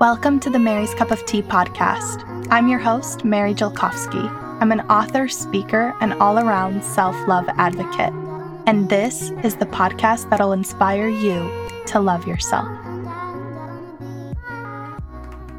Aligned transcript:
Welcome 0.00 0.40
to 0.40 0.50
the 0.50 0.58
Mary's 0.58 0.92
Cup 0.94 1.12
of 1.12 1.24
Tea 1.24 1.40
podcast. 1.40 2.48
I'm 2.50 2.66
your 2.66 2.80
host, 2.80 3.24
Mary 3.24 3.54
Jelkovsky. 3.54 4.28
I'm 4.60 4.72
an 4.72 4.80
author, 4.90 5.28
speaker, 5.28 5.94
and 6.00 6.14
all 6.14 6.40
around 6.40 6.82
self 6.82 7.14
love 7.28 7.48
advocate. 7.58 8.12
And 8.66 8.88
this 8.88 9.30
is 9.44 9.54
the 9.54 9.66
podcast 9.66 10.28
that'll 10.30 10.52
inspire 10.52 11.08
you 11.08 11.48
to 11.86 12.00
love 12.00 12.26
yourself. 12.26 12.83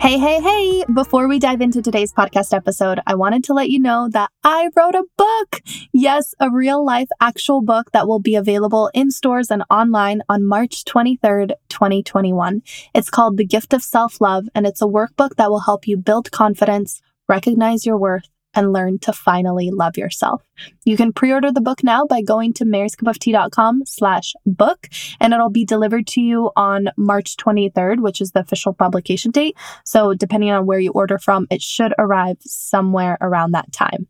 Hey, 0.06 0.20
hey, 0.20 0.40
hey! 0.40 0.86
Before 0.94 1.28
we 1.28 1.40
dive 1.40 1.62
into 1.62 1.82
today's 1.82 2.14
podcast 2.14 2.56
episode, 2.56 3.00
I 3.08 3.16
wanted 3.16 3.44
to 3.46 3.56
let 3.56 3.72
you 3.72 3.80
know 3.80 4.08
that 4.12 4.30
I 4.44 4.70
wrote 4.76 4.94
a 4.94 5.04
book. 5.18 5.62
Yes, 5.92 6.36
a 6.40 6.52
real 6.52 6.86
life 6.86 7.10
actual 7.20 7.64
book 7.64 7.92
that 7.92 8.08
will 8.08 8.20
be 8.20 8.36
available 8.36 8.92
in 8.94 9.10
stores 9.10 9.50
and 9.50 9.64
online 9.72 10.22
on 10.30 10.46
March 10.46 10.86
23rd, 10.86 11.54
2021. 11.70 12.62
It's 12.94 13.10
called 13.10 13.38
The 13.38 13.48
Gift 13.48 13.74
of 13.74 13.82
Self 13.82 14.22
Love, 14.22 14.46
and 14.54 14.68
it's 14.68 14.80
a 14.80 14.86
workbook 14.86 15.38
that 15.38 15.50
will 15.50 15.62
help 15.62 15.88
you 15.88 15.98
build 15.98 16.30
confidence, 16.30 17.02
recognize 17.28 17.88
your 17.88 17.98
worth, 17.98 18.30
and 18.56 18.74
learn 18.74 19.00
to 19.00 19.14
finally 19.14 19.70
love 19.72 19.98
yourself. 19.98 20.42
You 20.86 20.98
can 20.98 21.14
pre-order 21.14 21.52
the 21.52 21.62
book 21.62 21.84
now 21.84 22.06
by 22.06 22.22
going 22.22 22.54
to 22.54 22.66
maryscupoftea.com 22.66 23.84
slash 23.86 24.34
book, 24.46 24.88
and 25.20 25.34
it'll 25.34 25.50
be 25.50 25.66
delivered 25.66 26.08
to 26.08 26.22
you 26.22 26.52
on 26.56 26.90
March 26.98 27.36
23rd, 27.38 28.02
which 28.02 28.22
is 28.22 28.32
the 28.32 28.40
official 28.40 28.74
publication 28.74 29.32
date. 29.32 29.58
So 29.84 30.14
depending 30.14 30.52
on 30.52 30.66
where 30.66 30.80
you 30.80 30.92
order 30.92 31.18
from, 31.18 31.48
it 31.50 31.62
should 31.62 31.94
arrive 32.00 32.38
somewhere 32.40 33.18
around 33.22 33.52
that 33.52 33.72
time. 33.72 34.08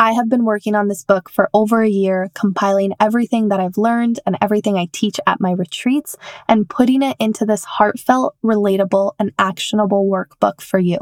I 0.00 0.12
have 0.12 0.28
been 0.28 0.44
working 0.44 0.76
on 0.76 0.86
this 0.86 1.02
book 1.02 1.28
for 1.28 1.50
over 1.52 1.82
a 1.82 1.88
year, 1.88 2.30
compiling 2.32 2.92
everything 3.00 3.48
that 3.48 3.58
I've 3.58 3.76
learned 3.76 4.20
and 4.24 4.38
everything 4.40 4.78
I 4.78 4.86
teach 4.92 5.18
at 5.26 5.40
my 5.40 5.50
retreats 5.50 6.14
and 6.46 6.68
putting 6.68 7.02
it 7.02 7.16
into 7.18 7.44
this 7.44 7.64
heartfelt, 7.64 8.36
relatable, 8.44 9.14
and 9.18 9.32
actionable 9.40 10.08
workbook 10.08 10.60
for 10.60 10.78
you. 10.78 10.98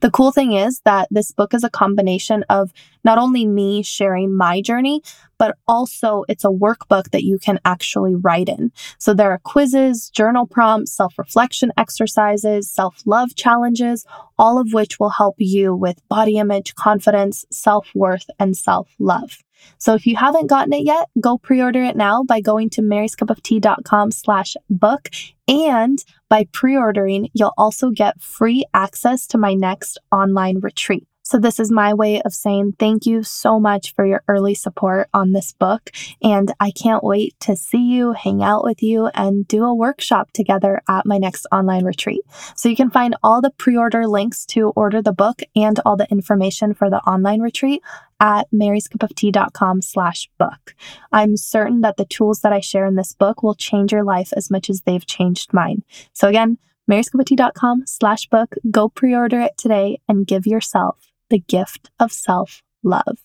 The 0.00 0.12
cool 0.12 0.30
thing 0.30 0.52
is 0.52 0.80
that 0.84 1.08
this 1.10 1.32
book 1.32 1.52
is 1.52 1.64
a 1.64 1.70
combination 1.70 2.44
of 2.48 2.72
not 3.02 3.18
only 3.18 3.44
me 3.44 3.82
sharing 3.82 4.32
my 4.32 4.60
journey, 4.60 5.02
but 5.38 5.56
also 5.66 6.24
it's 6.28 6.44
a 6.44 6.48
workbook 6.48 7.10
that 7.10 7.24
you 7.24 7.38
can 7.38 7.58
actually 7.64 8.14
write 8.14 8.48
in. 8.48 8.72
So 8.98 9.14
there 9.14 9.30
are 9.30 9.38
quizzes, 9.38 10.10
journal 10.10 10.46
prompts, 10.46 10.92
self 10.92 11.18
reflection 11.18 11.72
exercises, 11.76 12.70
self 12.70 13.02
love 13.06 13.34
challenges, 13.34 14.04
all 14.38 14.58
of 14.58 14.72
which 14.72 14.98
will 15.00 15.10
help 15.10 15.36
you 15.38 15.74
with 15.74 16.06
body 16.08 16.38
image, 16.38 16.74
confidence, 16.74 17.44
self 17.50 17.88
worth, 17.94 18.28
and 18.38 18.56
self 18.56 18.94
love. 18.98 19.38
So 19.78 19.94
if 19.94 20.06
you 20.06 20.16
haven't 20.16 20.48
gotten 20.48 20.72
it 20.72 20.84
yet, 20.84 21.08
go 21.20 21.38
pre-order 21.38 21.82
it 21.82 21.96
now 21.96 22.22
by 22.22 22.40
going 22.40 22.70
to 22.70 22.82
maryscupoftea.com 22.82 24.12
slash 24.12 24.56
book. 24.70 25.08
And 25.46 25.98
by 26.28 26.46
pre-ordering, 26.52 27.30
you'll 27.32 27.54
also 27.56 27.90
get 27.90 28.20
free 28.20 28.64
access 28.74 29.26
to 29.28 29.38
my 29.38 29.54
next 29.54 29.98
online 30.12 30.60
retreat. 30.60 31.06
So, 31.28 31.38
this 31.38 31.60
is 31.60 31.70
my 31.70 31.92
way 31.92 32.22
of 32.22 32.32
saying 32.32 32.76
thank 32.78 33.04
you 33.04 33.22
so 33.22 33.60
much 33.60 33.94
for 33.94 34.06
your 34.06 34.24
early 34.28 34.54
support 34.54 35.10
on 35.12 35.32
this 35.32 35.52
book. 35.52 35.90
And 36.22 36.54
I 36.58 36.70
can't 36.70 37.04
wait 37.04 37.38
to 37.40 37.54
see 37.54 37.84
you, 37.84 38.12
hang 38.12 38.42
out 38.42 38.64
with 38.64 38.82
you, 38.82 39.08
and 39.08 39.46
do 39.46 39.62
a 39.64 39.74
workshop 39.74 40.30
together 40.32 40.80
at 40.88 41.04
my 41.04 41.18
next 41.18 41.46
online 41.52 41.84
retreat. 41.84 42.22
So, 42.56 42.70
you 42.70 42.76
can 42.76 42.88
find 42.88 43.14
all 43.22 43.42
the 43.42 43.50
pre 43.50 43.76
order 43.76 44.06
links 44.06 44.46
to 44.46 44.70
order 44.70 45.02
the 45.02 45.12
book 45.12 45.42
and 45.54 45.78
all 45.84 45.98
the 45.98 46.10
information 46.10 46.72
for 46.72 46.88
the 46.88 47.00
online 47.00 47.42
retreat 47.42 47.82
at 48.18 48.50
maryscupoftea.com 48.50 49.82
slash 49.82 50.30
book. 50.38 50.74
I'm 51.12 51.36
certain 51.36 51.82
that 51.82 51.98
the 51.98 52.06
tools 52.06 52.40
that 52.40 52.54
I 52.54 52.60
share 52.60 52.86
in 52.86 52.94
this 52.94 53.12
book 53.12 53.42
will 53.42 53.54
change 53.54 53.92
your 53.92 54.02
life 54.02 54.32
as 54.34 54.50
much 54.50 54.70
as 54.70 54.80
they've 54.80 55.04
changed 55.04 55.52
mine. 55.52 55.82
So 56.14 56.26
again, 56.26 56.56
maryscupoftea.com 56.90 57.82
slash 57.84 58.26
book. 58.30 58.54
Go 58.70 58.88
pre-order 58.88 59.40
it 59.40 59.58
today 59.58 60.00
and 60.08 60.26
give 60.26 60.46
yourself 60.46 61.07
the 61.30 61.38
gift 61.38 61.90
of 61.98 62.12
self 62.12 62.62
love. 62.82 63.18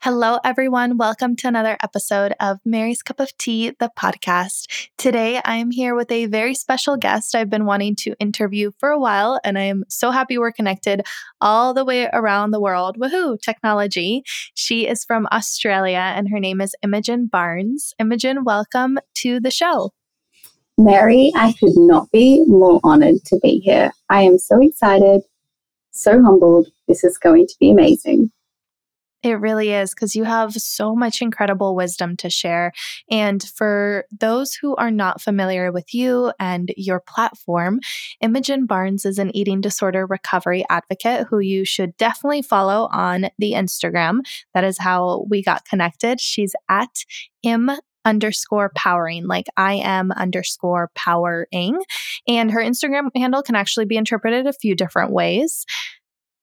Hello, 0.00 0.38
everyone. 0.44 0.96
Welcome 0.96 1.36
to 1.36 1.48
another 1.48 1.76
episode 1.82 2.34
of 2.40 2.60
Mary's 2.64 3.02
Cup 3.02 3.20
of 3.20 3.36
Tea, 3.36 3.72
the 3.78 3.90
podcast. 3.98 4.88
Today, 4.96 5.40
I 5.44 5.56
am 5.56 5.70
here 5.70 5.94
with 5.94 6.10
a 6.10 6.26
very 6.26 6.54
special 6.54 6.96
guest 6.96 7.34
I've 7.34 7.50
been 7.50 7.66
wanting 7.66 7.94
to 7.96 8.14
interview 8.18 8.70
for 8.78 8.90
a 8.90 8.98
while, 8.98 9.40
and 9.44 9.58
I 9.58 9.62
am 9.62 9.84
so 9.88 10.12
happy 10.12 10.38
we're 10.38 10.52
connected 10.52 11.02
all 11.40 11.74
the 11.74 11.84
way 11.84 12.08
around 12.12 12.52
the 12.52 12.60
world. 12.60 12.98
Woohoo, 12.98 13.40
technology. 13.40 14.22
She 14.54 14.86
is 14.86 15.04
from 15.04 15.26
Australia, 15.32 16.12
and 16.14 16.30
her 16.30 16.40
name 16.40 16.60
is 16.60 16.74
Imogen 16.82 17.26
Barnes. 17.26 17.92
Imogen, 17.98 18.44
welcome 18.44 18.98
to 19.16 19.40
the 19.40 19.50
show. 19.50 19.90
Mary, 20.78 21.32
I 21.34 21.54
could 21.58 21.76
not 21.76 22.10
be 22.12 22.44
more 22.46 22.80
honored 22.84 23.24
to 23.26 23.40
be 23.42 23.58
here. 23.58 23.92
I 24.08 24.22
am 24.22 24.38
so 24.38 24.60
excited 24.60 25.22
so 25.96 26.22
humbled. 26.22 26.68
This 26.88 27.04
is 27.04 27.18
going 27.18 27.46
to 27.46 27.54
be 27.58 27.70
amazing. 27.70 28.30
It 29.22 29.40
really 29.40 29.72
is 29.72 29.92
because 29.92 30.14
you 30.14 30.22
have 30.22 30.52
so 30.52 30.94
much 30.94 31.20
incredible 31.20 31.74
wisdom 31.74 32.16
to 32.18 32.30
share. 32.30 32.72
And 33.10 33.42
for 33.42 34.04
those 34.16 34.54
who 34.54 34.76
are 34.76 34.90
not 34.90 35.20
familiar 35.20 35.72
with 35.72 35.92
you 35.92 36.32
and 36.38 36.72
your 36.76 37.00
platform, 37.00 37.80
Imogen 38.20 38.66
Barnes 38.66 39.04
is 39.04 39.18
an 39.18 39.34
eating 39.34 39.60
disorder 39.60 40.06
recovery 40.06 40.64
advocate 40.70 41.26
who 41.28 41.40
you 41.40 41.64
should 41.64 41.96
definitely 41.96 42.42
follow 42.42 42.88
on 42.92 43.30
the 43.38 43.54
Instagram. 43.54 44.20
That 44.54 44.62
is 44.62 44.78
how 44.78 45.26
we 45.28 45.42
got 45.42 45.64
connected. 45.64 46.20
She's 46.20 46.54
at 46.68 47.04
im 47.42 47.72
underscore 48.06 48.72
powering, 48.74 49.26
like 49.26 49.48
I 49.56 49.74
am 49.74 50.12
underscore 50.12 50.90
powering. 50.94 51.78
And 52.26 52.50
her 52.52 52.60
Instagram 52.60 53.10
handle 53.14 53.42
can 53.42 53.56
actually 53.56 53.84
be 53.84 53.96
interpreted 53.96 54.46
a 54.46 54.52
few 54.54 54.74
different 54.74 55.12
ways. 55.12 55.66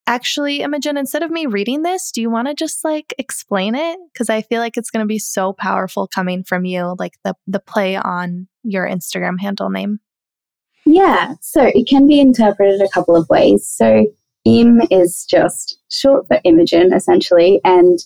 Actually, 0.06 0.60
Imogen, 0.60 0.98
instead 0.98 1.24
of 1.24 1.32
me 1.32 1.46
reading 1.46 1.82
this, 1.82 2.12
do 2.12 2.22
you 2.22 2.30
want 2.30 2.50
to 2.50 2.54
just 2.54 2.84
like 2.84 3.14
explain 3.18 3.74
it? 3.74 3.98
Because 4.12 4.30
I 4.30 4.42
feel 4.42 4.60
like 4.60 4.76
it's 4.76 4.92
going 4.92 5.04
to 5.04 5.08
be 5.08 5.18
so 5.18 5.54
powerful 5.54 6.08
coming 6.08 6.44
from 6.44 6.66
you, 6.66 6.96
like 7.00 7.14
the 7.24 7.36
the 7.48 7.62
play 7.62 7.96
on 7.96 8.50
your 8.64 8.86
Instagram 8.86 9.40
handle 9.40 9.70
name. 9.70 10.00
Yeah, 10.86 11.36
so 11.40 11.64
it 11.64 11.88
can 11.88 12.06
be 12.06 12.20
interpreted 12.20 12.82
a 12.82 12.90
couple 12.90 13.16
of 13.16 13.30
ways. 13.30 13.66
So 13.66 14.08
Im 14.44 14.82
is 14.92 15.26
just 15.30 15.78
short 15.90 16.28
for 16.28 16.42
Imogen, 16.44 16.92
essentially, 16.92 17.62
and 17.64 17.98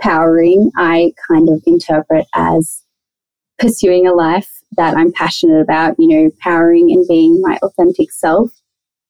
powering, 0.00 0.70
I 0.76 1.12
kind 1.28 1.48
of 1.48 1.62
interpret 1.66 2.26
as 2.34 2.79
pursuing 3.60 4.06
a 4.06 4.12
life 4.12 4.50
that 4.76 4.96
I'm 4.96 5.12
passionate 5.12 5.60
about, 5.60 5.96
you 5.98 6.08
know, 6.08 6.30
powering 6.40 6.90
and 6.90 7.06
being 7.08 7.40
my 7.42 7.58
authentic 7.62 8.10
self. 8.10 8.50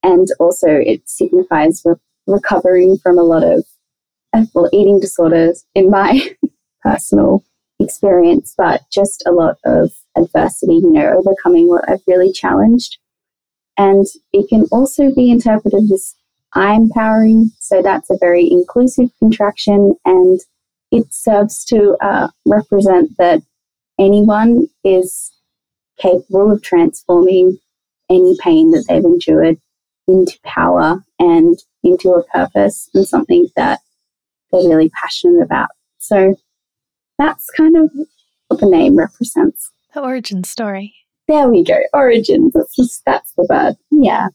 And 0.03 0.27
also, 0.39 0.69
it 0.69 1.09
signifies 1.09 1.83
re- 1.85 1.95
recovering 2.27 2.99
from 3.03 3.19
a 3.19 3.23
lot 3.23 3.45
of 3.45 3.65
well, 4.55 4.69
eating 4.73 5.01
disorders 5.01 5.65
in 5.75 5.91
my 5.91 6.35
personal 6.83 7.45
experience, 7.79 8.55
but 8.57 8.83
just 8.93 9.23
a 9.27 9.33
lot 9.33 9.57
of 9.65 9.91
adversity, 10.17 10.75
you 10.75 10.93
know, 10.93 11.07
overcoming 11.19 11.69
what 11.69 11.89
I've 11.89 12.03
really 12.07 12.33
challenged. 12.33 12.99
And 13.79 14.07
it 14.33 14.49
can 14.49 14.67
also 14.71 15.15
be 15.15 15.31
interpreted 15.31 15.91
as 15.93 16.15
I'm 16.55 16.89
powering. 16.91 17.51
So 17.59 17.83
that's 17.83 18.11
a 18.11 18.19
very 18.21 18.49
inclusive 18.51 19.11
contraction 19.19 19.95
and 20.05 20.41
it 20.91 21.07
serves 21.15 21.65
to 21.67 21.97
uh, 22.01 22.29
represent 22.45 23.17
that 23.19 23.43
anyone 24.01 24.67
is 24.83 25.31
capable 25.99 26.51
of 26.51 26.63
transforming 26.63 27.59
any 28.09 28.37
pain 28.41 28.71
that 28.73 28.87
they've 28.89 29.05
endured 29.05 29.59
into 30.09 30.39
power 30.43 31.05
and 31.19 31.59
into 31.85 32.11
a 32.11 32.25
purpose 32.25 32.89
and 32.95 33.07
something 33.07 33.49
that 33.55 33.81
they're 34.51 34.69
really 34.69 34.91
passionate 35.03 35.43
about. 35.43 35.69
So 35.99 36.35
that's 37.19 37.49
kind 37.51 37.77
of 37.77 37.91
what 38.49 38.61
the 38.61 38.67
name 38.67 38.97
represents. 38.97 39.71
The 39.95 40.01
origin 40.01 40.43
story. 40.43 40.95
There 41.29 41.49
we 41.49 41.63
go. 41.63 41.79
Origins. 41.93 42.53
That's 42.55 42.75
just, 42.75 43.05
that's 43.05 43.33
the 43.35 43.47
word. 43.49 43.77
Yeah. 43.91 44.29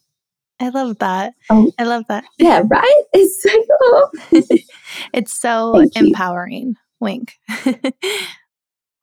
I 0.60 0.70
love 0.70 1.00
that. 1.00 1.34
Oh, 1.50 1.72
I 1.78 1.84
love 1.84 2.06
that. 2.08 2.24
Yeah, 2.38 2.62
right? 2.66 3.04
It's 3.14 3.44
so 3.44 3.66
cool. 3.82 4.12
it's 5.14 5.38
so 5.38 5.86
empowering. 5.96 6.68
You. 6.68 6.76
Wink. 7.02 7.34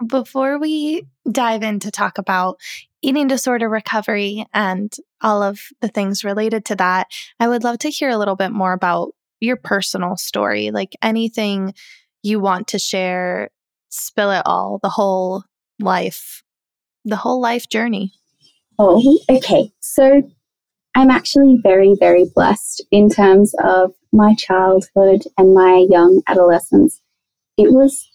Before 0.07 0.59
we 0.59 1.07
dive 1.31 1.63
in 1.63 1.81
to 1.81 1.91
talk 1.91 2.19
about 2.19 2.59
eating 3.03 3.29
disorder 3.29 3.69
recovery 3.69 4.47
and 4.55 4.93
all 5.21 5.43
of 5.43 5.61
the 5.81 5.89
things 5.89 6.25
related 6.25 6.65
to 6.67 6.77
that, 6.77 7.09
I 7.39 7.49
would 7.49 7.65
love 7.65 7.79
to 7.81 7.91
hear 7.91 8.09
a 8.09 8.17
little 8.17 8.37
bit 8.37 8.53
more 8.53 8.73
about 8.73 9.13
your 9.41 9.57
personal 9.57 10.17
story, 10.17 10.71
like 10.71 10.97
anything 11.03 11.75
you 12.23 12.41
want 12.41 12.69
to 12.69 12.79
share, 12.79 13.51
spill 13.89 14.31
it 14.31 14.43
all, 14.47 14.79
the 14.83 14.89
whole 14.89 15.45
life, 15.81 16.43
the 17.05 17.17
whole 17.17 17.41
life 17.41 17.69
journey. 17.69 18.13
Oh, 18.79 19.19
okay. 19.29 19.73
So 19.81 20.23
I'm 20.95 21.11
actually 21.11 21.59
very, 21.63 21.97
very 21.99 22.27
blessed 22.35 22.85
in 22.91 23.09
terms 23.09 23.55
of 23.63 23.93
my 24.13 24.35
childhood 24.35 25.23
and 25.37 25.55
my 25.55 25.87
young 25.91 26.23
adolescence. 26.27 27.01
It 27.57 27.73
was 27.73 28.09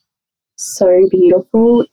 so 0.58 1.08
beautiful. 1.10 1.86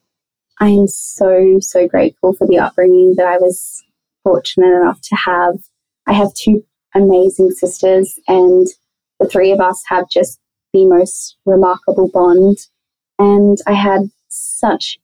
I 0.60 0.68
am 0.68 0.86
so, 0.86 1.58
so 1.60 1.86
grateful 1.86 2.32
for 2.32 2.46
the 2.46 2.58
upbringing 2.58 3.14
that 3.16 3.26
I 3.26 3.36
was 3.38 3.84
fortunate 4.22 4.74
enough 4.74 5.00
to 5.02 5.16
have, 5.16 5.58
I 6.06 6.14
have 6.14 6.32
two 6.34 6.64
amazing 6.94 7.50
sisters, 7.50 8.18
and 8.28 8.66
the 9.20 9.28
three 9.28 9.52
of 9.52 9.60
us 9.60 9.82
have 9.88 10.08
just 10.10 10.40
the 10.72 10.86
most 10.86 11.36
remarkable 11.44 12.10
bond. 12.12 12.58
And 13.18 13.58
I 13.66 13.72
had 13.72 14.10
such 14.28 14.98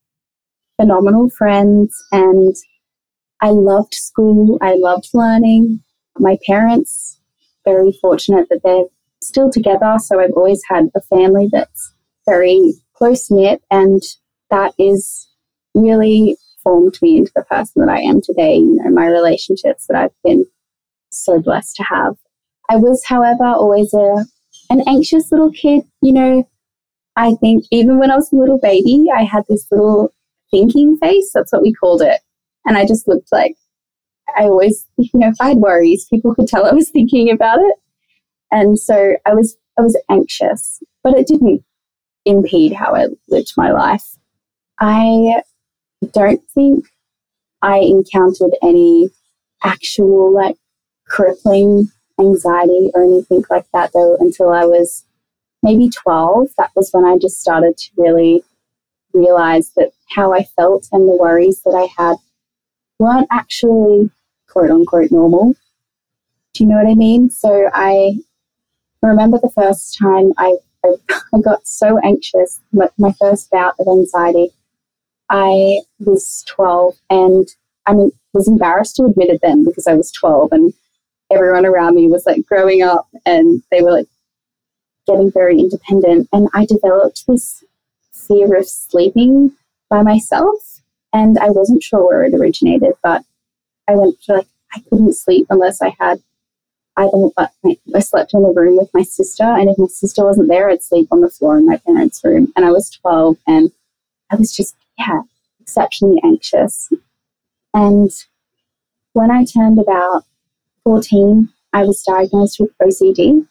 phenomenal 0.80 1.30
friends, 1.30 1.96
and 2.10 2.54
I 3.40 3.50
loved 3.50 3.94
school. 3.94 4.58
I 4.60 4.74
loved 4.74 5.08
learning. 5.12 5.82
My 6.18 6.38
parents, 6.46 7.20
very 7.64 7.92
fortunate 8.00 8.48
that 8.50 8.62
they're 8.64 8.84
still 9.22 9.50
together. 9.50 9.96
So 9.98 10.20
I've 10.20 10.32
always 10.34 10.62
had 10.68 10.86
a 10.94 11.00
family 11.02 11.48
that's 11.52 11.94
very 12.26 12.74
close 13.00 13.30
knit, 13.30 13.62
and 13.70 14.02
that 14.50 14.74
is 14.78 15.28
really 15.74 16.36
formed 16.62 16.98
me 17.00 17.16
into 17.16 17.32
the 17.34 17.44
person 17.44 17.84
that 17.84 17.92
I 17.92 18.00
am 18.00 18.20
today. 18.20 18.56
You 18.56 18.76
know, 18.82 18.90
my 18.90 19.06
relationships 19.06 19.86
that 19.86 19.96
I've 19.96 20.22
been 20.22 20.44
so 21.10 21.40
blessed 21.40 21.76
to 21.76 21.84
have. 21.84 22.16
I 22.68 22.76
was, 22.76 23.04
however, 23.06 23.44
always 23.44 23.92
a 23.94 24.24
an 24.68 24.82
anxious 24.86 25.32
little 25.32 25.50
kid. 25.50 25.82
You 26.02 26.12
know, 26.12 26.48
I 27.16 27.34
think 27.40 27.64
even 27.70 27.98
when 27.98 28.10
I 28.10 28.16
was 28.16 28.32
a 28.32 28.36
little 28.36 28.58
baby, 28.58 29.06
I 29.16 29.24
had 29.24 29.44
this 29.48 29.66
little 29.70 30.12
thinking 30.50 30.96
face. 30.98 31.30
That's 31.34 31.52
what 31.52 31.62
we 31.62 31.72
called 31.72 32.02
it. 32.02 32.20
And 32.66 32.76
I 32.76 32.86
just 32.86 33.08
looked 33.08 33.32
like 33.32 33.56
I 34.36 34.44
always, 34.44 34.86
you 34.96 35.10
know, 35.14 35.28
if 35.28 35.36
I 35.40 35.48
had 35.48 35.58
worries, 35.58 36.06
people 36.10 36.34
could 36.34 36.48
tell 36.48 36.66
I 36.66 36.72
was 36.72 36.90
thinking 36.90 37.30
about 37.30 37.58
it. 37.60 37.74
And 38.52 38.78
so 38.78 39.14
I 39.26 39.34
was 39.34 39.56
I 39.78 39.82
was 39.82 39.98
anxious, 40.10 40.80
but 41.02 41.16
it 41.16 41.26
didn't 41.26 41.64
impede 42.24 42.72
how 42.72 42.94
I 42.94 43.06
lived 43.28 43.52
my 43.56 43.70
life. 43.70 44.16
I 44.78 45.42
don't 46.12 46.42
think 46.50 46.86
I 47.62 47.78
encountered 47.78 48.52
any 48.62 49.10
actual 49.62 50.32
like 50.32 50.56
crippling 51.06 51.90
anxiety 52.18 52.90
or 52.94 53.02
anything 53.02 53.44
like 53.50 53.66
that 53.72 53.92
though 53.92 54.16
until 54.20 54.50
I 54.50 54.64
was 54.64 55.04
maybe 55.62 55.88
12. 55.88 56.48
That 56.56 56.70
was 56.74 56.90
when 56.92 57.04
I 57.04 57.18
just 57.18 57.40
started 57.40 57.76
to 57.76 57.90
really 57.96 58.42
realize 59.12 59.72
that 59.76 59.92
how 60.10 60.32
I 60.32 60.44
felt 60.44 60.88
and 60.92 61.08
the 61.08 61.16
worries 61.16 61.62
that 61.64 61.74
I 61.74 61.88
had 62.00 62.16
weren't 62.98 63.28
actually 63.30 64.10
quote 64.48 64.70
unquote 64.70 65.10
normal. 65.10 65.54
Do 66.52 66.64
you 66.64 66.70
know 66.70 66.76
what 66.76 66.90
I 66.90 66.94
mean? 66.94 67.30
So 67.30 67.68
I 67.72 68.18
remember 69.02 69.38
the 69.38 69.50
first 69.50 69.96
time 69.98 70.32
I, 70.38 70.56
I, 70.84 71.40
got 71.42 71.66
so 71.66 71.98
anxious, 72.02 72.60
my, 72.72 72.88
my 72.98 73.12
first 73.20 73.50
bout 73.50 73.74
of 73.78 73.86
anxiety. 73.86 74.50
I 75.28 75.80
was 75.98 76.44
12 76.48 76.96
and 77.08 77.48
I 77.86 77.94
mean, 77.94 78.10
was 78.32 78.48
embarrassed 78.48 78.96
to 78.96 79.04
admit 79.04 79.30
it 79.30 79.40
then 79.42 79.64
because 79.64 79.86
I 79.86 79.94
was 79.94 80.12
12 80.12 80.52
and 80.52 80.72
everyone 81.30 81.66
around 81.66 81.94
me 81.94 82.08
was 82.08 82.26
like 82.26 82.44
growing 82.46 82.82
up 82.82 83.08
and 83.24 83.62
they 83.70 83.82
were 83.82 83.92
like 83.92 84.08
getting 85.06 85.30
very 85.30 85.58
independent. 85.58 86.28
And 86.32 86.48
I 86.54 86.66
developed 86.66 87.26
this 87.26 87.64
fear 88.12 88.54
of 88.56 88.68
sleeping 88.68 89.52
by 89.88 90.02
myself. 90.02 90.80
And 91.12 91.38
I 91.38 91.50
wasn't 91.50 91.82
sure 91.82 92.06
where 92.06 92.24
it 92.24 92.34
originated, 92.34 92.92
but 93.02 93.24
I 93.88 93.96
went 93.96 94.20
to 94.22 94.34
like, 94.34 94.46
I 94.72 94.80
couldn't 94.88 95.14
sleep 95.14 95.46
unless 95.50 95.82
I 95.82 95.94
had 95.98 96.22
either, 96.96 97.30
I 97.94 98.00
slept 98.00 98.34
in 98.34 98.42
the 98.42 98.52
room 98.54 98.76
with 98.76 98.90
my 98.92 99.02
sister. 99.02 99.44
And 99.44 99.68
if 99.68 99.78
my 99.78 99.86
sister 99.86 100.24
wasn't 100.24 100.48
there, 100.48 100.68
I'd 100.68 100.82
sleep 100.82 101.08
on 101.10 101.20
the 101.20 101.30
floor 101.30 101.58
in 101.58 101.66
my 101.66 101.76
parents' 101.78 102.20
room. 102.24 102.52
And 102.56 102.64
I 102.64 102.70
was 102.70 102.90
12 102.90 103.36
and 103.46 103.70
I 104.30 104.36
was 104.36 104.54
just, 104.54 104.76
yeah, 104.98 105.22
exceptionally 105.60 106.20
anxious. 106.24 106.92
And 107.72 108.10
when 109.12 109.30
I 109.30 109.44
turned 109.44 109.78
about 109.78 110.24
14, 110.84 111.48
I 111.72 111.84
was 111.84 112.02
diagnosed 112.02 112.58
with 112.60 112.70
OCD. 112.82 113.46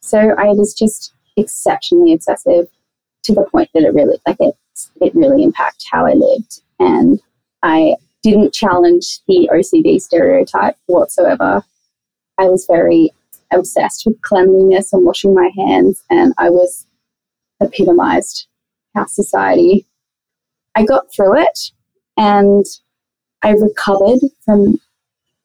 So 0.00 0.18
I 0.18 0.48
was 0.48 0.74
just 0.74 1.12
exceptionally 1.36 2.12
obsessive 2.12 2.68
to 3.24 3.34
the 3.34 3.44
point 3.44 3.70
that 3.74 3.82
it 3.82 3.94
really, 3.94 4.18
like 4.26 4.36
it, 4.40 4.56
it 5.00 5.14
really 5.14 5.42
impacted 5.42 5.86
how 5.90 6.06
I 6.06 6.14
lived. 6.14 6.62
And 6.78 7.20
I 7.62 7.96
didn't 8.22 8.54
challenge 8.54 9.20
the 9.28 9.48
OCD 9.52 10.00
stereotype 10.00 10.76
whatsoever. 10.86 11.62
I 12.40 12.48
was 12.48 12.64
very 12.66 13.10
obsessed 13.52 14.06
with 14.06 14.20
cleanliness 14.22 14.92
and 14.92 15.04
washing 15.04 15.34
my 15.34 15.50
hands, 15.56 16.02
and 16.08 16.32
I 16.38 16.48
was 16.48 16.86
epitomized 17.60 18.46
how 18.94 19.04
society. 19.04 19.86
I 20.74 20.84
got 20.84 21.12
through 21.12 21.38
it 21.38 21.58
and 22.16 22.64
I 23.42 23.50
recovered 23.50 24.20
from 24.44 24.80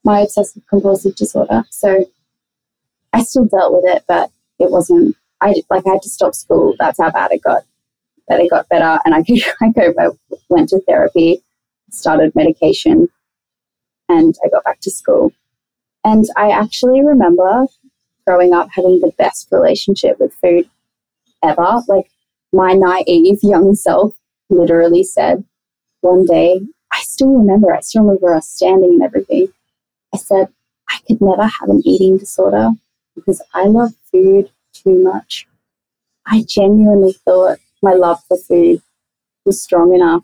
my 0.04 0.22
obsessive 0.22 0.64
compulsive 0.70 1.16
disorder. 1.16 1.64
So 1.70 2.06
I 3.12 3.24
still 3.24 3.46
dealt 3.46 3.74
with 3.74 3.96
it, 3.96 4.04
but 4.08 4.30
it 4.60 4.72
wasn't. 4.72 5.18
I 5.42 5.54
like 5.70 5.86
I 5.86 5.92
had 5.92 6.02
to 6.04 6.10
stop 6.10 6.34
school. 6.34 6.76
That's 6.80 7.00
how 7.00 7.12
bad 7.12 7.32
it 7.32 7.44
got. 7.44 7.64
But 8.28 8.40
it 8.40 8.50
got 8.50 8.70
better, 8.70 9.00
and 9.04 9.14
I 9.14 9.24
could 9.24 9.40
I 9.62 9.72
I 10.00 10.10
went 10.50 10.70
to 10.70 10.80
therapy, 10.88 11.44
started 11.92 12.34
medication, 12.36 13.10
and 14.08 14.34
I 14.46 14.50
got 14.50 14.64
back 14.64 14.80
to 14.82 14.92
school. 14.92 15.34
And 16.06 16.26
I 16.38 16.52
actually 16.52 17.04
remember 17.04 17.66
growing 18.28 18.54
up 18.54 18.70
having 18.72 19.00
the 19.00 19.12
best 19.18 19.48
relationship 19.52 20.20
with 20.20 20.34
food 20.36 20.70
ever. 21.44 21.82
Like 21.88 22.12
my 22.54 22.74
naive 22.74 23.40
young 23.42 23.74
self 23.74 24.16
literally 24.50 25.04
said 25.04 25.44
one 26.02 26.26
day, 26.26 26.62
I 26.94 27.02
still 27.02 27.30
remember, 27.30 27.74
I 27.74 27.80
still 27.80 28.04
remember 28.04 28.36
us 28.36 28.48
standing 28.48 28.92
and 28.92 29.04
everything. 29.04 29.48
I 30.14 30.18
said, 30.18 30.48
I 30.88 31.00
could 31.08 31.22
never 31.22 31.44
have 31.44 31.70
an 31.70 31.82
eating 31.84 32.20
disorder 32.20 32.70
because 33.16 33.42
I 33.56 33.66
love 33.66 33.94
food 34.12 34.52
too 34.74 35.02
much. 35.02 35.48
I 36.28 36.44
genuinely 36.48 37.14
thought 37.14 37.58
my 37.82 37.94
love 37.94 38.24
for 38.28 38.38
food 38.38 38.82
was 39.44 39.60
strong 39.60 39.96
enough 39.96 40.24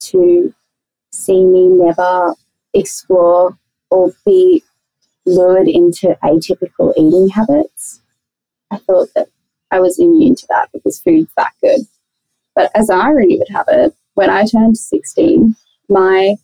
to 0.00 0.52
see 1.12 1.44
me 1.44 1.68
never 1.68 2.34
explore 2.74 3.56
or 3.90 4.12
be 4.24 4.64
lured 5.30 5.68
into 5.68 6.16
atypical 6.22 6.92
eating 6.96 7.28
habits. 7.28 8.00
I 8.70 8.78
thought 8.78 9.08
that 9.14 9.28
I 9.70 9.80
was 9.80 9.98
immune 9.98 10.34
to 10.36 10.46
that 10.48 10.70
because 10.72 11.00
food's 11.00 11.32
that 11.36 11.52
good. 11.62 11.80
But 12.54 12.70
as 12.74 12.90
irony 12.90 13.38
would 13.38 13.48
have 13.48 13.66
it, 13.68 13.94
when 14.14 14.30
I 14.30 14.44
turned 14.44 14.76
16, 14.76 15.54
my 15.88 16.36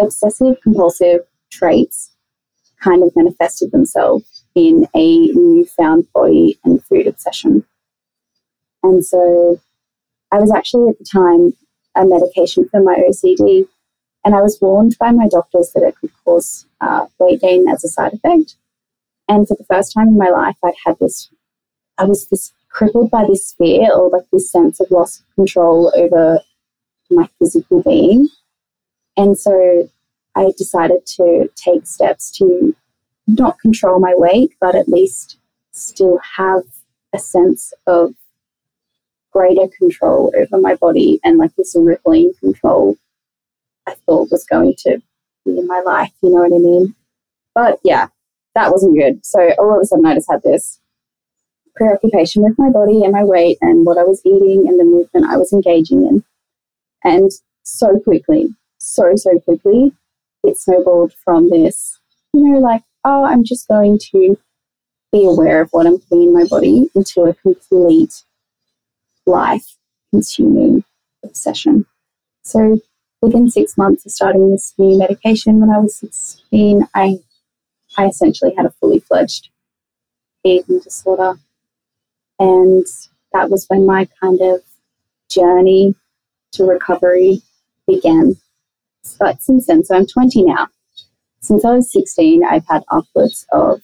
obsessive 0.00 0.60
compulsive 0.62 1.20
traits 1.50 2.10
kind 2.80 3.02
of 3.02 3.14
manifested 3.14 3.70
themselves 3.70 4.44
in 4.54 4.86
a 4.94 5.26
newfound 5.28 6.06
body 6.12 6.58
and 6.64 6.84
food 6.84 7.06
obsession. 7.06 7.64
And 8.82 9.04
so 9.04 9.60
I 10.32 10.38
was 10.38 10.52
actually 10.52 10.88
at 10.88 10.98
the 10.98 11.04
time 11.04 11.52
a 11.94 12.04
medication 12.04 12.68
for 12.68 12.82
my 12.82 12.96
OCD, 12.96 13.68
and 14.24 14.34
I 14.34 14.40
was 14.40 14.58
warned 14.60 14.96
by 14.98 15.12
my 15.12 15.28
doctors 15.28 15.70
that 15.74 15.82
it 15.82 15.96
could 15.96 16.10
cause 16.24 16.66
uh, 16.82 17.06
weight 17.18 17.40
gain 17.40 17.68
as 17.68 17.84
a 17.84 17.88
side 17.88 18.12
effect. 18.12 18.56
And 19.28 19.46
for 19.48 19.56
the 19.56 19.64
first 19.64 19.94
time 19.94 20.08
in 20.08 20.18
my 20.18 20.28
life, 20.28 20.56
I'd 20.62 20.74
had 20.84 20.98
this, 21.00 21.30
I 21.96 22.04
was 22.04 22.28
this 22.28 22.52
crippled 22.68 23.10
by 23.10 23.24
this 23.26 23.54
fear 23.56 23.90
or 23.94 24.10
like 24.10 24.26
this 24.32 24.50
sense 24.50 24.80
of 24.80 24.90
loss 24.90 25.20
of 25.20 25.24
control 25.34 25.92
over 25.96 26.40
my 27.10 27.28
physical 27.38 27.82
being. 27.82 28.28
And 29.16 29.38
so 29.38 29.88
I 30.34 30.52
decided 30.56 31.06
to 31.18 31.50
take 31.54 31.86
steps 31.86 32.30
to 32.38 32.74
not 33.26 33.58
control 33.60 34.00
my 34.00 34.14
weight, 34.16 34.52
but 34.60 34.74
at 34.74 34.88
least 34.88 35.38
still 35.70 36.18
have 36.36 36.62
a 37.14 37.18
sense 37.18 37.72
of 37.86 38.14
greater 39.32 39.68
control 39.78 40.32
over 40.36 40.58
my 40.60 40.74
body 40.74 41.20
and 41.24 41.38
like 41.38 41.54
this 41.56 41.74
rippling 41.78 42.32
control 42.40 42.96
I 43.86 43.94
thought 44.06 44.30
was 44.30 44.44
going 44.44 44.74
to 44.80 45.00
be 45.44 45.58
in 45.58 45.66
my 45.66 45.80
life, 45.80 46.12
you 46.22 46.30
know 46.30 46.42
what 46.42 46.54
I 46.54 46.58
mean? 46.58 46.94
But 47.54 47.80
yeah, 47.84 48.08
that 48.54 48.70
wasn't 48.70 48.98
good. 48.98 49.24
So 49.24 49.52
all 49.58 49.76
of 49.76 49.82
a 49.82 49.86
sudden 49.86 50.06
I 50.06 50.14
just 50.14 50.30
had 50.30 50.42
this 50.42 50.80
preoccupation 51.74 52.42
with 52.42 52.58
my 52.58 52.70
body 52.70 53.02
and 53.02 53.12
my 53.12 53.24
weight 53.24 53.58
and 53.60 53.86
what 53.86 53.98
I 53.98 54.02
was 54.02 54.20
eating 54.24 54.68
and 54.68 54.78
the 54.78 54.84
movement 54.84 55.26
I 55.26 55.36
was 55.36 55.52
engaging 55.52 56.06
in. 56.06 56.24
And 57.04 57.30
so 57.62 57.98
quickly, 58.00 58.54
so, 58.78 59.14
so 59.16 59.38
quickly, 59.40 59.92
it 60.44 60.58
snowballed 60.58 61.14
from 61.24 61.48
this, 61.50 61.98
you 62.32 62.42
know, 62.42 62.58
like, 62.58 62.82
oh, 63.04 63.24
I'm 63.24 63.44
just 63.44 63.68
going 63.68 63.98
to 64.10 64.36
be 65.12 65.24
aware 65.24 65.60
of 65.60 65.68
what 65.70 65.86
I'm 65.86 65.98
putting 65.98 66.24
in 66.24 66.32
my 66.32 66.44
body 66.44 66.88
into 66.94 67.22
a 67.22 67.34
complete 67.34 68.22
life 69.26 69.76
consuming 70.10 70.84
obsession. 71.24 71.86
So 72.42 72.80
within 73.22 73.48
six 73.48 73.78
months 73.78 74.04
of 74.04 74.12
starting 74.12 74.50
this 74.50 74.74
new 74.76 74.98
medication 74.98 75.60
when 75.60 75.70
I 75.70 75.78
was 75.78 75.94
16, 75.96 76.86
I, 76.94 77.18
I 77.96 78.06
essentially 78.06 78.52
had 78.56 78.66
a 78.66 78.70
fully 78.72 78.98
fledged 78.98 79.48
eating 80.44 80.80
disorder. 80.80 81.34
And 82.38 82.84
that 83.32 83.48
was 83.48 83.66
when 83.68 83.86
my 83.86 84.08
kind 84.20 84.40
of 84.40 84.60
journey 85.30 85.94
to 86.52 86.64
recovery 86.64 87.40
began. 87.86 88.36
It's 89.04 89.46
some 89.46 89.60
sense. 89.60 89.88
So 89.88 89.96
I'm 89.96 90.06
20 90.06 90.42
now. 90.44 90.68
since 91.40 91.64
I 91.64 91.74
was 91.76 91.92
16, 91.92 92.44
I've 92.44 92.66
had 92.68 92.82
upwards 92.90 93.46
of 93.52 93.82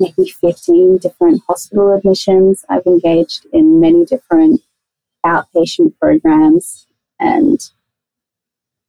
maybe 0.00 0.28
15 0.28 0.98
different 0.98 1.42
hospital 1.46 1.94
admissions. 1.94 2.64
I've 2.68 2.86
engaged 2.86 3.46
in 3.52 3.80
many 3.80 4.04
different 4.04 4.62
outpatient 5.24 5.98
programs 5.98 6.86
and 7.18 7.60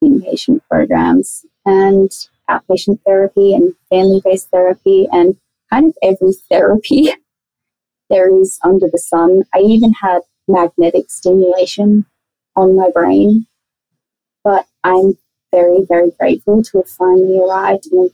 inpatient 0.03 0.61
programs 0.69 1.45
and 1.65 2.11
outpatient 2.49 2.99
therapy 3.05 3.53
and 3.53 3.73
family 3.89 4.21
based 4.23 4.49
therapy 4.49 5.07
and 5.11 5.35
kind 5.69 5.87
of 5.87 5.97
every 6.01 6.33
therapy 6.49 7.09
there 8.09 8.33
is 8.33 8.59
under 8.63 8.87
the 8.91 8.97
sun. 8.97 9.43
I 9.53 9.59
even 9.59 9.93
had 9.93 10.21
magnetic 10.47 11.09
stimulation 11.09 12.05
on 12.55 12.75
my 12.75 12.89
brain, 12.89 13.47
but 14.43 14.65
I'm 14.83 15.17
very, 15.51 15.85
very 15.87 16.11
grateful 16.19 16.63
to 16.63 16.77
have 16.79 16.89
finally 16.89 17.39
arrived. 17.39 17.87
And 17.91 18.11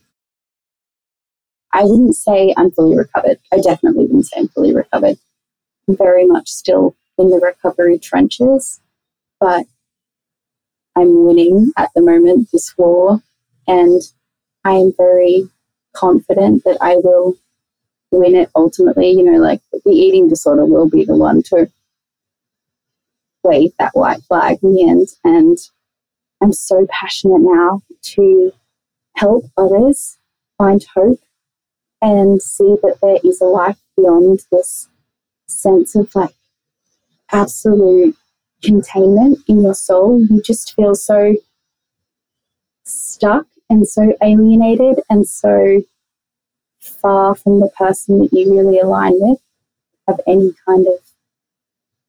I 1.71 1.83
wouldn't 1.83 2.15
say 2.15 2.53
I'm 2.57 2.71
fully 2.71 2.97
recovered. 2.97 3.39
I 3.51 3.59
definitely 3.59 4.05
wouldn't 4.05 4.27
say 4.27 4.39
I'm 4.39 4.47
fully 4.49 4.73
recovered. 4.73 5.17
I'm 5.87 5.97
very 5.97 6.25
much 6.25 6.49
still 6.49 6.95
in 7.17 7.29
the 7.29 7.39
recovery 7.39 7.99
trenches, 7.99 8.79
but 9.39 9.65
I'm 10.95 11.25
winning 11.25 11.71
at 11.77 11.89
the 11.95 12.01
moment 12.01 12.49
this 12.51 12.77
war, 12.77 13.21
and 13.67 14.01
I 14.63 14.73
am 14.73 14.93
very 14.97 15.49
confident 15.93 16.63
that 16.63 16.77
I 16.81 16.95
will 16.97 17.35
win 18.11 18.35
it 18.35 18.49
ultimately. 18.55 19.11
You 19.11 19.23
know, 19.23 19.39
like 19.39 19.61
the 19.71 19.91
eating 19.91 20.27
disorder 20.27 20.65
will 20.65 20.89
be 20.89 21.05
the 21.05 21.15
one 21.15 21.41
to 21.43 21.69
wave 23.43 23.71
that 23.79 23.93
white 23.93 24.21
flag 24.23 24.59
in 24.63 24.73
the 24.73 24.87
end. 24.87 25.07
And 25.23 25.57
I'm 26.41 26.53
so 26.53 26.85
passionate 26.89 27.41
now 27.41 27.81
to 28.01 28.51
help 29.15 29.45
others 29.57 30.17
find 30.57 30.83
hope 30.95 31.19
and 32.01 32.41
see 32.41 32.75
that 32.83 32.97
there 33.01 33.17
is 33.23 33.41
a 33.41 33.45
life 33.45 33.79
beyond 33.95 34.41
this 34.51 34.89
sense 35.47 35.95
of 35.95 36.13
like 36.15 36.35
absolute 37.31 38.15
containment 38.63 39.39
in 39.47 39.61
your 39.61 39.73
soul. 39.73 40.21
You 40.21 40.41
just 40.41 40.73
feel 40.75 40.95
so 40.95 41.35
stuck 42.85 43.45
and 43.69 43.87
so 43.87 44.15
alienated 44.21 45.01
and 45.09 45.27
so 45.27 45.81
far 46.81 47.35
from 47.35 47.59
the 47.59 47.69
person 47.77 48.19
that 48.19 48.33
you 48.33 48.53
really 48.53 48.79
align 48.79 49.13
with, 49.15 49.39
have 50.07 50.19
any 50.27 50.53
kind 50.65 50.87
of 50.87 50.99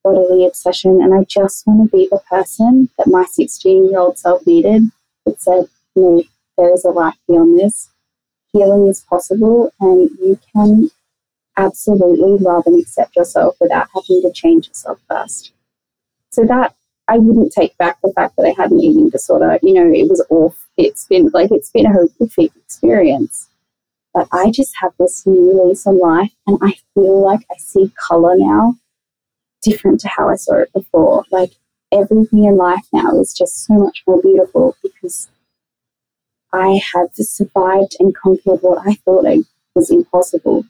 bodily 0.03 0.45
obsession. 0.45 1.01
And 1.01 1.13
I 1.13 1.23
just 1.23 1.65
want 1.65 1.89
to 1.89 1.97
be 1.97 2.07
the 2.09 2.21
person 2.29 2.89
that 2.97 3.07
my 3.07 3.25
16 3.25 3.89
year 3.89 3.99
old 3.99 4.17
self 4.17 4.45
needed 4.45 4.83
that 5.25 5.41
said, 5.41 5.65
no, 5.95 6.23
there 6.57 6.73
is 6.73 6.85
a 6.85 6.89
life 6.89 7.15
beyond 7.27 7.59
this. 7.59 7.89
Healing 8.53 8.87
is 8.87 9.01
possible, 9.01 9.73
and 9.81 10.09
you 10.19 10.39
can 10.53 10.89
absolutely 11.57 12.37
love 12.37 12.63
and 12.65 12.81
accept 12.81 13.15
yourself 13.15 13.55
without 13.59 13.87
having 13.93 14.21
to 14.21 14.31
change 14.31 14.67
yourself 14.67 14.99
first. 15.09 15.51
So 16.35 16.43
that 16.47 16.75
I 17.07 17.17
wouldn't 17.17 17.53
take 17.53 17.77
back 17.77 17.97
the 18.03 18.11
fact 18.13 18.35
that 18.35 18.45
I 18.45 18.61
had 18.61 18.71
an 18.71 18.81
eating 18.81 19.09
disorder. 19.09 19.57
You 19.63 19.73
know, 19.73 19.89
it 19.89 20.09
was 20.09 20.25
off. 20.29 20.67
It's 20.75 21.05
been 21.05 21.29
like 21.33 21.49
it's 21.49 21.71
been 21.71 21.85
a 21.85 21.93
horrific 21.93 22.51
experience. 22.57 23.47
But 24.13 24.27
I 24.33 24.51
just 24.51 24.73
have 24.81 24.91
this 24.99 25.25
new 25.25 25.63
lease 25.63 25.87
on 25.87 25.97
life 25.97 26.33
and 26.45 26.57
I 26.61 26.73
feel 26.93 27.21
like 27.21 27.45
I 27.49 27.55
see 27.57 27.93
color 27.95 28.35
now 28.37 28.75
different 29.61 30.01
to 30.01 30.09
how 30.09 30.27
I 30.27 30.35
saw 30.35 30.55
it 30.55 30.73
before. 30.73 31.23
Like 31.31 31.53
everything 31.93 32.43
in 32.43 32.57
life 32.57 32.85
now 32.91 33.17
is 33.21 33.33
just 33.33 33.65
so 33.65 33.75
much 33.75 34.03
more 34.05 34.21
beautiful 34.21 34.75
because 34.83 35.29
I 36.51 36.81
have 36.93 37.09
survived 37.13 37.95
and 38.01 38.13
conquered 38.13 38.59
what 38.59 38.85
I 38.85 38.95
thought 39.05 39.25
was 39.73 39.89
impossible 39.89 40.65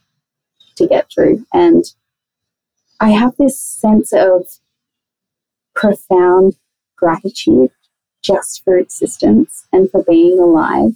to 0.75 0.88
get 0.88 1.10
through. 1.12 1.43
And 1.51 1.86
I 3.00 3.10
have 3.12 3.36
this 3.38 3.60
sense 3.60 4.13
of 4.13 4.48
profound 5.75 6.55
gratitude 6.96 7.72
just 8.22 8.63
for 8.63 8.77
existence 8.77 9.65
and 9.72 9.89
for 9.91 10.03
being 10.03 10.39
alive. 10.39 10.96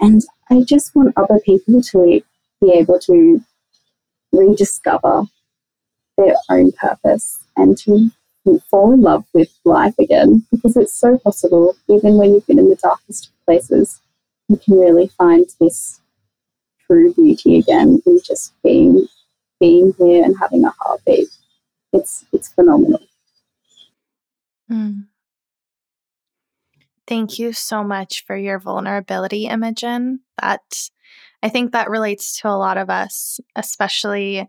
And 0.00 0.22
I 0.50 0.62
just 0.62 0.94
want 0.94 1.14
other 1.16 1.38
people 1.44 1.82
to 1.82 2.22
be 2.60 2.72
able 2.72 2.98
to 3.00 3.40
rediscover 4.32 5.24
their 6.16 6.34
own 6.48 6.72
purpose 6.72 7.40
and 7.56 7.76
to 7.78 8.10
fall 8.70 8.92
in 8.92 9.02
love 9.02 9.24
with 9.32 9.50
life 9.64 9.94
again 9.98 10.44
because 10.50 10.76
it's 10.76 10.94
so 10.94 11.18
possible. 11.18 11.76
Even 11.88 12.16
when 12.16 12.34
you've 12.34 12.46
been 12.46 12.58
in 12.58 12.70
the 12.70 12.76
darkest 12.76 13.30
places, 13.44 14.00
you 14.48 14.56
can 14.56 14.78
really 14.78 15.08
find 15.08 15.44
this 15.60 16.00
true 16.86 17.12
beauty 17.14 17.58
again 17.58 18.02
in 18.06 18.18
just 18.24 18.52
being 18.62 19.06
being 19.60 19.94
here 19.98 20.24
and 20.24 20.36
having 20.40 20.64
a 20.64 20.74
heartbeat. 20.80 21.28
It's 21.92 22.24
it's 22.32 22.48
phenomenal. 22.48 23.00
Mm. 24.70 25.08
Thank 27.06 27.38
you 27.38 27.52
so 27.52 27.82
much 27.82 28.24
for 28.24 28.36
your 28.36 28.60
vulnerability, 28.60 29.46
Imogen. 29.46 30.20
That 30.40 30.60
I 31.42 31.48
think 31.48 31.72
that 31.72 31.90
relates 31.90 32.40
to 32.40 32.48
a 32.48 32.58
lot 32.58 32.78
of 32.78 32.88
us, 32.90 33.40
especially 33.56 34.48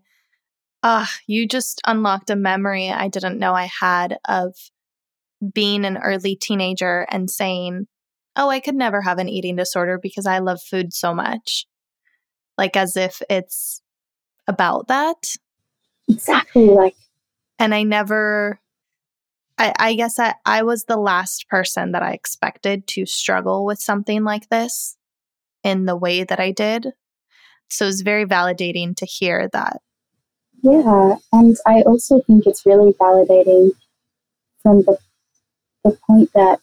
ah, 0.84 1.04
uh, 1.04 1.08
you 1.28 1.48
just 1.48 1.82
unlocked 1.88 2.30
a 2.30 2.36
memory 2.36 2.90
I 2.90 3.08
didn't 3.08 3.40
know 3.40 3.54
I 3.56 3.70
had 3.82 4.20
of 4.28 4.56
being 5.54 5.86
an 5.86 5.98
early 5.98 6.36
teenager 6.36 7.08
and 7.10 7.30
saying, 7.32 7.88
"Oh, 8.36 8.50
I 8.50 8.60
could 8.60 8.75
never 8.75 9.01
have 9.01 9.20
an 9.20 9.30
eating 9.30 9.56
disorder 9.56 10.00
because 10.01 10.28
I 10.28 10.40
love 10.40 10.62
food 10.62 10.94
so 10.94 11.13
much." 11.13 11.66
Like 12.58 12.78
as 12.78 12.98
if 12.98 13.22
it's 13.30 13.82
about 14.48 14.88
that. 14.90 15.38
Exactly 16.10 16.68
like 16.68 16.96
and 17.60 17.75
I 17.75 17.84
never 17.84 18.61
I, 19.62 19.74
I 19.77 19.94
guess 19.94 20.18
I, 20.18 20.34
I 20.44 20.63
was 20.63 20.86
the 20.86 20.98
last 20.98 21.48
person 21.48 21.91
that 21.91 22.01
I 22.01 22.13
expected 22.13 22.88
to 22.88 23.06
struggle 23.06 23.63
with 23.63 23.80
something 23.80 24.24
like 24.24 24.50
this 24.50 24.98
in 25.63 25.86
the 25.86 25.96
way 25.96 26.24
that 26.24 26.39
I 26.39 26.50
did. 26.50 26.88
So 27.70 27.86
it 27.86 27.89
was 27.89 28.01
very 28.01 28.25
validating 28.25 28.96
to 28.96 29.06
hear 29.06 29.48
that. 29.53 29.82
Yeah. 30.63 31.18
And 31.32 31.56
I 31.68 31.82
also 31.82 32.22
think 32.22 32.48
it's 32.48 32.65
really 32.65 32.94
validating 32.94 33.74
from 34.63 34.77
the, 34.82 34.98
the 35.84 35.96
point 36.08 36.32
that 36.34 36.60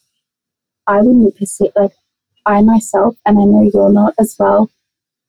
I 0.88 0.96
wouldn't 1.00 1.36
perceive, 1.36 1.70
like, 1.76 1.92
I 2.46 2.62
myself, 2.62 3.14
and 3.24 3.38
I 3.38 3.44
know 3.44 3.70
you're 3.72 3.92
not 3.92 4.14
as 4.18 4.34
well, 4.40 4.70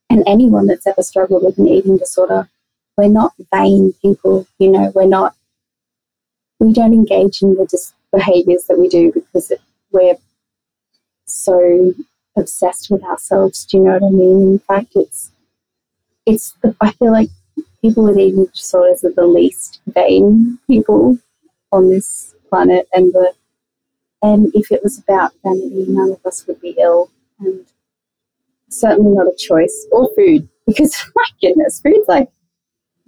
and 0.09 0.23
anyone 0.25 0.65
that's 0.65 0.87
ever 0.87 1.03
struggled 1.03 1.43
with 1.43 1.59
an 1.59 1.67
eating 1.67 1.97
disorder, 1.97 2.49
we're 2.97 3.09
not 3.09 3.33
vain 3.53 3.93
people, 4.01 4.47
you 4.57 4.71
know, 4.71 4.91
we're 4.95 5.05
not 5.05 5.35
we 6.59 6.73
don't 6.73 6.93
engage 6.93 7.41
in 7.41 7.55
the 7.55 7.65
dis- 7.65 7.93
behaviors 8.11 8.65
that 8.65 8.79
we 8.79 8.87
do 8.87 9.11
because 9.11 9.51
it, 9.51 9.61
we're 9.91 10.17
so 11.25 11.93
obsessed 12.37 12.89
with 12.89 13.03
ourselves. 13.03 13.65
Do 13.65 13.77
you 13.77 13.83
know 13.83 13.93
what 13.97 14.03
I 14.03 14.09
mean? 14.11 14.41
In 14.53 14.59
fact, 14.59 14.93
it's 14.95 15.31
it's 16.25 16.53
the, 16.61 16.75
I 16.81 16.91
feel 16.91 17.11
like 17.11 17.29
people 17.81 18.03
with 18.03 18.17
eating 18.17 18.45
disorders 18.53 19.03
are 19.03 19.11
the 19.11 19.25
least 19.27 19.81
vain 19.87 20.59
people 20.67 21.17
on 21.71 21.89
this 21.89 22.35
planet, 22.49 22.87
and 22.93 23.13
the 23.13 23.33
and 24.21 24.51
if 24.53 24.71
it 24.71 24.83
was 24.83 24.99
about 24.99 25.33
vanity, 25.43 25.85
none 25.87 26.11
of 26.11 26.25
us 26.25 26.45
would 26.47 26.61
be 26.61 26.75
ill, 26.77 27.11
and 27.39 27.65
certainly 28.69 29.11
not 29.13 29.27
a 29.27 29.35
choice 29.37 29.87
or 29.91 30.09
food 30.15 30.47
because 30.65 30.95
my 31.15 31.25
goodness, 31.41 31.81
food's 31.81 32.07
like 32.07 32.29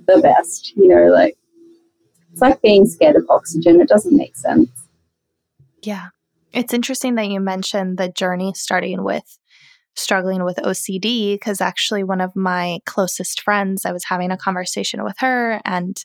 the 0.08 0.20
best. 0.22 0.76
You 0.76 0.88
know, 0.88 1.08
like 1.08 1.38
it's 2.32 2.42
like 2.42 2.62
being 2.62 2.86
scared 2.86 3.16
of 3.16 3.26
oxygen. 3.30 3.82
It 3.82 3.88
doesn't 3.88 4.16
make 4.16 4.36
sense. 4.36 4.70
Yeah. 5.82 6.08
It's 6.54 6.74
interesting 6.74 7.16
that 7.16 7.30
you 7.30 7.40
mentioned 7.40 7.98
the 7.98 8.10
journey 8.10 8.54
starting 8.56 9.04
with 9.04 9.38
struggling 9.96 10.44
with 10.44 10.58
OCD 10.58 11.34
because 11.34 11.62
actually 11.62 12.04
one 12.04 12.22
of 12.22 12.36
my 12.36 12.80
closest 12.86 13.42
friends, 13.42 13.86
I 13.86 13.92
was 13.92 14.06
having 14.06 14.32
a 14.32 14.38
conversation 14.38 15.04
with 15.04 15.16
her 15.20 15.62
and 15.66 16.04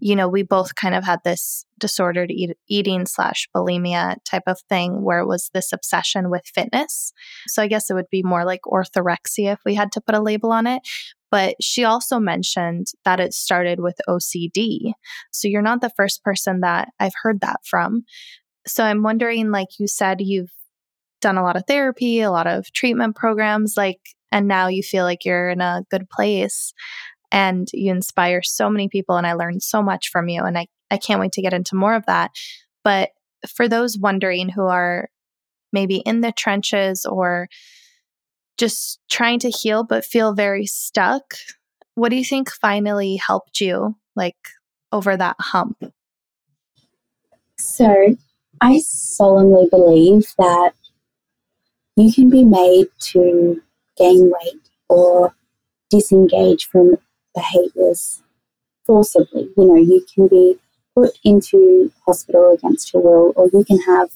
you 0.00 0.14
know, 0.14 0.28
we 0.28 0.42
both 0.42 0.74
kind 0.74 0.94
of 0.94 1.04
had 1.04 1.20
this 1.24 1.64
disordered 1.78 2.30
eat- 2.30 2.56
eating 2.68 3.06
slash 3.06 3.48
bulimia 3.54 4.16
type 4.24 4.44
of 4.46 4.60
thing 4.68 5.02
where 5.02 5.20
it 5.20 5.26
was 5.26 5.50
this 5.52 5.72
obsession 5.72 6.30
with 6.30 6.42
fitness. 6.46 7.12
So 7.48 7.62
I 7.62 7.68
guess 7.68 7.90
it 7.90 7.94
would 7.94 8.10
be 8.10 8.22
more 8.22 8.44
like 8.44 8.60
orthorexia 8.66 9.54
if 9.54 9.60
we 9.64 9.74
had 9.74 9.92
to 9.92 10.00
put 10.00 10.14
a 10.14 10.22
label 10.22 10.52
on 10.52 10.66
it. 10.66 10.82
But 11.30 11.56
she 11.60 11.84
also 11.84 12.18
mentioned 12.18 12.86
that 13.04 13.20
it 13.20 13.34
started 13.34 13.80
with 13.80 14.00
OCD. 14.08 14.92
So 15.32 15.48
you're 15.48 15.62
not 15.62 15.80
the 15.80 15.92
first 15.96 16.22
person 16.22 16.60
that 16.60 16.88
I've 16.98 17.12
heard 17.22 17.40
that 17.40 17.60
from. 17.64 18.04
So 18.66 18.84
I'm 18.84 19.02
wondering, 19.02 19.50
like 19.50 19.68
you 19.78 19.88
said, 19.88 20.20
you've 20.20 20.52
done 21.20 21.36
a 21.36 21.42
lot 21.42 21.56
of 21.56 21.64
therapy, 21.66 22.20
a 22.20 22.30
lot 22.30 22.46
of 22.46 22.72
treatment 22.72 23.16
programs, 23.16 23.74
like, 23.76 23.98
and 24.30 24.46
now 24.46 24.68
you 24.68 24.82
feel 24.82 25.04
like 25.04 25.24
you're 25.24 25.50
in 25.50 25.60
a 25.60 25.82
good 25.90 26.08
place 26.08 26.72
and 27.30 27.68
you 27.72 27.90
inspire 27.90 28.42
so 28.42 28.70
many 28.70 28.88
people. 28.88 29.16
And 29.16 29.26
I 29.26 29.34
learned 29.34 29.62
so 29.62 29.82
much 29.82 30.08
from 30.08 30.28
you. 30.28 30.42
And 30.42 30.58
I, 30.58 30.66
I 30.90 30.96
can't 30.96 31.20
wait 31.20 31.32
to 31.32 31.42
get 31.42 31.54
into 31.54 31.76
more 31.76 31.94
of 31.94 32.06
that. 32.06 32.30
But 32.84 33.10
for 33.46 33.68
those 33.68 33.98
wondering 33.98 34.48
who 34.48 34.62
are 34.62 35.08
maybe 35.72 35.96
in 35.96 36.20
the 36.20 36.32
trenches 36.32 37.04
or 37.04 37.48
just 38.56 38.98
trying 39.08 39.38
to 39.38 39.50
heal 39.50 39.84
but 39.84 40.04
feel 40.04 40.34
very 40.34 40.66
stuck. 40.66 41.34
What 41.94 42.10
do 42.10 42.16
you 42.16 42.24
think 42.24 42.50
finally 42.50 43.16
helped 43.16 43.60
you 43.60 43.96
like 44.16 44.36
over 44.92 45.16
that 45.16 45.36
hump? 45.38 45.82
So, 47.56 48.16
I 48.60 48.80
solemnly 48.80 49.68
believe 49.70 50.34
that 50.38 50.72
you 51.96 52.12
can 52.12 52.28
be 52.28 52.44
made 52.44 52.86
to 53.00 53.62
gain 53.96 54.30
weight 54.30 54.68
or 54.88 55.34
disengage 55.90 56.66
from 56.66 56.98
behaviors 57.38 58.22
forcibly. 58.86 59.50
You 59.56 59.64
know, 59.64 59.76
you 59.76 60.04
can 60.12 60.28
be 60.28 60.58
put 60.94 61.18
into 61.22 61.92
hospital 62.06 62.52
against 62.52 62.92
your 62.92 63.02
will, 63.02 63.32
or 63.36 63.48
you 63.52 63.64
can 63.64 63.80
have 63.82 64.10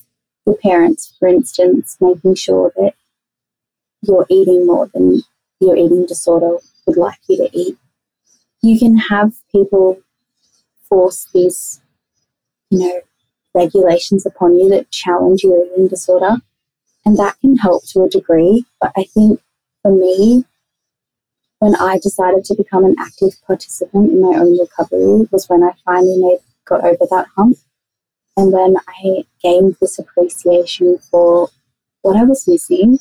your 0.45 0.57
parents, 0.57 1.15
for 1.17 1.27
instance, 1.27 1.97
making 2.01 2.35
sure 2.35 2.73
that 2.75 2.93
you're 4.01 4.25
eating 4.29 4.65
more 4.65 4.89
than 4.93 5.23
your 5.59 5.77
eating 5.77 6.05
disorder 6.05 6.57
would 6.85 6.97
like 6.97 7.19
you 7.29 7.37
to 7.37 7.49
eat. 7.53 7.77
You 8.61 8.77
can 8.77 8.97
have 8.97 9.33
people 9.51 10.01
force 10.89 11.27
these, 11.33 11.81
you 12.69 12.79
know, 12.79 13.01
regulations 13.53 14.25
upon 14.25 14.57
you 14.57 14.69
that 14.69 14.91
challenge 14.91 15.43
your 15.43 15.65
eating 15.65 15.87
disorder. 15.87 16.37
And 17.05 17.17
that 17.17 17.39
can 17.41 17.57
help 17.57 17.85
to 17.87 18.03
a 18.03 18.09
degree. 18.09 18.65
But 18.79 18.91
I 18.95 19.03
think 19.03 19.41
for 19.81 19.91
me, 19.91 20.45
when 21.63 21.75
I 21.77 21.97
decided 21.97 22.43
to 22.43 22.55
become 22.55 22.83
an 22.83 22.95
active 22.99 23.41
participant 23.47 24.11
in 24.11 24.21
my 24.21 24.37
own 24.37 24.59
recovery 24.59 25.25
was 25.31 25.47
when 25.47 25.63
I 25.63 25.71
finally 25.85 26.17
made, 26.17 26.39
got 26.65 26.83
over 26.83 27.05
that 27.09 27.27
hump. 27.37 27.55
And 28.35 28.51
when 28.51 28.75
I 28.85 29.23
gained 29.41 29.77
this 29.79 29.97
appreciation 29.97 30.97
for 31.09 31.47
what 32.01 32.17
I 32.17 32.23
was 32.25 32.45
missing 32.49 32.99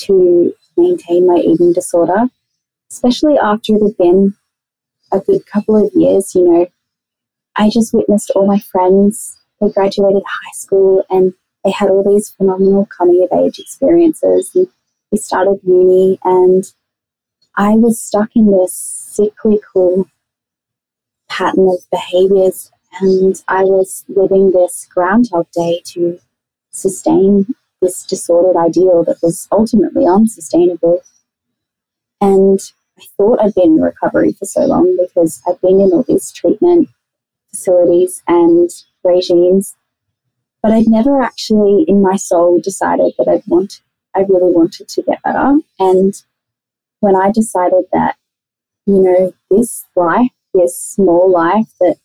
to 0.00 0.54
maintain 0.76 1.26
my 1.26 1.36
eating 1.36 1.72
disorder, 1.72 2.28
especially 2.90 3.38
after 3.38 3.76
it 3.76 3.82
had 3.82 3.96
been 3.96 4.34
a 5.10 5.20
good 5.20 5.46
couple 5.46 5.82
of 5.82 5.90
years, 5.94 6.34
you 6.34 6.44
know, 6.44 6.66
I 7.56 7.70
just 7.70 7.94
witnessed 7.94 8.30
all 8.32 8.46
my 8.46 8.58
friends, 8.58 9.38
they 9.58 9.70
graduated 9.70 10.22
high 10.26 10.52
school 10.52 11.02
and 11.08 11.32
they 11.64 11.70
had 11.70 11.88
all 11.88 12.04
these 12.04 12.28
phenomenal 12.28 12.84
coming 12.84 13.26
of 13.30 13.38
age 13.38 13.58
experiences. 13.58 14.50
And 14.54 14.68
we 15.10 15.16
started 15.16 15.60
uni, 15.64 16.18
and 16.22 16.64
I 17.60 17.72
was 17.72 18.00
stuck 18.00 18.30
in 18.34 18.50
this 18.50 18.72
cyclical 18.72 20.08
pattern 21.28 21.68
of 21.68 21.90
behaviors. 21.90 22.70
And 23.02 23.34
I 23.48 23.64
was 23.64 24.06
living 24.08 24.52
this 24.52 24.88
Groundhog 24.92 25.46
Day 25.52 25.82
to 25.92 26.18
sustain 26.70 27.54
this 27.82 28.02
disordered 28.04 28.56
ideal 28.56 29.04
that 29.04 29.18
was 29.22 29.46
ultimately 29.52 30.06
unsustainable. 30.06 31.02
And 32.18 32.58
I 32.98 33.02
thought 33.18 33.42
I'd 33.42 33.54
been 33.54 33.76
in 33.76 33.82
recovery 33.82 34.32
for 34.32 34.46
so 34.46 34.62
long 34.62 34.96
because 34.98 35.42
I'd 35.46 35.60
been 35.60 35.80
in 35.80 35.92
all 35.92 36.02
these 36.02 36.32
treatment 36.32 36.88
facilities 37.50 38.22
and 38.26 38.70
regimes 39.04 39.76
but 40.62 40.72
I'd 40.72 40.88
never 40.88 41.22
actually, 41.22 41.84
in 41.88 42.02
my 42.02 42.16
soul, 42.16 42.60
decided 42.60 43.14
that 43.16 43.28
I'd 43.28 43.46
want, 43.46 43.80
I 44.14 44.20
really 44.20 44.52
wanted 44.52 44.88
to 44.88 45.02
get 45.02 45.22
better. 45.22 45.58
And 45.78 46.22
when 47.00 47.16
I 47.16 47.30
decided 47.32 47.84
that, 47.92 48.16
you 48.86 49.00
know, 49.02 49.34
this 49.50 49.86
life, 49.96 50.30
this 50.54 50.78
small 50.78 51.30
life 51.30 51.72
that 51.80 51.96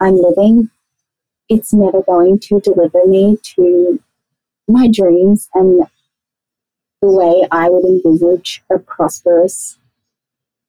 I'm 0.00 0.16
living, 0.16 0.70
it's 1.48 1.72
never 1.72 2.02
going 2.02 2.38
to 2.40 2.60
deliver 2.60 3.06
me 3.06 3.38
to 3.56 4.00
my 4.68 4.88
dreams 4.88 5.48
and 5.54 5.86
the 7.00 7.10
way 7.10 7.46
I 7.50 7.68
would 7.68 7.84
envisage 7.84 8.62
a 8.70 8.78
prosperous 8.78 9.78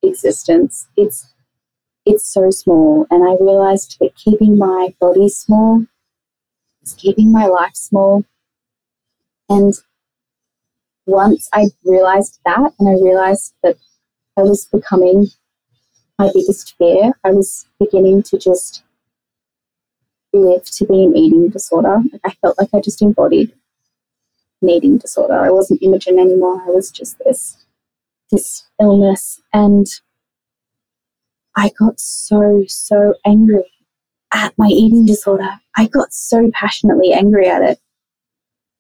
existence. 0.04 0.88
It's 0.98 1.34
it's 2.06 2.28
so 2.28 2.50
small, 2.50 3.08
and 3.10 3.24
I 3.24 3.38
realized 3.42 3.98
that 4.02 4.16
keeping 4.16 4.58
my 4.58 4.94
body 5.00 5.30
small 5.30 5.86
is 6.84 6.94
keeping 6.94 7.32
my 7.32 7.46
life 7.46 7.76
small. 7.76 8.26
And 9.50 9.74
once 11.06 11.50
I 11.54 11.68
realized 11.84 12.40
that, 12.46 12.74
and 12.80 12.90
I 12.90 12.94
realized 12.94 13.54
that 13.64 13.78
I 14.38 14.42
was 14.42 14.66
becoming 14.66 15.28
my 16.18 16.30
biggest 16.34 16.76
fear, 16.78 17.14
I 17.24 17.32
was 17.32 17.66
beginning 17.80 18.24
to 18.24 18.38
just 18.38 18.84
live 20.32 20.66
to 20.66 20.86
be 20.86 21.04
an 21.04 21.16
eating 21.16 21.50
disorder. 21.50 22.02
Like 22.12 22.22
I 22.24 22.32
felt 22.42 22.58
like 22.58 22.70
I 22.74 22.80
just 22.80 23.02
embodied 23.02 23.54
an 24.62 24.70
eating 24.70 24.98
disorder. 24.98 25.40
I 25.40 25.52
wasn't 25.52 25.84
Imogen 25.84 26.20
anymore. 26.20 26.62
I 26.66 26.70
was 26.70 26.92
just 26.92 27.20
this 27.20 27.58
this 28.32 28.68
illness, 28.82 29.42
and 29.54 29.86
I 31.56 31.72
got 31.78 32.00
so 32.00 32.64
so 32.68 33.14
angry 33.26 33.72
at 34.34 34.54
my 34.58 34.68
eating 34.68 35.06
disorder. 35.06 35.60
I 35.76 35.88
got 35.88 36.14
so 36.14 36.50
passionately 36.54 37.14
angry 37.14 37.48
at 37.48 37.62
it 37.62 37.80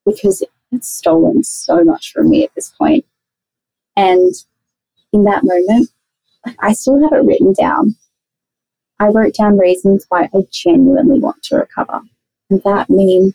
because 0.06 0.44
it's 0.74 0.90
stolen 0.90 1.44
so 1.44 1.84
much 1.84 2.12
from 2.12 2.30
me 2.30 2.44
at 2.44 2.54
this 2.56 2.70
point. 2.70 3.06
And 3.96 4.34
in 5.12 5.24
that 5.24 5.44
moment, 5.44 5.90
I 6.60 6.74
still 6.74 7.02
have 7.02 7.14
it 7.14 7.26
written 7.26 7.54
down. 7.54 7.96
I 9.00 9.08
wrote 9.08 9.36
down 9.36 9.58
reasons 9.58 10.06
why 10.10 10.30
I 10.34 10.44
genuinely 10.52 11.20
want 11.20 11.44
to 11.44 11.58
recover. 11.58 12.02
And 12.50 12.62
that 12.64 12.90
means 12.90 13.34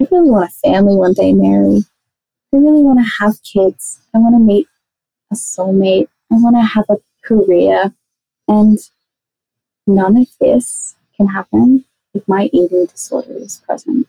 I 0.00 0.06
really 0.10 0.30
want 0.30 0.50
a 0.50 0.68
family 0.68 0.96
one 0.96 1.12
day, 1.12 1.32
Mary. 1.32 1.82
I 2.52 2.56
really 2.56 2.82
want 2.82 2.98
to 2.98 3.24
have 3.24 3.42
kids. 3.42 4.00
I 4.14 4.18
want 4.18 4.34
to 4.34 4.38
meet 4.38 4.66
a 5.30 5.34
soulmate. 5.34 6.08
I 6.30 6.36
want 6.36 6.56
to 6.56 6.62
have 6.62 6.84
a 6.90 6.96
career. 7.24 7.92
And 8.48 8.78
none 9.86 10.16
of 10.16 10.26
this 10.40 10.96
can 11.16 11.28
happen 11.28 11.84
if 12.14 12.26
my 12.28 12.50
eating 12.52 12.86
disorder 12.86 13.36
is 13.36 13.62
present. 13.64 14.08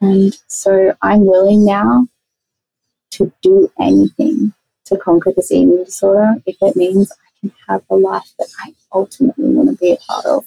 And 0.00 0.36
so 0.46 0.94
I'm 1.02 1.26
willing 1.26 1.64
now 1.64 2.06
to 3.12 3.32
do 3.42 3.70
anything 3.80 4.54
to 4.84 4.96
conquer 4.96 5.32
this 5.34 5.50
eating 5.50 5.84
disorder 5.84 6.36
if 6.46 6.56
it 6.60 6.76
means 6.76 7.12
I 7.12 7.40
can 7.40 7.52
have 7.68 7.82
a 7.90 7.96
life 7.96 8.32
that 8.38 8.48
I 8.64 8.74
ultimately 8.92 9.48
want 9.50 9.70
to 9.70 9.76
be 9.76 9.92
a 9.92 9.96
part 9.96 10.24
of. 10.24 10.46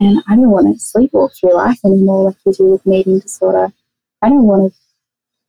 And 0.00 0.22
I 0.28 0.34
don't 0.34 0.50
want 0.50 0.66
to 0.66 0.82
sleepwalk 0.82 1.38
through 1.38 1.54
life 1.54 1.78
anymore 1.84 2.24
like 2.24 2.36
you 2.44 2.52
do 2.52 2.64
with 2.72 2.86
an 2.86 2.94
eating 2.94 3.18
disorder. 3.18 3.72
I 4.22 4.28
don't 4.28 4.46
want 4.46 4.72
to 4.72 4.78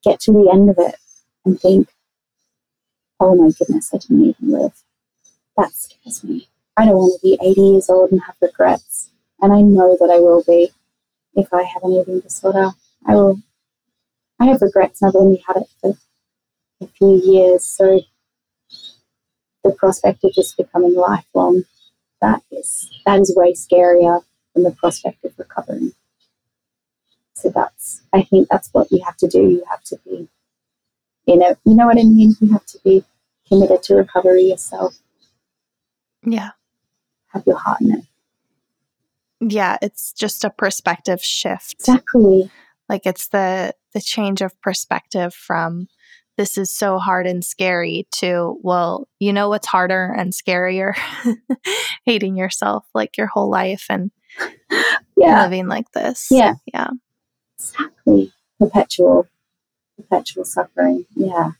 get 0.09 0.19
to 0.21 0.31
the 0.31 0.49
end 0.51 0.69
of 0.69 0.77
it 0.77 0.95
and 1.45 1.59
think, 1.59 1.89
oh 3.19 3.35
my 3.35 3.51
goodness, 3.57 3.91
I 3.93 3.97
didn't 3.97 4.25
even 4.25 4.51
live. 4.51 4.73
That 5.57 5.71
scares 5.73 6.23
me. 6.23 6.47
I 6.77 6.85
don't 6.85 6.97
want 6.97 7.21
to 7.21 7.27
be 7.27 7.37
80 7.41 7.61
years 7.61 7.89
old 7.89 8.11
and 8.11 8.21
have 8.23 8.35
regrets. 8.41 9.09
And 9.41 9.51
I 9.51 9.61
know 9.61 9.97
that 9.99 10.09
I 10.09 10.19
will 10.19 10.43
be 10.43 10.71
if 11.35 11.53
I 11.53 11.63
have 11.63 11.83
an 11.83 11.93
eating 11.93 12.19
disorder. 12.19 12.71
I 13.05 13.15
will. 13.15 13.41
I 14.39 14.45
have 14.45 14.61
regrets, 14.61 15.03
I've 15.03 15.15
only 15.15 15.43
had 15.47 15.57
it 15.57 15.67
for 15.79 15.93
a 16.81 16.87
few 16.87 17.21
years. 17.23 17.63
So 17.63 18.01
the 19.63 19.71
prospect 19.71 20.23
of 20.23 20.33
just 20.33 20.57
becoming 20.57 20.95
lifelong, 20.95 21.63
that 22.21 22.41
is 22.51 22.89
that 23.05 23.19
is 23.19 23.33
way 23.35 23.53
scarier 23.53 24.23
than 24.53 24.63
the 24.63 24.71
prospect 24.71 25.23
of 25.23 25.37
recovering. 25.37 25.93
So 27.35 27.49
that's 27.49 28.01
I 28.13 28.23
think 28.23 28.47
that's 28.49 28.69
what 28.71 28.91
you 28.91 29.03
have 29.05 29.17
to 29.17 29.27
do. 29.27 29.41
You 29.41 29.63
have 29.69 29.83
to 29.85 29.99
be, 30.05 30.27
you 31.27 31.37
know, 31.37 31.55
you 31.65 31.75
know 31.75 31.85
what 31.85 31.99
I 31.99 32.03
mean. 32.03 32.35
You 32.39 32.51
have 32.53 32.65
to 32.65 32.79
be 32.83 33.03
committed 33.47 33.83
to 33.83 33.95
recovery 33.95 34.43
yourself. 34.43 34.97
Yeah 36.25 36.51
have 37.33 37.43
your 37.45 37.57
heart 37.57 37.81
in 37.81 37.91
it. 37.93 38.05
Yeah, 39.53 39.77
it's 39.81 40.13
just 40.13 40.43
a 40.43 40.49
perspective 40.49 41.23
shift. 41.23 41.75
Exactly. 41.79 42.51
Like 42.91 43.05
it's 43.05 43.29
the 43.29 43.73
the 43.93 44.01
change 44.01 44.41
of 44.41 44.59
perspective 44.59 45.33
from 45.33 45.87
this 46.37 46.57
is 46.57 46.75
so 46.75 46.99
hard 46.99 47.25
and 47.25 47.41
scary 47.41 48.05
to 48.15 48.59
well, 48.63 49.07
you 49.17 49.31
know 49.31 49.47
what's 49.47 49.67
harder 49.67 50.13
and 50.17 50.33
scarier? 50.33 50.93
Hating 52.05 52.35
yourself 52.35 52.85
like 52.93 53.15
your 53.17 53.27
whole 53.27 53.49
life 53.49 53.85
and 53.89 54.11
yeah. 55.15 55.43
living 55.43 55.69
like 55.69 55.89
this. 55.93 56.27
Yeah. 56.29 56.55
Yeah. 56.73 56.89
Exactly. 57.57 58.33
Perpetual 58.59 59.25
perpetual 59.95 60.43
suffering. 60.43 61.05
Yeah. 61.15 61.51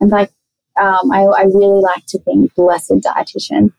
And 0.00 0.10
like 0.10 0.32
um, 0.80 1.12
I, 1.12 1.24
I 1.24 1.42
really 1.42 1.82
like 1.82 2.06
to 2.06 2.18
think 2.20 2.54
blessed 2.54 3.02
dietitian 3.04 3.74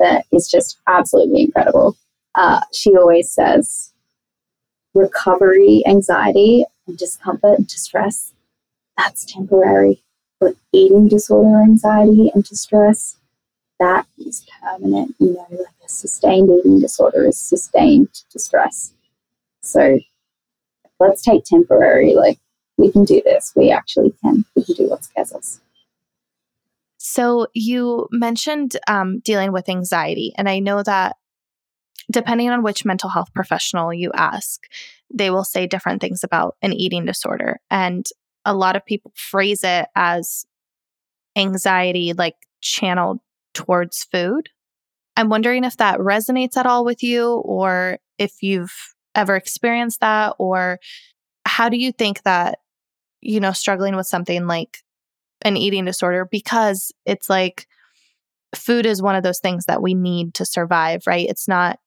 that 0.00 0.24
is 0.32 0.48
just 0.50 0.80
absolutely 0.88 1.42
incredible. 1.42 1.96
Uh, 2.34 2.60
she 2.72 2.96
always 2.96 3.32
says 3.32 3.93
recovery, 4.94 5.82
anxiety, 5.86 6.64
and 6.86 6.96
discomfort 6.96 7.58
and 7.58 7.66
distress, 7.66 8.32
that's 8.96 9.24
temporary. 9.24 10.02
But 10.40 10.56
eating 10.72 11.08
disorder, 11.08 11.62
anxiety, 11.62 12.30
and 12.34 12.44
distress, 12.44 13.16
that 13.80 14.06
is 14.18 14.46
permanent. 14.62 15.14
You 15.18 15.34
know, 15.34 15.46
like 15.50 15.74
a 15.84 15.88
sustained 15.88 16.50
eating 16.50 16.80
disorder 16.80 17.26
is 17.26 17.38
sustained 17.38 18.08
distress. 18.32 18.92
So 19.62 19.98
let's 21.00 21.22
take 21.22 21.44
temporary. 21.44 22.14
Like, 22.14 22.38
we 22.76 22.90
can 22.90 23.04
do 23.04 23.22
this. 23.24 23.52
We 23.54 23.70
actually 23.70 24.14
can. 24.22 24.44
We 24.54 24.64
can 24.64 24.74
do 24.74 24.88
what 24.88 25.04
scares 25.04 25.32
us. 25.32 25.60
So 26.98 27.46
you 27.54 28.08
mentioned 28.10 28.76
um, 28.88 29.20
dealing 29.20 29.52
with 29.52 29.68
anxiety, 29.68 30.32
and 30.36 30.48
I 30.48 30.58
know 30.58 30.82
that 30.82 31.16
depending 32.10 32.50
on 32.50 32.62
which 32.62 32.84
mental 32.84 33.10
health 33.10 33.32
professional 33.34 33.92
you 33.92 34.10
ask, 34.14 34.62
they 35.12 35.30
will 35.30 35.44
say 35.44 35.66
different 35.66 36.00
things 36.00 36.24
about 36.24 36.56
an 36.62 36.72
eating 36.72 37.04
disorder. 37.04 37.60
And 37.70 38.06
a 38.44 38.54
lot 38.54 38.76
of 38.76 38.84
people 38.84 39.12
phrase 39.14 39.64
it 39.64 39.86
as 39.94 40.44
anxiety, 41.36 42.12
like 42.12 42.36
channeled 42.60 43.20
towards 43.54 44.04
food. 44.04 44.48
I'm 45.16 45.28
wondering 45.28 45.64
if 45.64 45.76
that 45.76 46.00
resonates 46.00 46.56
at 46.56 46.66
all 46.66 46.84
with 46.84 47.02
you, 47.02 47.34
or 47.34 47.98
if 48.18 48.42
you've 48.42 48.94
ever 49.14 49.36
experienced 49.36 50.00
that, 50.00 50.34
or 50.38 50.80
how 51.46 51.68
do 51.68 51.76
you 51.76 51.92
think 51.92 52.22
that, 52.24 52.58
you 53.20 53.40
know, 53.40 53.52
struggling 53.52 53.96
with 53.96 54.06
something 54.06 54.46
like 54.46 54.78
an 55.42 55.56
eating 55.56 55.84
disorder 55.84 56.26
because 56.30 56.92
it's 57.06 57.30
like 57.30 57.66
food 58.54 58.86
is 58.86 59.02
one 59.02 59.14
of 59.14 59.22
those 59.22 59.40
things 59.40 59.66
that 59.66 59.82
we 59.82 59.94
need 59.94 60.34
to 60.34 60.44
survive, 60.44 61.06
right? 61.06 61.28
It's 61.28 61.46
not 61.46 61.78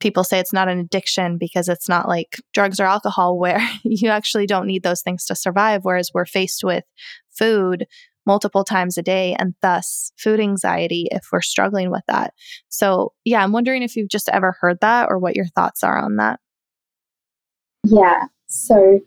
people 0.00 0.24
say 0.24 0.38
it's 0.38 0.52
not 0.52 0.68
an 0.68 0.78
addiction 0.78 1.38
because 1.38 1.68
it's 1.68 1.88
not 1.88 2.08
like 2.08 2.40
drugs 2.54 2.78
or 2.80 2.84
alcohol 2.84 3.38
where 3.38 3.60
you 3.82 4.08
actually 4.10 4.46
don't 4.46 4.66
need 4.66 4.82
those 4.82 5.02
things 5.02 5.24
to 5.26 5.34
survive 5.34 5.84
whereas 5.84 6.10
we're 6.14 6.26
faced 6.26 6.62
with 6.64 6.84
food 7.30 7.86
multiple 8.26 8.62
times 8.62 8.98
a 8.98 9.02
day 9.02 9.34
and 9.38 9.54
thus 9.62 10.12
food 10.18 10.38
anxiety 10.38 11.08
if 11.10 11.26
we're 11.32 11.40
struggling 11.40 11.90
with 11.90 12.02
that. 12.08 12.34
So, 12.68 13.14
yeah, 13.24 13.42
I'm 13.42 13.52
wondering 13.52 13.82
if 13.82 13.96
you've 13.96 14.10
just 14.10 14.28
ever 14.28 14.54
heard 14.60 14.80
that 14.80 15.08
or 15.10 15.18
what 15.18 15.34
your 15.34 15.46
thoughts 15.46 15.82
are 15.82 15.98
on 15.98 16.16
that. 16.16 16.38
Yeah. 17.84 18.26
So, 18.46 19.00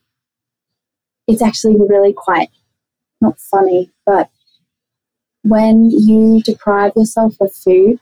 it's 1.27 1.43
actually 1.43 1.75
really 1.77 2.13
quite 2.13 2.49
not 3.21 3.39
funny, 3.39 3.91
but 4.07 4.31
when 5.43 5.91
you 5.91 6.41
deprive 6.41 6.93
yourself 6.95 7.35
of 7.39 7.53
food, 7.53 7.99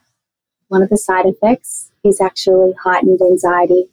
one 0.69 0.81
of 0.81 0.89
the 0.89 0.97
side 0.97 1.25
effects 1.25 1.88
is 2.03 2.21
actually 2.21 2.73
heightened 2.83 3.19
anxiety. 3.21 3.89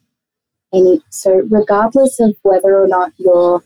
And 0.73 1.03
so, 1.11 1.43
regardless 1.51 2.21
of 2.21 2.37
whether 2.43 2.77
or 2.77 2.89
not 2.89 3.13
your 3.19 3.63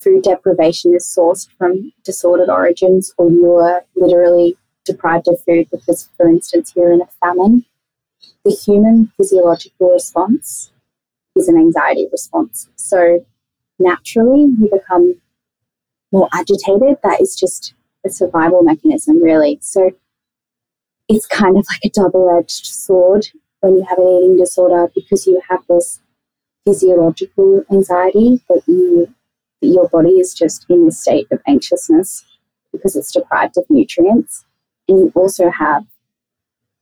food 0.00 0.22
deprivation 0.22 0.94
is 0.94 1.06
sourced 1.06 1.48
from 1.56 1.92
disordered 2.04 2.48
origins 2.48 3.14
or 3.18 3.30
you're 3.30 3.84
literally 3.94 4.56
deprived 4.84 5.28
of 5.28 5.40
food 5.44 5.68
because, 5.70 6.08
for 6.16 6.28
instance, 6.28 6.72
you're 6.74 6.92
in 6.92 7.02
a 7.02 7.08
famine, 7.24 7.64
the 8.44 8.50
human 8.50 9.12
physiological 9.16 9.90
response 9.90 10.72
is 11.36 11.48
an 11.48 11.56
anxiety 11.56 12.08
response. 12.10 12.68
So, 12.76 13.24
naturally, 13.78 14.40
you 14.40 14.68
become 14.72 15.20
more 16.12 16.28
agitated, 16.32 16.98
that 17.02 17.20
is 17.20 17.34
just 17.34 17.74
a 18.04 18.10
survival 18.10 18.62
mechanism, 18.62 19.22
really. 19.22 19.58
So 19.62 19.92
it's 21.08 21.26
kind 21.26 21.56
of 21.56 21.66
like 21.70 21.80
a 21.84 21.90
double 21.90 22.36
edged 22.38 22.66
sword 22.66 23.28
when 23.60 23.76
you 23.76 23.84
have 23.88 23.98
an 23.98 24.06
eating 24.06 24.36
disorder 24.36 24.90
because 24.94 25.26
you 25.26 25.40
have 25.48 25.60
this 25.68 26.00
physiological 26.64 27.64
anxiety 27.70 28.40
that 28.48 28.62
you 28.66 29.12
that 29.60 29.68
your 29.68 29.88
body 29.88 30.10
is 30.10 30.34
just 30.34 30.66
in 30.68 30.86
a 30.88 30.90
state 30.90 31.26
of 31.30 31.40
anxiousness 31.46 32.24
because 32.72 32.96
it's 32.96 33.12
deprived 33.12 33.56
of 33.56 33.64
nutrients. 33.68 34.44
And 34.88 34.98
you 34.98 35.12
also 35.14 35.50
have 35.50 35.84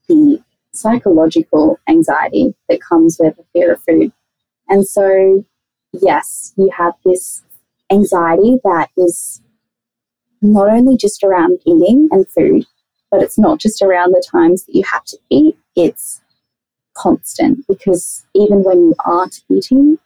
the 0.09 0.43
psychological 0.73 1.79
anxiety 1.89 2.55
that 2.69 2.81
comes 2.81 3.19
with 3.21 3.39
a 3.39 3.45
fear 3.53 3.73
of 3.73 3.83
food. 3.83 4.13
And 4.69 4.87
so, 4.87 5.45
yes, 5.93 6.53
you 6.57 6.71
have 6.77 6.95
this 7.05 7.43
anxiety 7.91 8.57
that 8.65 8.89
is 8.97 9.43
not 10.41 10.69
only 10.71 10.97
just 10.97 11.23
around 11.23 11.61
eating 11.67 12.09
and 12.13 12.27
food, 12.29 12.65
but 13.11 13.23
it's 13.23 13.39
not 13.39 13.59
just 13.59 13.83
around 13.83 14.13
the 14.13 14.25
times 14.31 14.65
that 14.65 14.75
you 14.75 14.83
have 14.93 15.05
to 15.05 15.19
eat, 15.31 15.57
it's 15.77 16.21
constant 16.95 17.67
because 17.67 18.25
even 18.35 18.63
when 18.63 18.79
you 18.79 18.95
aren't 19.05 19.43
eating, 19.49 19.99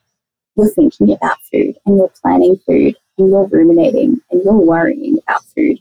you're 0.56 0.68
thinking 0.68 1.12
about 1.12 1.42
food 1.42 1.76
and 1.84 1.96
you're 1.96 2.12
planning 2.22 2.56
food 2.66 2.96
and 3.18 3.30
you're 3.30 3.46
ruminating 3.46 4.20
and 4.30 4.42
you're 4.44 4.54
worrying 4.54 5.18
about 5.26 5.44
food. 5.44 5.78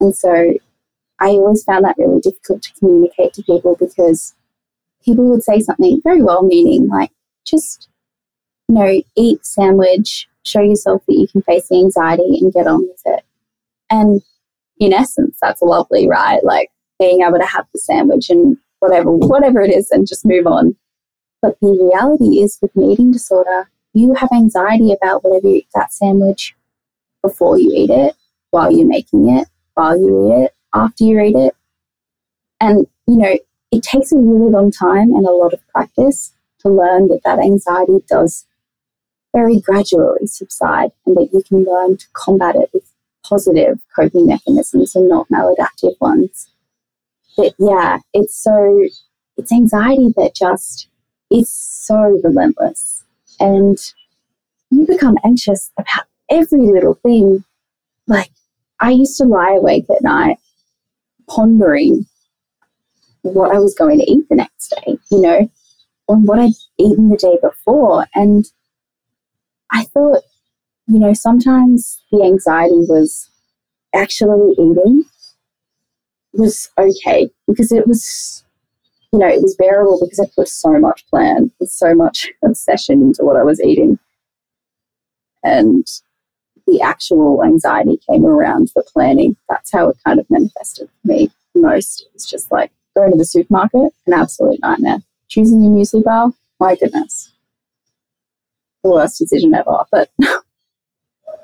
And 0.00 0.16
so 0.16 0.54
I 1.20 1.28
always 1.28 1.64
found 1.64 1.84
that 1.84 1.98
really 1.98 2.20
difficult 2.20 2.62
to 2.62 2.72
communicate 2.74 3.34
to 3.34 3.42
people 3.42 3.76
because 3.78 4.34
people 5.04 5.28
would 5.28 5.42
say 5.42 5.60
something 5.60 6.00
very 6.02 6.22
well 6.22 6.42
meaning, 6.42 6.88
like, 6.88 7.10
just, 7.44 7.88
you 8.68 8.74
know, 8.74 9.02
eat 9.16 9.44
sandwich, 9.44 10.28
show 10.44 10.62
yourself 10.62 11.02
that 11.06 11.14
you 11.14 11.28
can 11.28 11.42
face 11.42 11.68
the 11.68 11.76
anxiety 11.76 12.38
and 12.40 12.52
get 12.52 12.66
on 12.66 12.80
with 12.82 13.02
it. 13.04 13.24
And 13.90 14.22
in 14.80 14.92
essence, 14.92 15.38
that's 15.40 15.62
lovely, 15.62 16.08
right? 16.08 16.42
Like 16.42 16.70
being 16.98 17.20
able 17.20 17.38
to 17.38 17.46
have 17.46 17.66
the 17.72 17.78
sandwich 17.78 18.30
and 18.30 18.56
whatever, 18.80 19.12
whatever 19.12 19.60
it 19.60 19.70
is 19.70 19.90
and 19.90 20.08
just 20.08 20.24
move 20.24 20.46
on. 20.46 20.74
But 21.42 21.58
the 21.60 21.68
reality 21.68 22.42
is 22.42 22.58
with 22.60 22.74
an 22.74 22.90
eating 22.90 23.12
disorder, 23.12 23.70
you 23.92 24.14
have 24.14 24.30
anxiety 24.32 24.92
about 24.92 25.22
whatever 25.22 25.48
you 25.48 25.56
eat 25.56 25.68
that 25.74 25.92
sandwich 25.92 26.54
before 27.22 27.58
you 27.58 27.72
eat 27.74 27.90
it, 27.90 28.14
while 28.50 28.72
you're 28.72 28.88
making 28.88 29.28
it, 29.28 29.48
while 29.74 29.96
you 29.96 30.32
eat 30.32 30.44
it, 30.44 30.54
after 30.74 31.04
you 31.04 31.20
eat 31.20 31.36
it. 31.36 31.54
And, 32.60 32.86
you 33.06 33.16
know, 33.16 33.38
it 33.70 33.82
takes 33.82 34.12
a 34.12 34.16
really 34.16 34.50
long 34.50 34.70
time 34.70 35.14
and 35.14 35.26
a 35.26 35.30
lot 35.30 35.52
of 35.52 35.66
practice 35.68 36.34
to 36.60 36.68
learn 36.68 37.08
that 37.08 37.20
that 37.24 37.38
anxiety 37.38 38.04
does 38.08 38.46
very 39.34 39.60
gradually 39.60 40.26
subside 40.26 40.90
and 41.06 41.16
that 41.16 41.30
you 41.32 41.42
can 41.42 41.64
learn 41.64 41.96
to 41.96 42.06
combat 42.12 42.56
it 42.56 42.70
with 42.72 42.84
positive 43.24 43.80
coping 43.94 44.26
mechanisms 44.26 44.94
and 44.96 45.08
not 45.08 45.28
maladaptive 45.28 45.94
ones. 46.00 46.50
But 47.36 47.54
yeah, 47.58 47.98
it's 48.12 48.42
so, 48.42 48.84
it's 49.36 49.52
anxiety 49.52 50.12
that 50.16 50.34
just 50.34 50.88
is 51.30 51.52
so 51.52 52.20
relentless. 52.24 53.04
And 53.38 53.78
you 54.70 54.86
become 54.86 55.16
anxious 55.24 55.70
about 55.78 56.06
every 56.30 56.66
little 56.66 56.94
thing. 56.94 57.44
Like, 58.06 58.30
I 58.80 58.90
used 58.90 59.16
to 59.18 59.24
lie 59.24 59.56
awake 59.58 59.84
at 59.90 60.02
night 60.02 60.38
pondering 61.28 62.06
what 63.22 63.54
I 63.54 63.58
was 63.58 63.74
going 63.74 63.98
to 63.98 64.10
eat 64.10 64.28
the 64.28 64.36
next 64.36 64.68
day, 64.68 64.96
you 65.10 65.20
know, 65.20 65.50
on 66.08 66.24
what 66.24 66.38
I'd 66.38 66.52
eaten 66.78 67.08
the 67.08 67.16
day 67.16 67.38
before. 67.42 68.06
And 68.14 68.44
I 69.70 69.84
thought, 69.84 70.22
you 70.90 70.98
know, 70.98 71.12
sometimes 71.12 72.02
the 72.10 72.22
anxiety 72.24 72.74
was 72.88 73.30
actually 73.94 74.52
eating 74.52 75.04
was 76.32 76.68
okay 76.78 77.28
because 77.46 77.72
it 77.72 77.86
was, 77.86 78.44
you 79.12 79.18
know, 79.18 79.28
it 79.28 79.42
was 79.42 79.54
bearable 79.56 79.98
because 80.00 80.20
I 80.20 80.26
put 80.34 80.48
so 80.48 80.78
much 80.78 81.06
plan 81.08 81.50
and 81.60 81.70
so 81.70 81.94
much 81.94 82.28
obsession 82.44 83.02
into 83.02 83.22
what 83.22 83.36
I 83.36 83.44
was 83.44 83.60
eating. 83.62 83.98
And 85.42 85.86
the 86.66 86.80
actual 86.80 87.42
anxiety 87.44 87.98
came 88.08 88.26
around 88.26 88.70
the 88.74 88.84
planning. 88.92 89.36
That's 89.48 89.72
how 89.72 89.88
it 89.88 89.96
kind 90.04 90.20
of 90.20 90.28
manifested 90.28 90.88
for 90.88 91.08
me 91.08 91.30
most. 91.54 92.02
It 92.02 92.14
was 92.14 92.26
just 92.26 92.50
like 92.52 92.70
going 92.96 93.12
to 93.12 93.18
the 93.18 93.24
supermarket, 93.24 93.92
an 94.06 94.12
absolute 94.12 94.60
nightmare. 94.60 94.98
Choosing 95.28 95.64
a 95.64 95.68
muesli 95.68 96.02
bar, 96.02 96.32
my 96.58 96.74
goodness 96.76 97.32
the 98.82 98.90
worst 98.90 99.18
decision 99.18 99.54
ever. 99.54 99.84
But 99.90 100.10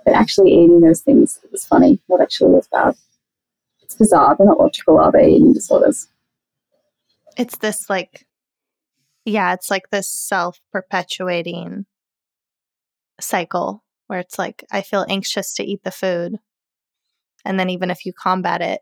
but 0.06 0.14
actually 0.14 0.52
eating 0.52 0.80
those 0.80 1.00
things 1.00 1.40
was 1.50 1.66
funny. 1.66 2.00
What 2.06 2.22
actually 2.22 2.52
was 2.52 2.68
bad. 2.68 2.94
It's 3.82 3.96
bizarre. 3.96 4.36
They're 4.36 4.46
not 4.46 4.60
logical, 4.60 4.98
are 4.98 5.10
they? 5.12 5.26
Eating 5.26 5.52
disorders. 5.52 6.08
It's 7.36 7.58
this 7.58 7.90
like, 7.90 8.24
yeah, 9.24 9.52
it's 9.52 9.70
like 9.70 9.90
this 9.90 10.08
self 10.08 10.60
perpetuating 10.72 11.84
cycle 13.20 13.82
where 14.06 14.20
it's 14.20 14.38
like 14.38 14.64
I 14.70 14.82
feel 14.82 15.04
anxious 15.08 15.54
to 15.54 15.64
eat 15.64 15.82
the 15.82 15.90
food, 15.90 16.36
and 17.44 17.58
then 17.58 17.68
even 17.68 17.90
if 17.90 18.06
you 18.06 18.12
combat 18.12 18.62
it, 18.62 18.80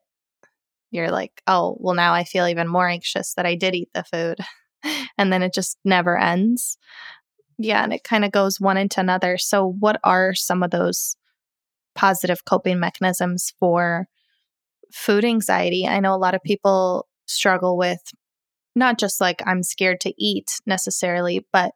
you're 0.91 1.11
like, 1.11 1.43
oh, 1.47 1.77
well, 1.81 1.95
now 1.95 2.13
I 2.13 2.25
feel 2.25 2.47
even 2.47 2.69
more 2.69 2.87
anxious 2.87 3.33
that 3.35 3.47
I 3.47 3.55
did 3.55 3.75
eat 3.75 3.89
the 3.95 4.05
food. 4.05 4.39
and 5.19 5.33
then 5.33 5.43
it 5.43 5.55
just 5.55 5.79
never 5.85 6.19
ends. 6.19 6.77
Yeah, 7.59 7.83
and 7.85 7.93
it 7.93 8.05
kind 8.05 8.25
of 8.25 8.33
goes 8.33 8.61
one 8.61 8.77
into 8.77 9.01
another. 9.01 9.39
So, 9.39 9.67
what 9.79 10.01
are 10.05 10.35
some 10.35 10.63
of 10.63 10.71
those 10.71 11.17
positive 11.95 12.45
coping 12.45 12.81
mechanisms 12.81 13.55
for 13.61 14.09
food 14.93 15.25
anxiety? 15.25 15.87
I 15.87 16.01
know 16.01 16.15
a 16.15 16.19
lot 16.19 16.35
of 16.35 16.43
people 16.43 17.09
struggle 17.27 17.77
with 17.77 18.01
not 18.77 18.99
just 18.99 19.21
like 19.21 19.43
I'm 19.47 19.63
scared 19.63 20.01
to 20.03 20.15
eat 20.19 20.61
necessarily, 20.67 21.47
but 21.53 21.73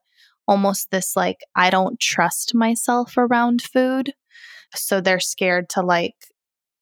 almost 0.48 0.90
this 0.90 1.16
like 1.16 1.38
I 1.56 1.70
don't 1.70 2.00
trust 2.00 2.54
myself 2.54 3.16
around 3.18 3.62
food. 3.62 4.14
So 4.74 5.00
they're 5.00 5.20
scared 5.20 5.70
to 5.70 5.82
like 5.82 6.14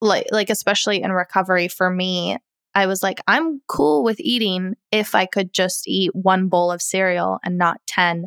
like 0.01 0.27
like 0.33 0.51
especially 0.51 1.03
in 1.03 1.13
recovery 1.13 1.69
for 1.69 1.91
me, 1.91 2.39
I 2.77 2.85
was 2.85 3.03
like, 3.03 3.23
I'm 3.27 3.62
cool 3.69 4.05
with 4.05 4.21
eating 4.21 4.75
if 4.93 5.15
I 5.15 5.25
could 5.25 5.55
just 5.55 5.89
eat 5.89 6.15
one 6.15 6.49
bowl 6.49 6.71
of 6.71 6.83
cereal 6.83 7.39
and 7.43 7.57
not 7.57 7.81
10 7.87 8.27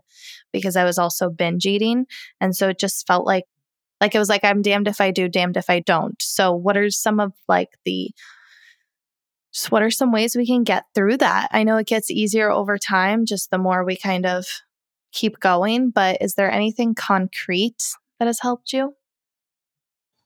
because 0.51 0.75
I 0.75 0.85
was 0.85 0.97
also 0.97 1.29
binge 1.29 1.67
eating. 1.67 2.07
And 2.41 2.55
so 2.55 2.69
it 2.69 2.79
just 2.79 3.05
felt 3.05 3.27
like, 3.27 3.43
like 4.01 4.15
it 4.15 4.17
was 4.17 4.27
like, 4.27 4.43
I'm 4.43 4.63
damned 4.63 4.87
if 4.87 5.01
I 5.01 5.11
do, 5.11 5.29
damned 5.29 5.55
if 5.55 5.69
I 5.69 5.81
don't. 5.81 6.19
So, 6.19 6.51
what 6.51 6.77
are 6.77 6.89
some 6.89 7.19
of 7.19 7.33
like 7.47 7.77
the, 7.85 8.09
just 9.53 9.71
what 9.71 9.83
are 9.83 9.91
some 9.91 10.11
ways 10.11 10.35
we 10.35 10.47
can 10.47 10.63
get 10.63 10.85
through 10.95 11.17
that? 11.17 11.49
I 11.51 11.61
know 11.61 11.77
it 11.77 11.85
gets 11.85 12.09
easier 12.09 12.49
over 12.49 12.79
time, 12.79 13.27
just 13.27 13.51
the 13.51 13.59
more 13.59 13.85
we 13.85 13.97
kind 13.97 14.25
of 14.25 14.47
keep 15.11 15.39
going, 15.39 15.91
but 15.91 16.17
is 16.21 16.33
there 16.33 16.49
anything 16.49 16.95
concrete 16.95 17.83
that 18.17 18.25
has 18.25 18.39
helped 18.39 18.73
you? 18.73 18.95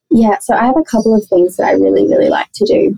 Yeah, 0.10 0.40
so 0.40 0.56
I 0.56 0.66
have 0.66 0.78
a 0.78 0.84
couple 0.84 1.14
of 1.14 1.28
things 1.28 1.58
that 1.58 1.68
I 1.68 1.72
really, 1.74 2.08
really 2.08 2.30
like 2.30 2.54
to 2.54 2.66
do. 2.66 2.98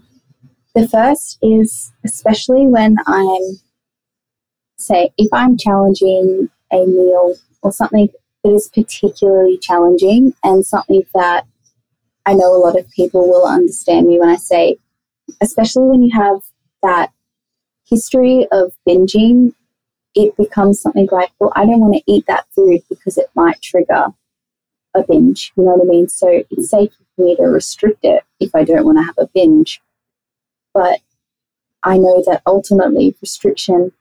The 0.76 0.90
first 0.90 1.38
is 1.42 1.94
especially 2.04 2.68
when 2.68 2.98
I'm, 3.08 3.62
say, 4.78 5.14
if 5.18 5.30
I'm 5.32 5.58
challenging 5.58 6.50
a 6.70 6.86
meal 6.86 7.36
or 7.62 7.72
something 7.72 8.10
that 8.44 8.54
is 8.54 8.70
particularly 8.74 9.58
challenging 9.58 10.34
and 10.44 10.66
something 10.66 11.04
that 11.14 11.48
I 12.26 12.34
know 12.34 12.54
a 12.54 12.60
lot 12.60 12.78
of 12.78 12.90
people 12.90 13.30
will 13.30 13.48
understand 13.48 14.08
me 14.08 14.20
when 14.20 14.28
I 14.28 14.36
say, 14.36 14.76
especially 15.42 15.88
when 15.88 16.04
you 16.04 16.12
have 16.14 16.42
that 16.84 17.14
history 17.86 18.46
of 18.52 18.74
binging, 18.86 19.54
it 20.14 20.36
becomes 20.36 20.82
something 20.82 21.08
like, 21.10 21.32
well, 21.40 21.54
I 21.56 21.66
don't 21.66 21.80
want 21.80 21.94
to 21.96 22.12
eat 22.12 22.26
that 22.28 22.48
food 22.54 22.82
because 22.90 23.18
it 23.18 23.30
might 23.34 23.62
trigger 23.62 24.08
a 24.94 25.04
binge. 25.08 25.54
You 25.56 25.64
know 25.64 25.76
what 25.76 25.86
I 25.86 25.90
mean? 25.90 26.10
So 26.10 26.44
it's 26.52 26.70
safe 26.70 26.92
for 27.16 27.24
me 27.24 27.38
to 27.38 27.44
restrict 27.44 28.00
it 28.04 28.24
if 28.42 28.54
I 28.54 28.66
don't 28.66 28.86
want 28.86 28.98
to 28.98 29.04
have 29.04 29.18
a 29.18 29.30
binge. 29.34 29.82
But 30.76 31.00
I 31.84 31.98
know 31.98 32.22
that 32.28 32.44
ultimately 32.46 33.16
restriction 33.22 33.94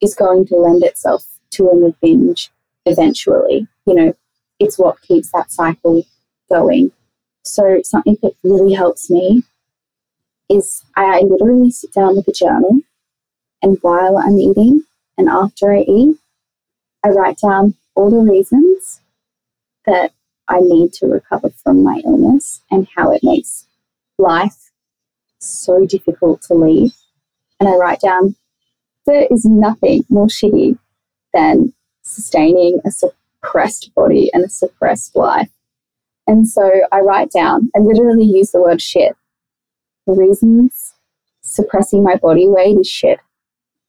is 0.00 0.14
going 0.14 0.46
to 0.46 0.56
lend 0.56 0.84
itself 0.84 1.24
to 1.52 1.70
an 1.70 1.94
binge 2.02 2.50
eventually. 2.86 3.66
You 3.86 3.94
know, 3.94 4.16
it's 4.60 4.78
what 4.78 5.02
keeps 5.02 5.32
that 5.32 5.50
cycle 5.50 6.04
going. 6.50 6.92
So 7.44 7.80
something 7.82 8.18
that 8.22 8.34
really 8.44 8.74
helps 8.74 9.10
me 9.10 9.42
is 10.48 10.84
I 10.96 11.20
literally 11.20 11.70
sit 11.70 11.92
down 11.92 12.16
with 12.16 12.28
a 12.28 12.32
journal 12.32 12.80
and 13.62 13.78
while 13.80 14.18
I'm 14.18 14.38
eating 14.38 14.84
and 15.16 15.28
after 15.28 15.72
I 15.72 15.80
eat, 15.80 16.16
I 17.04 17.08
write 17.08 17.38
down 17.38 17.74
all 17.94 18.10
the 18.10 18.18
reasons 18.18 19.00
that 19.86 20.12
I 20.48 20.58
need 20.60 20.92
to 20.94 21.06
recover 21.06 21.50
from 21.50 21.82
my 21.82 22.02
illness 22.04 22.60
and 22.70 22.88
how 22.96 23.12
it 23.12 23.22
makes 23.22 23.66
life 24.18 24.71
so 25.44 25.86
difficult 25.86 26.42
to 26.42 26.54
leave. 26.54 26.92
And 27.60 27.68
I 27.68 27.76
write 27.76 28.00
down 28.00 28.36
there 29.06 29.26
is 29.30 29.44
nothing 29.44 30.04
more 30.08 30.26
shitty 30.26 30.78
than 31.32 31.72
sustaining 32.02 32.80
a 32.84 32.90
suppressed 32.90 33.92
body 33.94 34.30
and 34.32 34.44
a 34.44 34.48
suppressed 34.48 35.16
life. 35.16 35.50
And 36.26 36.48
so 36.48 36.70
I 36.92 37.00
write 37.00 37.30
down, 37.30 37.70
I 37.76 37.80
literally 37.80 38.24
use 38.24 38.50
the 38.52 38.60
word 38.60 38.80
shit. 38.80 39.16
The 40.06 40.12
reasons 40.12 40.94
suppressing 41.42 42.02
my 42.02 42.16
body 42.16 42.48
weight 42.48 42.78
is 42.78 42.88
shit. 42.88 43.18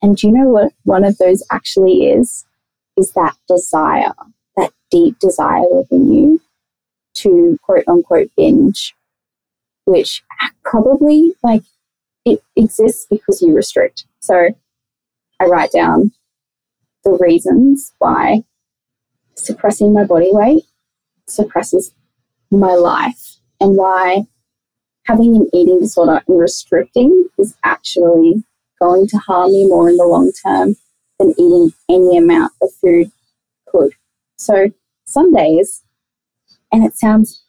And 0.02 0.18
do 0.18 0.28
you 0.28 0.34
know 0.34 0.50
what 0.50 0.74
one 0.84 1.04
of 1.04 1.18
those 1.18 1.44
actually 1.52 2.08
is? 2.10 2.46
Is 2.98 3.12
that 3.13 3.36
desire, 3.48 4.13
that 4.58 4.72
deep 4.92 5.18
desire 5.20 5.63
within 5.72 6.12
you 6.12 6.42
to 7.16 7.58
quote 7.63 7.84
unquote 7.88 8.30
binge, 8.36 8.94
which 9.86 10.24
probably 10.63 11.34
like 11.43 11.63
it 12.26 12.43
exists 12.56 13.06
because 13.10 13.41
you 13.41 13.54
restrict. 13.54 14.06
So 14.19 14.50
I 15.39 15.46
write 15.46 15.72
down 15.72 16.12
the 17.04 17.17
reasons 17.19 17.93
why 18.00 18.43
suppressing 19.36 19.93
my 19.93 20.04
body 20.04 20.30
weight 20.32 20.63
suppresses 21.28 21.93
my 22.52 22.76
life 22.76 23.38
and 23.60 23.76
why 23.76 24.24
having 25.06 25.36
an 25.36 25.50
eating 25.54 25.80
disorder 25.80 26.22
and 26.28 26.39
restricting 26.39 27.28
is 27.38 27.56
actually 27.63 28.43
going 28.80 29.08
to 29.08 29.17
harm 29.17 29.52
me 29.52 29.65
more 29.67 29.89
in 29.89 29.98
the 29.98 30.06
long 30.06 30.32
term 30.46 30.76
than 31.19 31.32
eating 31.32 31.74
any 31.89 32.17
amount 32.17 32.54
of 32.62 32.69
food 32.82 33.12
could. 33.67 33.91
So 34.38 34.72
some 35.06 35.34
days 35.34 35.84
and 36.72 36.84
it 36.84 36.98
sounds 36.98 37.43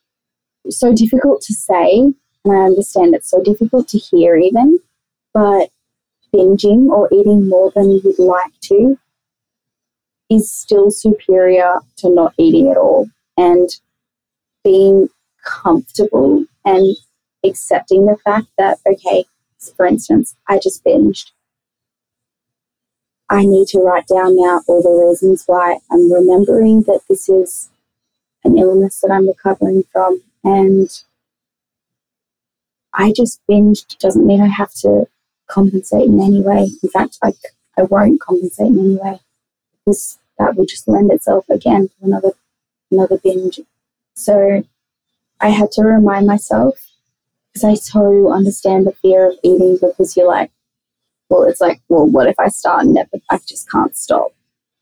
so 0.68 0.94
difficult 0.94 1.42
to 1.42 1.54
say, 1.54 2.12
and 2.44 2.54
I 2.54 2.60
understand 2.64 3.14
it's 3.14 3.30
so 3.30 3.42
difficult 3.42 3.88
to 3.88 3.98
hear 3.98 4.36
even, 4.36 4.78
but 5.32 5.70
binging 6.34 6.88
or 6.88 7.08
eating 7.12 7.48
more 7.48 7.70
than 7.74 7.90
you'd 7.90 8.18
like 8.18 8.52
to 8.64 8.98
is 10.30 10.50
still 10.52 10.90
superior 10.90 11.80
to 11.96 12.10
not 12.10 12.34
eating 12.38 12.70
at 12.70 12.76
all. 12.76 13.08
And 13.36 13.68
being 14.62 15.08
comfortable 15.44 16.44
and 16.64 16.96
accepting 17.44 18.06
the 18.06 18.16
fact 18.24 18.46
that, 18.58 18.78
okay, 18.86 19.24
for 19.76 19.86
instance, 19.86 20.34
I 20.48 20.58
just 20.58 20.84
binged. 20.84 21.30
I 23.28 23.44
need 23.44 23.68
to 23.68 23.78
write 23.78 24.06
down 24.06 24.36
now 24.36 24.60
all 24.66 24.82
the 24.82 25.06
reasons 25.06 25.44
why 25.46 25.78
I'm 25.90 26.12
remembering 26.12 26.82
that 26.82 27.00
this 27.08 27.28
is 27.28 27.70
an 28.44 28.58
illness 28.58 29.00
that 29.00 29.10
I'm 29.10 29.28
recovering 29.28 29.84
from. 29.92 30.22
And 30.42 30.88
I 32.94 33.12
just 33.12 33.40
binged 33.48 33.98
doesn't 33.98 34.26
mean 34.26 34.40
I 34.40 34.48
have 34.48 34.72
to 34.82 35.06
compensate 35.48 36.06
in 36.06 36.20
any 36.20 36.40
way. 36.40 36.68
In 36.82 36.88
fact, 36.88 37.18
I, 37.22 37.32
I 37.76 37.82
won't 37.82 38.20
compensate 38.20 38.68
in 38.68 38.78
any 38.78 38.96
way 38.96 39.20
because 39.78 40.18
that 40.38 40.56
will 40.56 40.66
just 40.66 40.88
lend 40.88 41.10
itself 41.10 41.44
again 41.48 41.88
to 41.88 41.94
another 42.06 42.32
another 42.90 43.18
binge. 43.18 43.60
So 44.14 44.64
I 45.40 45.48
had 45.48 45.72
to 45.72 45.82
remind 45.82 46.26
myself 46.26 46.74
because 47.52 47.64
I 47.64 47.74
so 47.74 48.32
understand 48.32 48.86
the 48.86 48.92
fear 48.92 49.28
of 49.28 49.38
eating 49.42 49.78
because 49.80 50.16
you're 50.16 50.28
like, 50.28 50.50
well, 51.28 51.42
it's 51.44 51.60
like, 51.60 51.80
well, 51.88 52.06
what 52.06 52.28
if 52.28 52.38
I 52.38 52.48
start 52.48 52.84
and 52.84 52.94
never, 52.94 53.18
I 53.30 53.38
just 53.46 53.70
can't 53.70 53.96
stop 53.96 54.32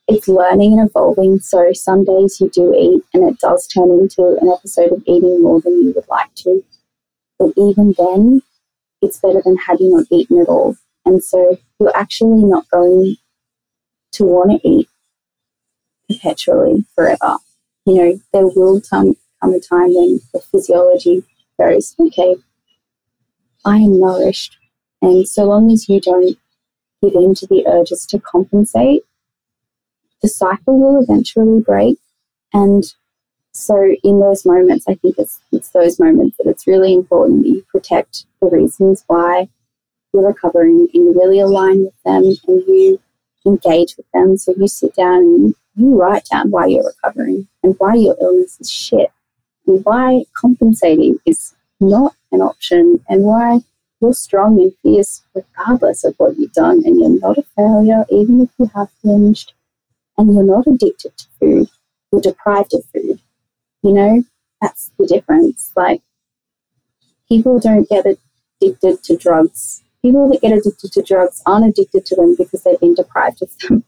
it's 0.08 0.28
learning 0.28 0.78
and 0.78 0.88
evolving. 0.88 1.38
So 1.38 1.72
some 1.72 2.04
days 2.04 2.40
you 2.40 2.48
do 2.50 2.74
eat 2.74 3.02
and 3.14 3.28
it 3.28 3.38
does 3.38 3.66
turn 3.66 3.90
into 3.90 4.38
an 4.40 4.48
episode 4.48 4.92
of 4.92 5.02
eating 5.06 5.42
more 5.42 5.60
than 5.60 5.80
you 5.80 5.92
would 5.94 6.08
like 6.08 6.34
to. 6.36 6.64
But 7.42 7.54
even 7.56 7.92
then, 7.98 8.42
it's 9.00 9.18
better 9.18 9.42
than 9.44 9.56
you 9.80 9.96
not 9.96 10.06
eaten 10.12 10.40
at 10.40 10.48
all. 10.48 10.76
And 11.04 11.24
so 11.24 11.58
you're 11.80 11.96
actually 11.96 12.44
not 12.44 12.70
going 12.70 13.16
to 14.12 14.24
want 14.24 14.62
to 14.62 14.68
eat 14.68 14.88
perpetually 16.08 16.84
forever. 16.94 17.38
You 17.84 17.94
know, 17.94 18.20
there 18.32 18.46
will 18.46 18.80
come, 18.80 19.16
come 19.40 19.54
a 19.54 19.58
time 19.58 19.92
when 19.92 20.20
the 20.32 20.38
physiology 20.38 21.24
goes, 21.58 21.96
okay, 21.98 22.36
I 23.64 23.78
am 23.78 23.98
nourished. 23.98 24.56
And 25.00 25.26
so 25.26 25.42
long 25.42 25.72
as 25.72 25.88
you 25.88 26.00
don't 26.00 26.38
give 27.02 27.14
in 27.16 27.34
to 27.34 27.46
the 27.48 27.66
urges 27.66 28.06
to 28.06 28.20
compensate, 28.20 29.02
the 30.22 30.28
cycle 30.28 30.78
will 30.78 31.02
eventually 31.02 31.60
break. 31.60 31.98
And 32.52 32.84
so, 33.52 33.94
in 34.02 34.20
those 34.20 34.44
moments, 34.46 34.86
I 34.88 34.94
think 34.94 35.16
it's, 35.18 35.40
it's 35.52 35.70
those 35.70 36.00
moments 36.00 36.36
that 36.38 36.48
it's 36.48 36.66
really 36.66 36.94
important 36.94 37.42
that 37.42 37.48
you 37.48 37.64
protect 37.70 38.24
the 38.40 38.48
reasons 38.48 39.04
why 39.06 39.48
you're 40.12 40.26
recovering 40.26 40.88
and 40.92 41.04
you 41.04 41.14
really 41.14 41.40
align 41.40 41.84
with 41.84 42.02
them 42.04 42.24
and 42.24 42.66
you 42.66 43.00
engage 43.44 43.96
with 43.96 44.06
them. 44.14 44.36
So, 44.38 44.54
you 44.56 44.68
sit 44.68 44.94
down 44.94 45.18
and 45.18 45.54
you, 45.76 45.94
write 45.94 46.26
down 46.26 46.50
why 46.50 46.66
you're 46.66 46.84
recovering 46.84 47.48
and 47.62 47.74
why 47.78 47.94
your 47.94 48.16
illness 48.20 48.58
is 48.60 48.70
shit 48.70 49.10
and 49.66 49.84
why 49.84 50.24
compensating 50.34 51.18
is 51.26 51.54
not 51.80 52.14
an 52.30 52.40
option 52.40 53.04
and 53.08 53.24
why 53.24 53.60
you're 54.00 54.14
strong 54.14 54.60
and 54.60 54.72
fierce 54.82 55.22
regardless 55.34 56.04
of 56.04 56.14
what 56.18 56.36
you've 56.36 56.52
done 56.52 56.82
and 56.84 56.98
you're 56.98 57.20
not 57.20 57.38
a 57.38 57.44
failure 57.56 58.04
even 58.10 58.42
if 58.42 58.50
you 58.58 58.70
have 58.74 58.88
binged 59.04 59.52
and 60.18 60.34
you're 60.34 60.44
not 60.44 60.66
addicted 60.66 61.16
to 61.16 61.26
food, 61.40 61.68
you're 62.10 62.20
deprived 62.20 62.74
of 62.74 62.84
food. 62.86 63.01
You 63.82 63.92
know, 63.92 64.24
that's 64.60 64.90
the 64.98 65.06
difference. 65.06 65.72
Like, 65.76 66.02
people 67.28 67.58
don't 67.58 67.88
get 67.88 68.06
addicted 68.06 69.02
to 69.04 69.16
drugs. 69.16 69.82
People 70.02 70.28
that 70.30 70.40
get 70.40 70.52
addicted 70.52 70.92
to 70.92 71.02
drugs 71.02 71.42
aren't 71.46 71.66
addicted 71.66 72.06
to 72.06 72.16
them 72.16 72.34
because 72.36 72.62
they've 72.62 72.80
been 72.80 72.94
deprived 72.94 73.42
of 73.42 73.56
them. 73.58 73.84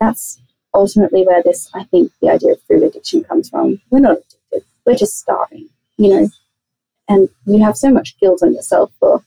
That's 0.00 0.40
ultimately 0.74 1.24
where 1.24 1.42
this, 1.42 1.70
I 1.74 1.84
think, 1.84 2.12
the 2.20 2.30
idea 2.30 2.52
of 2.52 2.62
food 2.62 2.82
addiction 2.82 3.24
comes 3.24 3.48
from. 3.48 3.80
We're 3.90 4.00
not 4.00 4.18
addicted, 4.18 4.68
we're 4.84 4.96
just 4.96 5.18
starving, 5.18 5.68
you 5.96 6.08
know. 6.08 6.28
And 7.08 7.28
you 7.46 7.62
have 7.62 7.76
so 7.76 7.90
much 7.90 8.18
guilt 8.20 8.40
on 8.42 8.52
yourself 8.52 8.92
for 8.98 9.22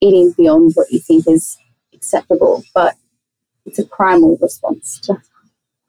eating 0.00 0.32
beyond 0.36 0.72
what 0.74 0.90
you 0.90 0.98
think 0.98 1.28
is 1.28 1.56
acceptable. 1.94 2.64
But 2.74 2.96
it's 3.64 3.78
a 3.78 3.86
primal 3.86 4.38
response 4.40 4.98
to 5.00 5.18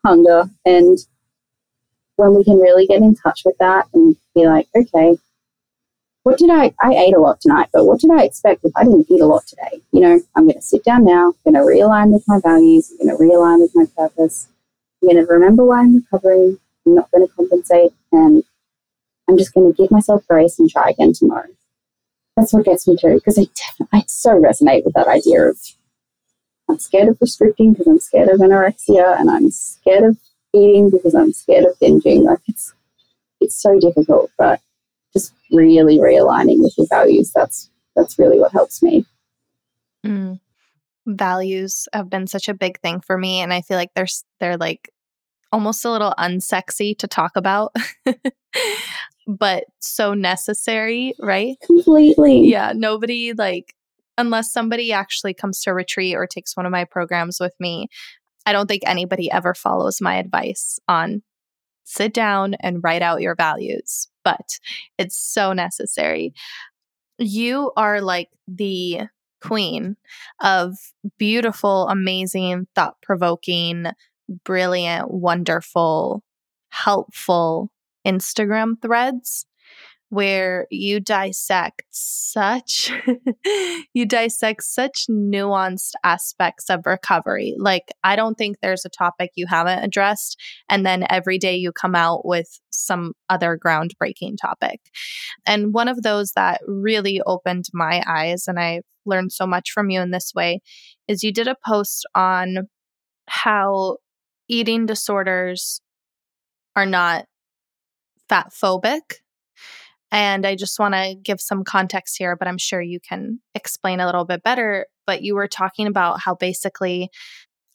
hunger. 0.05 0.49
And 0.65 0.99
when 2.15 2.35
we 2.35 2.43
can 2.43 2.57
really 2.57 2.85
get 2.85 3.01
in 3.01 3.15
touch 3.15 3.41
with 3.45 3.55
that 3.59 3.87
and 3.93 4.15
be 4.35 4.45
like, 4.45 4.67
okay, 4.75 5.17
what 6.23 6.37
did 6.37 6.49
I, 6.49 6.73
I 6.79 6.93
ate 6.93 7.15
a 7.15 7.19
lot 7.19 7.41
tonight, 7.41 7.69
but 7.73 7.85
what 7.85 7.99
did 7.99 8.11
I 8.11 8.23
expect 8.23 8.63
if 8.63 8.71
I 8.75 8.83
didn't 8.83 9.07
eat 9.09 9.21
a 9.21 9.25
lot 9.25 9.45
today? 9.45 9.81
You 9.91 9.99
know, 10.01 10.21
I'm 10.35 10.43
going 10.43 10.55
to 10.55 10.61
sit 10.61 10.83
down 10.83 11.05
now, 11.05 11.33
I'm 11.45 11.53
going 11.53 11.55
to 11.55 11.69
realign 11.69 12.13
with 12.13 12.23
my 12.27 12.39
values, 12.39 12.91
I'm 12.91 13.07
going 13.07 13.17
to 13.17 13.23
realign 13.23 13.59
with 13.59 13.71
my 13.75 13.85
purpose. 13.97 14.47
I'm 15.01 15.09
going 15.09 15.25
to 15.25 15.31
remember 15.31 15.65
why 15.65 15.81
I'm 15.81 15.95
recovering. 15.95 16.59
I'm 16.85 16.95
not 16.95 17.11
going 17.11 17.27
to 17.27 17.33
compensate 17.33 17.91
and 18.13 18.43
I'm 19.27 19.37
just 19.37 19.53
going 19.53 19.71
to 19.71 19.81
give 19.81 19.91
myself 19.91 20.25
grace 20.27 20.59
and 20.59 20.69
try 20.69 20.89
again 20.89 21.11
tomorrow. 21.13 21.49
That's 22.37 22.53
what 22.53 22.65
gets 22.65 22.87
me 22.87 22.95
through 22.97 23.15
because 23.15 23.37
I, 23.37 23.47
definitely, 23.53 23.99
I 23.99 24.03
so 24.07 24.31
resonate 24.31 24.85
with 24.85 24.93
that 24.95 25.07
idea 25.07 25.43
of 25.43 25.57
I'm 26.69 26.79
scared 26.79 27.09
of 27.09 27.17
restricting 27.19 27.73
because 27.73 27.87
I'm 27.87 27.99
scared 27.99 28.29
of 28.29 28.39
anorexia 28.39 29.19
and 29.19 29.29
I'm 29.29 29.51
scared 29.51 30.03
of 30.03 30.17
eating 30.53 30.89
because 30.89 31.15
I'm 31.15 31.33
scared 31.33 31.65
of 31.65 31.77
binging. 31.79 32.23
Like 32.23 32.39
it's 32.47 32.73
it's 33.41 33.61
so 33.61 33.79
difficult, 33.79 34.31
but 34.37 34.59
just 35.13 35.33
really 35.51 35.97
realigning 35.97 36.59
with 36.59 36.73
your 36.77 36.87
values. 36.89 37.31
That's 37.33 37.69
that's 37.95 38.17
really 38.17 38.39
what 38.39 38.51
helps 38.51 38.81
me. 38.81 39.05
Mm. 40.05 40.39
Values 41.05 41.87
have 41.93 42.09
been 42.09 42.27
such 42.27 42.47
a 42.47 42.53
big 42.53 42.79
thing 42.79 43.01
for 43.01 43.17
me, 43.17 43.41
and 43.41 43.53
I 43.53 43.61
feel 43.61 43.77
like 43.77 43.93
they're 43.95 44.07
they're 44.39 44.57
like 44.57 44.89
almost 45.51 45.85
a 45.85 45.91
little 45.91 46.13
unsexy 46.17 46.97
to 46.97 47.07
talk 47.07 47.33
about, 47.35 47.75
but 49.27 49.65
so 49.79 50.13
necessary, 50.13 51.13
right? 51.19 51.57
Completely. 51.65 52.47
Yeah, 52.47 52.73
nobody 52.75 53.33
like 53.33 53.75
unless 54.17 54.53
somebody 54.53 54.93
actually 54.93 55.33
comes 55.33 55.61
to 55.61 55.71
a 55.71 55.73
retreat 55.73 56.15
or 56.15 56.27
takes 56.27 56.55
one 56.55 56.65
of 56.65 56.71
my 56.71 56.85
programs 56.85 57.39
with 57.39 57.53
me. 57.59 57.87
I 58.45 58.51
don't 58.51 58.67
think 58.67 58.83
anybody 58.85 59.31
ever 59.31 59.53
follows 59.53 60.01
my 60.01 60.15
advice 60.15 60.79
on 60.87 61.21
sit 61.85 62.13
down 62.13 62.55
and 62.61 62.83
write 62.83 63.01
out 63.01 63.21
your 63.21 63.35
values 63.35 64.07
but 64.23 64.59
it's 64.97 65.17
so 65.17 65.53
necessary. 65.53 66.33
You 67.17 67.71
are 67.77 68.01
like 68.01 68.29
the 68.47 69.01
queen 69.41 69.97
of 70.41 70.75
beautiful, 71.17 71.87
amazing, 71.89 72.67
thought 72.75 72.95
provoking, 73.01 73.87
brilliant, 74.43 75.11
wonderful, 75.11 76.23
helpful 76.69 77.69
Instagram 78.07 78.81
threads 78.81 79.45
where 80.13 80.67
you 80.69 80.99
dissect 80.99 81.81
such 81.89 82.91
you 83.93 84.05
dissect 84.05 84.61
such 84.63 85.07
nuanced 85.09 85.93
aspects 86.03 86.69
of 86.69 86.85
recovery. 86.85 87.55
Like 87.57 87.91
i 88.03 88.15
don't 88.15 88.35
think 88.35 88.57
there's 88.61 88.85
a 88.85 88.89
topic 88.89 89.31
you 89.33 89.47
haven't 89.47 89.83
addressed 89.83 90.39
and 90.69 90.85
then 90.85 91.07
every 91.09 91.39
day 91.39 91.55
you 91.55 91.71
come 91.71 91.95
out 91.95 92.27
with 92.27 92.59
some 92.69 93.13
other 93.27 93.57
groundbreaking 93.57 94.37
topic. 94.39 94.81
And 95.47 95.73
one 95.73 95.87
of 95.87 96.03
those 96.03 96.33
that 96.35 96.61
really 96.67 97.19
opened 97.25 97.65
my 97.73 98.03
eyes 98.05 98.43
and 98.47 98.59
i 98.59 98.81
learned 99.07 99.31
so 99.31 99.47
much 99.47 99.71
from 99.71 99.89
you 99.89 99.99
in 99.99 100.11
this 100.11 100.31
way 100.35 100.61
is 101.07 101.23
you 101.23 101.33
did 101.33 101.47
a 101.47 101.57
post 101.67 102.05
on 102.13 102.67
how 103.27 103.97
eating 104.47 104.85
disorders 104.85 105.81
are 106.75 106.85
not 106.85 107.25
fat 108.29 108.51
phobic 108.53 109.22
and 110.13 110.45
I 110.45 110.55
just 110.55 110.77
want 110.77 110.93
to 110.93 111.15
give 111.21 111.41
some 111.41 111.63
context 111.63 112.17
here, 112.19 112.35
but 112.35 112.47
I'm 112.47 112.59
sure 112.59 112.79
you 112.79 112.99
can 112.99 113.39
explain 113.55 113.99
a 113.99 114.05
little 114.05 114.25
bit 114.25 114.43
better. 114.43 114.85
But 115.07 115.23
you 115.23 115.33
were 115.33 115.47
talking 115.47 115.87
about 115.87 116.21
how 116.21 116.35
basically, 116.35 117.09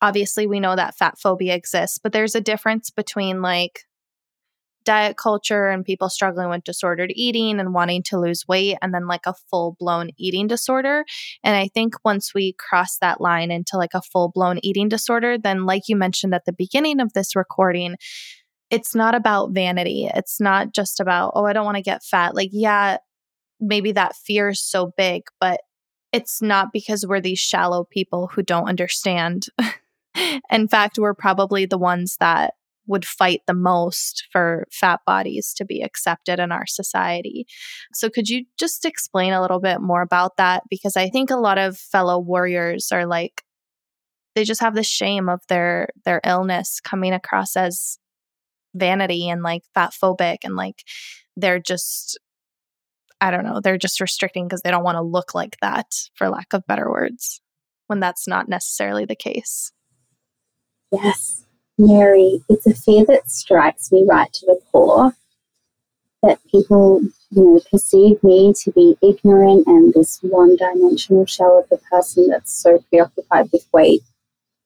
obviously, 0.01 0.47
we 0.47 0.61
know 0.61 0.77
that 0.77 0.97
fat 0.97 1.19
phobia 1.19 1.57
exists, 1.57 1.99
but 1.99 2.13
there's 2.13 2.37
a 2.37 2.41
difference 2.41 2.91
between 2.91 3.43
like 3.43 3.81
diet 4.85 5.17
culture 5.17 5.69
and 5.69 5.85
people 5.85 6.09
struggling 6.09 6.49
with 6.49 6.63
disordered 6.65 7.11
eating 7.15 7.59
and 7.59 7.75
wanting 7.75 8.05
to 8.05 8.21
lose 8.21 8.47
weight, 8.47 8.77
and 8.81 8.95
then 8.95 9.09
like 9.09 9.27
a 9.27 9.35
full 9.51 9.77
blown 9.81 10.11
eating 10.17 10.47
disorder. 10.47 11.05
And 11.43 11.57
I 11.57 11.67
think 11.67 11.95
once 12.05 12.33
we 12.33 12.55
cross 12.57 12.99
that 13.01 13.21
line 13.21 13.51
into 13.51 13.77
like 13.77 13.95
a 13.95 14.01
full 14.01 14.31
blown 14.33 14.61
eating 14.63 14.89
disorder, 14.89 15.39
then, 15.39 15.67
like 15.67 15.89
you 15.89 15.97
mentioned 15.97 16.35
at 16.35 16.45
the 16.45 16.53
beginning 16.53 17.01
of 17.01 17.15
this 17.15 17.35
recording, 17.35 17.97
it's 18.71 18.95
not 18.95 19.15
about 19.15 19.53
vanity. 19.53 20.09
It's 20.15 20.41
not 20.41 20.75
just 20.75 21.01
about, 21.01 21.33
oh, 21.35 21.47
I 21.47 21.53
don't 21.53 21.65
want 21.65 21.77
to 21.77 21.83
get 21.83 22.03
fat. 22.03 22.35
Like, 22.35 22.51
yeah, 22.53 22.99
maybe 23.61 23.93
that 23.93 24.17
fear 24.17 24.51
is 24.51 24.63
so 24.63 24.93
big, 24.97 25.23
but 25.41 25.61
it's 26.13 26.41
not 26.43 26.73
because 26.73 27.07
we're 27.07 27.21
these 27.21 27.39
shallow 27.39 27.85
people 27.85 28.29
who 28.29 28.43
don't 28.43 28.69
understand. 28.69 29.47
In 30.51 30.69
fact, 30.69 30.99
we're 30.99 31.15
probably 31.15 31.67
the 31.67 31.79
ones 31.79 32.17
that 32.21 32.55
would 32.87 33.05
fight 33.05 33.43
the 33.47 33.55
most 33.55 34.27
for 34.33 34.67
fat 34.73 35.01
bodies 35.07 35.53
to 35.55 35.65
be 35.65 35.83
accepted 35.83 36.41
in 36.41 36.51
our 36.51 36.67
society. 36.67 37.47
So, 37.93 38.09
could 38.09 38.29
you 38.31 38.47
just 38.59 38.87
explain 38.87 39.35
a 39.35 39.43
little 39.43 39.61
bit 39.61 39.81
more 39.81 40.01
about 40.01 40.39
that? 40.39 40.63
Because 40.71 40.97
I 40.97 41.11
think 41.11 41.31
a 41.31 41.37
lot 41.37 41.59
of 41.59 41.77
fellow 41.77 42.19
warriors 42.19 42.91
are 42.91 43.05
like, 43.05 43.43
they 44.35 44.45
just 44.45 44.63
have 44.63 44.75
the 44.75 44.83
shame 44.83 45.29
of 45.29 45.43
their 45.49 45.89
their 46.05 46.23
illness 46.25 46.81
coming 46.81 47.13
across 47.13 47.57
as 47.57 47.99
vanity 48.79 49.29
and 49.29 49.43
like 49.43 49.63
fat 49.75 49.93
phobic 49.93 50.39
and 50.45 50.57
like 50.57 50.85
they're 51.37 51.61
just 51.61 52.19
I 53.21 53.33
don't 53.33 53.45
know, 53.45 53.61
they're 53.61 53.79
just 53.79 54.01
restricting 54.01 54.47
because 54.47 54.63
they 54.63 54.71
don't 54.71 54.85
want 54.85 54.97
to 54.97 55.03
look 55.03 55.35
like 55.35 55.57
that 55.61 55.87
for 56.15 56.29
lack 56.29 56.53
of 56.53 56.67
better 56.67 56.89
words 56.89 57.41
when 57.89 58.01
that's 58.01 58.29
not 58.29 58.49
necessarily 58.49 59.05
the 59.05 59.17
case. 59.17 59.73
Yes, 60.93 61.45
Mary, 61.77 62.43
it's 62.49 62.67
a 62.67 62.75
fear 62.75 63.05
that 63.07 63.29
strikes 63.29 63.91
me 63.91 64.07
right 64.09 64.33
to 64.33 64.47
the 64.47 64.61
core 64.71 65.15
that 66.23 66.39
people, 66.51 67.01
you 67.31 67.45
know, 67.45 67.61
perceive 67.71 68.23
me 68.23 68.53
to 68.53 68.73
be 68.73 68.97
ignorant 69.03 69.67
and 69.67 69.93
this 69.95 70.19
one 70.23 70.57
dimensional 70.57 71.27
shell 71.27 71.59
of 71.59 71.69
the 71.69 71.79
person 71.91 72.29
that's 72.29 72.53
so 72.53 72.83
preoccupied 72.89 73.49
with 73.53 73.67
weight. 73.73 74.03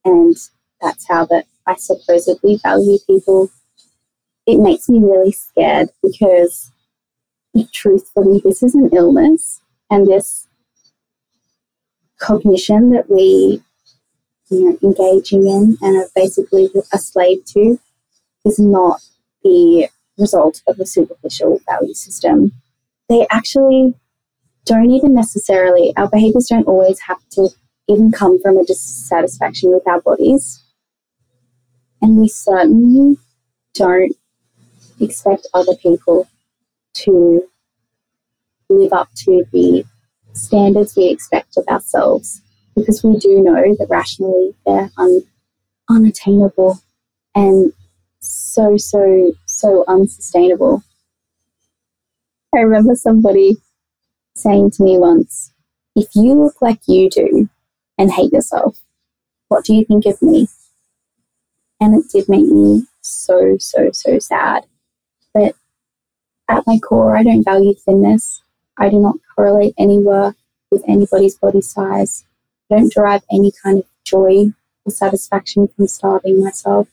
And 0.04 0.36
that's 0.80 1.06
how 1.08 1.26
that 1.26 1.46
I 1.66 1.76
supposedly 1.76 2.56
value 2.56 2.98
people 3.06 3.50
it 4.46 4.58
makes 4.58 4.88
me 4.88 5.00
really 5.00 5.32
scared 5.32 5.90
because 6.02 6.72
truthfully, 7.72 8.40
this 8.44 8.62
is 8.62 8.74
an 8.74 8.90
illness 8.92 9.60
and 9.90 10.06
this 10.06 10.46
cognition 12.18 12.90
that 12.90 13.10
we 13.10 13.62
you 14.50 14.60
know 14.64 14.78
engaging 14.82 15.46
in 15.48 15.76
and 15.80 15.96
are 15.96 16.08
basically 16.14 16.70
a 16.92 16.98
slave 16.98 17.44
to 17.44 17.78
is 18.44 18.58
not 18.58 19.00
the 19.42 19.88
result 20.18 20.62
of 20.66 20.78
a 20.78 20.86
superficial 20.86 21.60
value 21.66 21.94
system. 21.94 22.52
They 23.08 23.26
actually 23.30 23.94
don't 24.64 24.90
even 24.90 25.14
necessarily, 25.14 25.92
our 25.96 26.08
behaviors 26.08 26.46
don't 26.46 26.66
always 26.66 27.00
have 27.00 27.28
to 27.32 27.48
even 27.88 28.12
come 28.12 28.40
from 28.40 28.58
a 28.58 28.64
dissatisfaction 28.64 29.72
with 29.72 29.86
our 29.86 30.00
bodies. 30.00 30.62
And 32.00 32.16
we 32.16 32.28
certainly 32.28 33.16
don't 33.74 34.16
expect 35.02 35.46
other 35.54 35.74
people 35.76 36.28
to 36.94 37.48
live 38.68 38.92
up 38.92 39.08
to 39.14 39.44
the 39.52 39.84
standards 40.34 40.96
we 40.96 41.08
expect 41.08 41.56
of 41.56 41.66
ourselves 41.68 42.40
because 42.74 43.02
we 43.04 43.16
do 43.16 43.42
know 43.42 43.74
that 43.78 43.88
rationally 43.90 44.54
they're 44.64 44.90
un- 44.96 45.22
unattainable 45.90 46.78
and 47.34 47.72
so, 48.20 48.76
so, 48.76 49.32
so 49.46 49.84
unsustainable. 49.88 50.82
I 52.54 52.60
remember 52.60 52.94
somebody 52.94 53.56
saying 54.34 54.72
to 54.72 54.82
me 54.82 54.98
once, 54.98 55.52
if 55.96 56.08
you 56.14 56.34
look 56.34 56.62
like 56.62 56.80
you 56.86 57.10
do 57.10 57.48
and 57.98 58.12
hate 58.12 58.32
yourself, 58.32 58.78
what 59.48 59.64
do 59.64 59.74
you 59.74 59.84
think 59.84 60.06
of 60.06 60.22
me? 60.22 60.48
And 61.80 61.94
it 61.94 62.10
did 62.10 62.28
make 62.28 62.46
me 62.46 62.84
so, 63.00 63.56
so, 63.58 63.90
so 63.92 64.18
sad 64.18 64.64
at 66.48 66.66
my 66.66 66.78
core, 66.78 67.16
I 67.16 67.22
don't 67.22 67.44
value 67.44 67.74
thinness. 67.74 68.42
I 68.78 68.88
do 68.88 68.98
not 68.98 69.16
correlate 69.34 69.74
anywhere 69.78 70.34
with 70.70 70.82
anybody's 70.88 71.36
body 71.36 71.60
size. 71.60 72.24
I 72.70 72.76
don't 72.76 72.92
derive 72.92 73.22
any 73.30 73.52
kind 73.62 73.78
of 73.78 73.84
joy 74.04 74.52
or 74.84 74.92
satisfaction 74.92 75.68
from 75.68 75.86
starving 75.86 76.42
myself. 76.42 76.88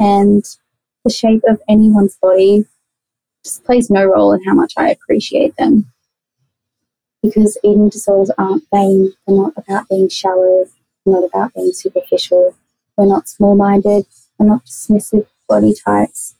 And 0.00 0.44
the 1.04 1.10
shape 1.10 1.42
of 1.48 1.60
anyone's 1.68 2.16
body 2.16 2.66
just 3.44 3.64
plays 3.64 3.90
no 3.90 4.04
role 4.04 4.32
in 4.32 4.44
how 4.44 4.54
much 4.54 4.74
I 4.76 4.90
appreciate 4.90 5.56
them. 5.56 5.92
Because 7.22 7.58
eating 7.64 7.88
disorders 7.88 8.30
aren't 8.38 8.64
vain, 8.72 9.12
they're 9.26 9.36
not 9.36 9.54
about 9.56 9.88
being 9.88 10.08
shallow, 10.08 10.66
they're 11.04 11.14
not 11.14 11.24
about 11.24 11.54
being 11.54 11.72
superficial, 11.72 12.54
we're 12.96 13.06
not 13.06 13.28
small 13.28 13.56
minded, 13.56 14.06
we're 14.38 14.46
not 14.46 14.64
dismissive 14.64 15.26
body 15.48 15.74
types 15.74 16.36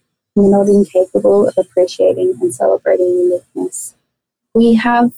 not 0.46 0.68
incapable 0.68 1.48
of 1.48 1.54
appreciating 1.56 2.36
and 2.40 2.54
celebrating 2.54 3.06
uniqueness. 3.06 3.94
We 4.54 4.74
have 4.74 5.12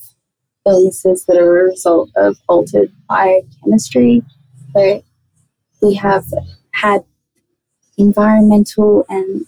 illnesses 0.65 1.25
that 1.25 1.37
are 1.37 1.61
a 1.61 1.65
result 1.65 2.09
of 2.15 2.37
altered 2.47 2.91
biochemistry, 3.07 4.23
but 4.73 5.03
we 5.81 5.95
have 5.95 6.25
had 6.71 7.03
environmental 7.97 9.05
and 9.09 9.45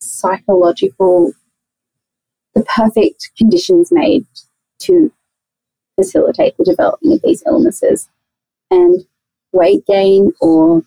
psychological 0.00 1.32
the 2.54 2.62
perfect 2.62 3.30
conditions 3.36 3.90
made 3.90 4.26
to 4.78 5.12
facilitate 5.96 6.56
the 6.56 6.64
development 6.64 7.16
of 7.16 7.22
these 7.22 7.42
illnesses. 7.46 8.08
And 8.70 9.04
weight 9.52 9.86
gain 9.86 10.32
or 10.40 10.82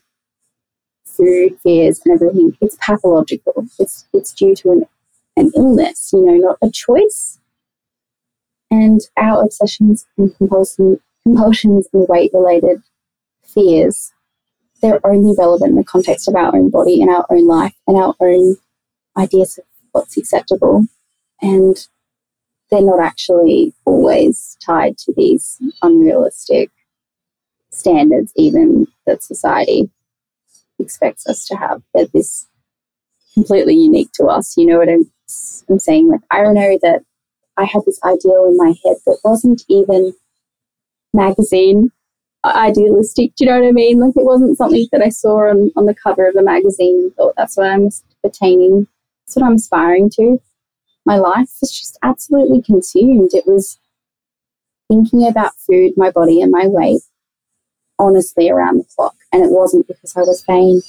food 1.07 1.59
fears 1.61 2.01
and 2.03 2.13
everything, 2.13 2.57
it's 2.61 2.77
pathological. 2.79 3.65
It's 3.79 4.07
it's 4.13 4.33
due 4.33 4.55
to 4.55 4.71
an, 4.71 4.85
an 5.35 5.51
illness, 5.55 6.11
you 6.13 6.25
know, 6.25 6.35
not 6.35 6.57
a 6.61 6.69
choice. 6.69 7.39
And 8.69 9.01
our 9.17 9.43
obsessions 9.43 10.05
and 10.17 10.35
compulsion, 10.37 10.99
compulsions 11.23 11.87
and 11.93 12.07
weight 12.07 12.31
related 12.33 12.81
fears, 13.43 14.11
they're 14.81 15.05
only 15.05 15.33
relevant 15.37 15.71
in 15.71 15.77
the 15.77 15.83
context 15.83 16.27
of 16.27 16.35
our 16.35 16.55
own 16.55 16.69
body 16.69 17.01
and 17.01 17.09
our 17.09 17.25
own 17.29 17.47
life 17.47 17.75
and 17.87 17.97
our 17.97 18.13
own 18.19 18.57
ideas 19.15 19.57
of 19.57 19.65
what's 19.91 20.17
acceptable. 20.17 20.85
And 21.41 21.87
they're 22.69 22.81
not 22.81 22.99
actually 22.99 23.73
always 23.85 24.57
tied 24.63 24.97
to 24.99 25.13
these 25.15 25.57
unrealistic 25.81 26.69
standards, 27.71 28.33
even 28.35 28.87
that 29.05 29.23
society 29.23 29.89
expects 30.79 31.27
us 31.27 31.45
to 31.47 31.55
have. 31.55 31.81
They're 31.93 32.07
this 32.13 32.47
completely 33.33 33.75
unique 33.75 34.11
to 34.13 34.25
us. 34.25 34.55
You 34.57 34.65
know 34.65 34.77
what 34.77 34.89
I'm, 34.89 35.11
I'm 35.69 35.79
saying? 35.79 36.09
Like, 36.09 36.21
I 36.31 36.43
don't 36.43 36.55
know 36.55 36.77
that 36.81 37.01
I 37.57 37.65
had 37.65 37.83
this 37.85 37.99
ideal 38.03 38.45
in 38.45 38.57
my 38.57 38.73
head 38.85 38.97
that 39.05 39.19
wasn't 39.23 39.63
even 39.69 40.13
magazine 41.13 41.91
idealistic. 42.45 43.35
Do 43.35 43.43
you 43.43 43.51
know 43.51 43.59
what 43.59 43.67
I 43.67 43.71
mean? 43.71 43.99
Like, 43.99 44.15
it 44.15 44.25
wasn't 44.25 44.57
something 44.57 44.87
that 44.91 45.01
I 45.01 45.09
saw 45.09 45.49
on, 45.49 45.71
on 45.75 45.85
the 45.85 45.95
cover 45.95 46.27
of 46.27 46.35
a 46.35 46.43
magazine 46.43 47.01
and 47.03 47.15
thought 47.15 47.33
that's 47.35 47.57
what 47.57 47.67
I'm 47.69 47.89
attaining, 48.23 48.87
that's 49.25 49.35
what 49.35 49.45
I'm 49.45 49.55
aspiring 49.55 50.09
to 50.11 50.39
my 51.07 51.15
life 51.15 51.49
was 51.61 51.71
just 51.71 51.97
absolutely 52.03 52.61
consumed. 52.61 53.29
It 53.33 53.47
was 53.47 53.79
thinking 54.89 55.25
about 55.25 55.53
food, 55.55 55.93
my 55.95 56.11
body, 56.11 56.41
and 56.41 56.51
my 56.51 56.67
weight 56.67 57.01
honestly 57.97 58.49
around 58.49 58.79
the 58.79 58.85
clock. 58.93 59.15
And 59.37 59.45
it 59.45 59.51
wasn't 59.51 59.87
because 59.87 60.17
I 60.17 60.21
was 60.21 60.43
vain. 60.47 60.81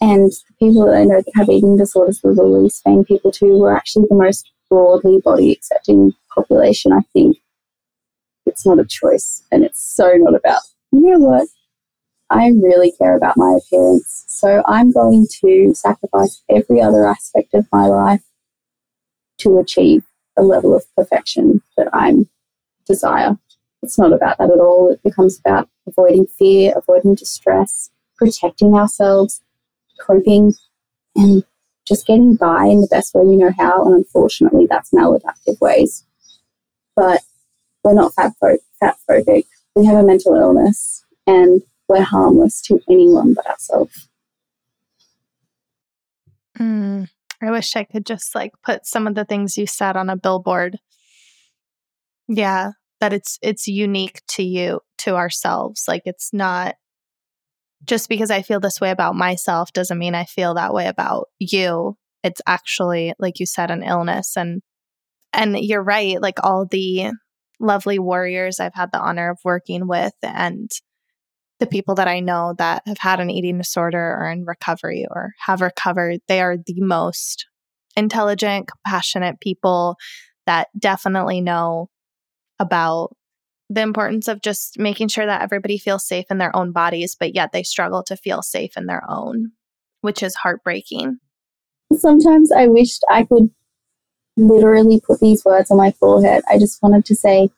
And 0.00 0.32
the 0.32 0.54
people 0.58 0.84
that 0.84 0.96
I 0.96 1.04
know 1.04 1.22
that 1.22 1.32
have 1.36 1.48
eating 1.48 1.76
disorders 1.76 2.20
were 2.20 2.34
the 2.34 2.42
least 2.42 2.82
vain 2.82 3.04
people 3.04 3.30
too 3.30 3.56
were 3.56 3.72
actually 3.72 4.06
the 4.08 4.16
most 4.16 4.50
broadly 4.68 5.20
body 5.22 5.52
accepting 5.52 6.12
population, 6.34 6.92
I 6.92 7.02
think. 7.12 7.36
It's 8.46 8.66
not 8.66 8.80
a 8.80 8.84
choice 8.84 9.44
and 9.52 9.62
it's 9.62 9.80
so 9.80 10.10
not 10.16 10.34
about, 10.34 10.62
you 10.90 11.02
know 11.02 11.20
what? 11.20 11.46
I 12.30 12.48
really 12.48 12.90
care 12.98 13.16
about 13.16 13.36
my 13.36 13.56
appearance. 13.62 14.24
So 14.26 14.64
I'm 14.66 14.90
going 14.90 15.28
to 15.42 15.72
sacrifice 15.72 16.42
every 16.50 16.80
other 16.80 17.06
aspect 17.06 17.54
of 17.54 17.68
my 17.72 17.86
life 17.86 18.24
to 19.38 19.58
achieve 19.58 20.02
a 20.36 20.42
level 20.42 20.74
of 20.74 20.84
perfection 20.96 21.62
that 21.76 21.94
I'm 21.94 22.28
desire. 22.88 23.38
It's 23.86 24.00
not 24.00 24.12
about 24.12 24.38
that 24.38 24.50
at 24.50 24.58
all. 24.58 24.90
It 24.90 25.00
becomes 25.04 25.38
about 25.38 25.68
avoiding 25.86 26.26
fear, 26.26 26.72
avoiding 26.76 27.14
distress, 27.14 27.88
protecting 28.16 28.74
ourselves, 28.74 29.40
coping, 30.00 30.54
and 31.14 31.44
just 31.86 32.04
getting 32.04 32.34
by 32.34 32.64
in 32.64 32.80
the 32.80 32.88
best 32.90 33.14
way 33.14 33.24
we 33.24 33.36
know 33.36 33.52
how. 33.56 33.84
And 33.84 33.94
unfortunately, 33.94 34.66
that's 34.68 34.90
maladaptive 34.90 35.60
ways. 35.60 36.04
But 36.96 37.22
we're 37.84 37.94
not 37.94 38.12
fat 38.14 38.32
phobic. 38.42 39.44
We 39.76 39.84
have 39.84 39.98
a 39.98 40.02
mental 40.02 40.34
illness 40.34 41.04
and 41.24 41.62
we're 41.86 42.02
harmless 42.02 42.60
to 42.62 42.80
anyone 42.90 43.34
but 43.34 43.46
ourselves. 43.46 44.08
Mm. 46.58 47.08
I 47.40 47.50
wish 47.52 47.76
I 47.76 47.84
could 47.84 48.04
just 48.04 48.34
like 48.34 48.50
put 48.64 48.84
some 48.84 49.06
of 49.06 49.14
the 49.14 49.24
things 49.24 49.56
you 49.56 49.68
said 49.68 49.96
on 49.96 50.10
a 50.10 50.16
billboard. 50.16 50.80
Yeah, 52.26 52.72
that 53.00 53.12
it's 53.12 53.38
it's 53.42 53.66
unique 53.66 54.22
to 54.28 54.42
you, 54.42 54.80
to 54.98 55.16
ourselves. 55.16 55.84
Like 55.86 56.02
it's 56.04 56.30
not 56.32 56.76
just 57.84 58.08
because 58.08 58.30
I 58.30 58.42
feel 58.42 58.60
this 58.60 58.80
way 58.80 58.90
about 58.90 59.14
myself 59.14 59.72
doesn't 59.72 59.98
mean 59.98 60.14
I 60.14 60.24
feel 60.24 60.54
that 60.54 60.74
way 60.74 60.86
about 60.86 61.28
you. 61.38 61.96
It's 62.22 62.40
actually 62.46 63.14
like 63.18 63.38
you 63.38 63.46
said 63.46 63.70
an 63.70 63.82
illness 63.82 64.36
and 64.36 64.62
and 65.32 65.58
you're 65.58 65.82
right, 65.82 66.20
like 66.20 66.38
all 66.42 66.66
the 66.66 67.10
lovely 67.60 67.98
warriors 67.98 68.60
I've 68.60 68.74
had 68.74 68.90
the 68.92 69.00
honor 69.00 69.30
of 69.30 69.38
working 69.44 69.86
with 69.86 70.14
and 70.22 70.70
the 71.58 71.66
people 71.66 71.94
that 71.94 72.08
I 72.08 72.20
know 72.20 72.54
that 72.58 72.82
have 72.86 72.98
had 72.98 73.20
an 73.20 73.30
eating 73.30 73.58
disorder 73.58 73.98
or 73.98 74.30
in 74.30 74.44
recovery 74.44 75.06
or 75.10 75.32
have 75.46 75.60
recovered, 75.62 76.20
they 76.28 76.40
are 76.40 76.56
the 76.56 76.80
most 76.80 77.46
intelligent, 77.96 78.68
compassionate 78.68 79.40
people 79.40 79.96
that 80.46 80.68
definitely 80.78 81.40
know 81.40 81.88
about 82.58 83.16
the 83.68 83.82
importance 83.82 84.28
of 84.28 84.42
just 84.42 84.78
making 84.78 85.08
sure 85.08 85.26
that 85.26 85.42
everybody 85.42 85.78
feels 85.78 86.06
safe 86.06 86.26
in 86.30 86.38
their 86.38 86.54
own 86.54 86.72
bodies, 86.72 87.16
but 87.18 87.34
yet 87.34 87.52
they 87.52 87.62
struggle 87.62 88.02
to 88.04 88.16
feel 88.16 88.42
safe 88.42 88.76
in 88.76 88.86
their 88.86 89.02
own, 89.08 89.52
which 90.02 90.22
is 90.22 90.36
heartbreaking. 90.36 91.18
Sometimes 91.92 92.52
I 92.52 92.68
wished 92.68 93.04
I 93.10 93.24
could 93.24 93.50
literally 94.36 95.00
put 95.00 95.20
these 95.20 95.44
words 95.44 95.70
on 95.70 95.78
my 95.78 95.92
forehead. 95.92 96.42
I 96.48 96.58
just 96.58 96.82
wanted 96.82 97.04
to 97.06 97.16
say 97.16 97.50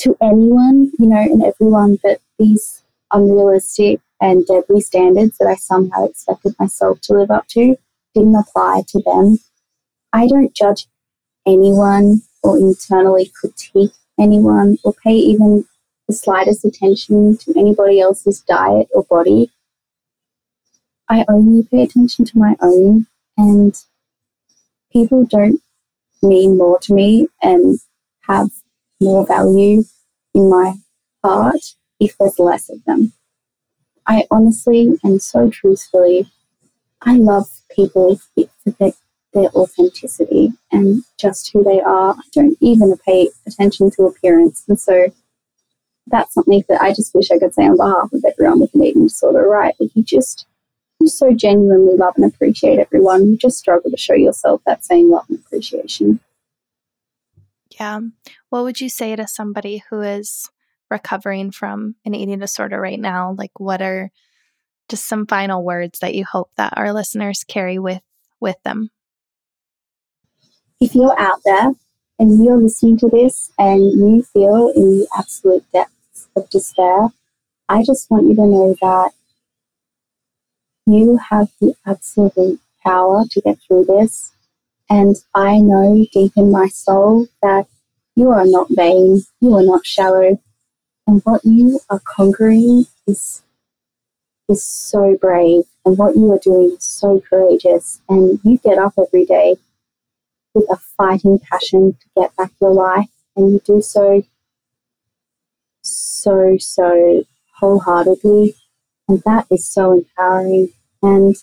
to 0.00 0.16
anyone, 0.22 0.92
you 0.98 1.08
know, 1.08 1.18
and 1.18 1.42
everyone 1.42 1.98
that 2.04 2.20
these 2.38 2.84
unrealistic 3.12 4.00
and 4.20 4.46
deadly 4.46 4.80
standards 4.80 5.38
that 5.38 5.48
I 5.48 5.54
somehow 5.54 6.04
expected 6.04 6.54
myself 6.58 7.00
to 7.02 7.14
live 7.14 7.30
up 7.30 7.46
to 7.48 7.76
didn't 8.14 8.34
apply 8.34 8.82
to 8.88 9.02
them. 9.04 9.38
I 10.12 10.26
don't 10.26 10.54
judge 10.54 10.86
anyone 11.46 12.22
or 12.42 12.58
internally 12.58 13.30
critique 13.40 13.92
anyone 14.18 14.78
or 14.84 14.94
pay 15.04 15.14
even 15.14 15.64
the 16.06 16.14
slightest 16.14 16.64
attention 16.64 17.36
to 17.36 17.52
anybody 17.56 18.00
else's 18.00 18.40
diet 18.40 18.88
or 18.94 19.04
body. 19.04 19.50
I 21.08 21.24
only 21.28 21.62
pay 21.64 21.82
attention 21.82 22.24
to 22.26 22.38
my 22.38 22.56
own, 22.60 23.06
and 23.36 23.74
people 24.92 25.24
don't 25.24 25.60
mean 26.22 26.56
more 26.56 26.78
to 26.80 26.94
me 26.94 27.28
and 27.42 27.78
have 28.22 28.50
more 29.00 29.26
value 29.26 29.84
in 30.34 30.50
my 30.50 30.74
heart 31.24 31.74
if 32.00 32.16
there's 32.18 32.38
less 32.38 32.68
of 32.68 32.84
them. 32.84 33.12
I 34.06 34.24
honestly 34.30 34.98
and 35.04 35.20
so 35.22 35.50
truthfully, 35.50 36.30
I 37.02 37.16
love 37.16 37.48
people 37.70 38.16
for 38.34 38.70
their, 38.78 38.92
their 39.32 39.50
authenticity 39.50 40.52
and 40.70 41.02
just 41.18 41.50
who 41.52 41.64
they 41.64 41.80
are. 41.80 42.14
I 42.14 42.22
don't 42.32 42.56
even 42.60 42.96
pay 43.06 43.30
attention 43.46 43.90
to 43.92 44.04
appearance. 44.04 44.64
And 44.68 44.78
so 44.78 45.12
that's 46.06 46.34
something 46.34 46.62
that 46.68 46.80
I 46.80 46.92
just 46.92 47.14
wish 47.14 47.30
I 47.30 47.38
could 47.38 47.54
say 47.54 47.62
on 47.66 47.76
behalf 47.76 48.12
of 48.12 48.24
everyone 48.24 48.60
with 48.60 48.74
an 48.74 48.82
eating 48.82 49.04
disorder, 49.04 49.46
right? 49.46 49.74
That 49.78 49.90
you 49.94 50.02
just, 50.02 50.46
you 51.00 51.08
so 51.08 51.32
genuinely 51.32 51.96
love 51.96 52.14
and 52.16 52.24
appreciate 52.24 52.78
everyone. 52.78 53.26
You 53.26 53.36
just 53.36 53.58
struggle 53.58 53.90
to 53.90 53.96
show 53.96 54.14
yourself 54.14 54.62
that 54.66 54.84
same 54.84 55.10
love 55.10 55.26
and 55.28 55.38
appreciation. 55.38 56.20
Yeah. 57.78 58.00
What 58.48 58.64
would 58.64 58.80
you 58.80 58.88
say 58.88 59.14
to 59.14 59.26
somebody 59.26 59.84
who 59.90 60.00
is 60.00 60.50
recovering 60.90 61.50
from 61.50 61.96
an 62.04 62.14
eating 62.14 62.38
disorder 62.38 62.80
right 62.80 62.98
now, 62.98 63.34
like 63.36 63.52
what 63.58 63.82
are 63.82 64.10
just 64.88 65.06
some 65.06 65.26
final 65.26 65.62
words 65.62 65.98
that 66.00 66.14
you 66.14 66.24
hope 66.24 66.50
that 66.56 66.72
our 66.76 66.92
listeners 66.92 67.44
carry 67.46 67.78
with 67.78 68.02
with 68.40 68.56
them? 68.64 68.90
If 70.80 70.94
you're 70.94 71.18
out 71.18 71.40
there 71.44 71.72
and 72.20 72.44
you're 72.44 72.56
listening 72.56 72.98
to 72.98 73.08
this 73.08 73.50
and 73.58 73.80
you 73.80 74.22
feel 74.22 74.72
in 74.76 75.00
the 75.00 75.08
absolute 75.16 75.64
depths 75.72 76.28
of 76.36 76.48
despair, 76.50 77.08
I 77.68 77.82
just 77.82 78.08
want 78.10 78.28
you 78.28 78.36
to 78.36 78.46
know 78.46 78.76
that 78.80 79.10
you 80.86 81.18
have 81.30 81.48
the 81.60 81.74
absolute 81.84 82.60
power 82.84 83.24
to 83.28 83.40
get 83.40 83.58
through 83.66 83.86
this. 83.86 84.30
And 84.88 85.16
I 85.34 85.58
know 85.58 86.06
deep 86.12 86.32
in 86.36 86.52
my 86.52 86.68
soul 86.68 87.26
that 87.42 87.66
you 88.14 88.30
are 88.30 88.46
not 88.46 88.68
vain, 88.70 89.22
you 89.40 89.54
are 89.54 89.64
not 89.64 89.84
shallow, 89.84 90.40
and 91.08 91.22
what 91.24 91.44
you 91.44 91.80
are 91.90 92.00
conquering 92.04 92.86
is 93.06 93.42
is 94.48 94.64
so 94.64 95.16
brave. 95.20 95.64
And 95.84 95.98
what 95.98 96.14
you 96.16 96.30
are 96.32 96.38
doing 96.38 96.76
is 96.78 96.84
so 96.84 97.20
courageous. 97.20 98.00
And 98.08 98.38
you 98.44 98.58
get 98.58 98.78
up 98.78 98.94
every 98.98 99.24
day 99.24 99.56
with 100.54 100.66
a 100.70 100.76
fighting 100.76 101.38
passion 101.38 101.92
to 101.92 102.06
get 102.16 102.36
back 102.36 102.52
your 102.60 102.72
life. 102.72 103.08
And 103.36 103.52
you 103.52 103.60
do 103.64 103.80
so 103.80 104.24
so 105.82 106.56
so 106.58 107.24
wholeheartedly. 107.58 108.54
And 109.08 109.22
that 109.24 109.46
is 109.50 109.66
so 109.66 109.92
empowering. 109.92 110.72
And 111.02 111.36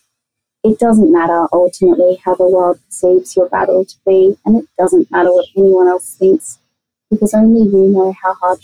it 0.64 0.80
doesn't 0.80 1.12
matter 1.12 1.48
ultimately 1.54 2.22
how 2.24 2.36
the 2.36 2.48
world 2.48 2.80
perceives 2.86 3.36
your 3.36 3.50
battle 3.50 3.86
to 3.86 3.96
be. 4.06 4.38
And 4.46 4.58
it 4.58 4.66
doesn't 4.78 5.12
matter 5.12 5.32
what 5.32 5.48
anyone 5.56 5.88
else 5.88 6.16
thinks. 6.16 6.60
Because 7.10 7.34
only 7.34 7.70
you 7.70 7.88
know 7.88 8.14
how 8.22 8.34
hard 8.34 8.60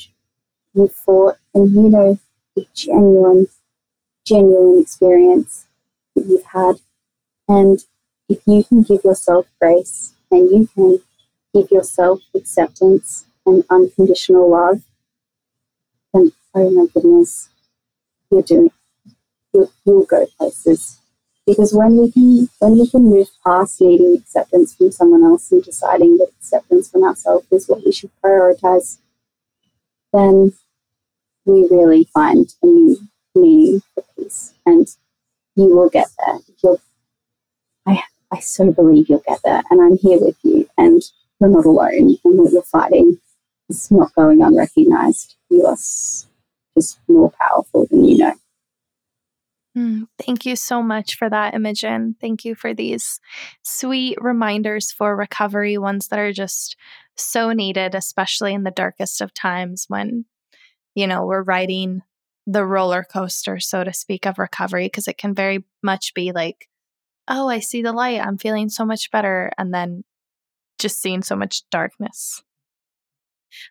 you 0.74 0.88
fought. 0.88 1.38
And 1.54 1.72
you 1.72 1.90
know 1.90 2.20
the 2.56 2.66
genuine, 2.74 3.48
genuine 4.26 4.82
experience 4.82 5.66
that 6.16 6.26
you've 6.26 6.46
had. 6.46 6.76
And 7.48 7.84
if 8.30 8.42
you 8.46 8.64
can 8.64 8.84
give 8.84 9.04
yourself 9.04 9.48
grace 9.60 10.14
and 10.32 10.50
you 10.50 10.68
can 10.74 11.00
give 11.54 11.70
yourself 11.72 12.22
acceptance 12.34 13.26
and 13.46 13.64
unconditional 13.70 14.50
love, 14.50 14.82
then 16.14 16.32
oh 16.56 16.70
my 16.70 16.86
goodness, 16.94 17.50
you're 18.30 18.42
doing 18.42 18.72
you'll, 19.54 19.72
you'll 19.86 20.06
go 20.06 20.26
places. 20.38 21.00
Because 21.46 21.74
when 21.74 21.98
we 21.98 22.12
can 22.12 22.50
when 22.60 22.80
we 22.80 22.88
can 22.88 23.04
move 23.04 23.28
past 23.46 23.82
needing 23.82 24.16
acceptance 24.16 24.76
from 24.76 24.92
someone 24.92 25.24
else 25.24 25.52
and 25.52 25.64
deciding 25.64 26.18
that 26.18 26.32
acceptance 26.40 26.90
from 26.90 27.04
ourselves 27.04 27.46
is 27.52 27.68
what 27.68 27.84
we 27.84 27.92
should 27.92 28.12
prioritize, 28.24 29.00
then 30.14 30.54
we 31.46 31.68
really 31.70 32.08
find 32.14 32.54
a 32.62 32.66
new 32.66 32.98
meaning 33.36 33.82
for 33.94 34.04
peace. 34.16 34.54
And 34.66 34.88
you 35.56 35.76
will 35.76 35.90
get 35.90 36.10
there. 36.20 36.40
You'll 36.64 36.78
I 36.78 36.91
I 38.32 38.40
so 38.40 38.72
believe 38.72 39.10
you'll 39.10 39.24
get 39.28 39.40
there 39.44 39.62
and 39.70 39.82
I'm 39.82 39.98
here 39.98 40.20
with 40.20 40.38
you 40.44 40.70
and 40.78 41.02
you're 41.40 41.50
not 41.50 41.66
alone 41.66 42.18
and 42.24 42.40
what 42.40 42.52
you're 42.52 42.62
fighting 42.62 43.20
is 43.70 43.92
not 43.92 44.14
going 44.16 44.42
unrecognized. 44.42 45.36
You 45.50 45.66
are 45.66 45.76
just 45.76 47.00
more 47.08 47.32
powerful 47.40 47.88
than 47.90 48.06
you 48.06 48.18
know. 48.18 48.34
Mm, 49.78 50.08
thank 50.18 50.46
you 50.46 50.56
so 50.56 50.84
much 50.84 51.16
for 51.16 51.30
that, 51.30 51.54
Imogen. 51.54 52.16
Thank 52.20 52.44
you 52.44 52.56
for 52.56 52.74
these 52.74 53.20
sweet 53.64 54.18
reminders 54.22 54.92
for 54.92 55.16
recovery, 55.16 55.78
ones 55.78 56.10
that 56.10 56.20
are 56.20 56.34
just 56.34 56.76
so 57.16 57.54
needed, 57.54 57.96
especially 57.96 58.54
in 58.54 58.64
the 58.64 58.72
darkest 58.72 59.22
of 59.22 59.34
times 59.34 59.86
when, 59.88 60.26
you 60.94 61.08
know, 61.08 61.26
we're 61.26 61.44
riding 61.44 62.02
the 62.46 62.66
roller 62.66 63.04
coaster, 63.04 63.60
so 63.60 63.84
to 63.84 63.94
speak, 63.94 64.26
of 64.26 64.40
recovery, 64.40 64.88
because 64.88 65.08
it 65.08 65.18
can 65.18 65.34
very 65.34 65.64
much 65.82 66.14
be 66.14 66.32
like, 66.34 66.68
oh, 67.32 67.48
I 67.48 67.60
see 67.60 67.82
the 67.82 67.94
light. 67.94 68.22
I'm 68.22 68.38
feeling 68.38 68.70
so 68.70 68.86
much 68.86 69.10
better. 69.10 69.52
And 69.58 69.74
then 69.74 70.04
just 70.78 71.02
seeing 71.02 71.24
so 71.24 71.36
much 71.36 71.64
darkness. 71.70 72.44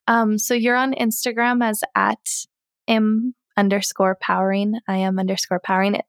Um, 0.07 0.39
so 0.39 0.55
you're 0.55 0.77
on 0.77 0.95
Instagram 0.95 1.63
as 1.65 1.83
at 1.95 2.47
m 2.89 3.35
underscore 3.57 4.17
powering. 4.21 4.81
I 4.89 4.99
am 4.99 5.19
underscore 5.19 5.61
powering. 5.61 6.01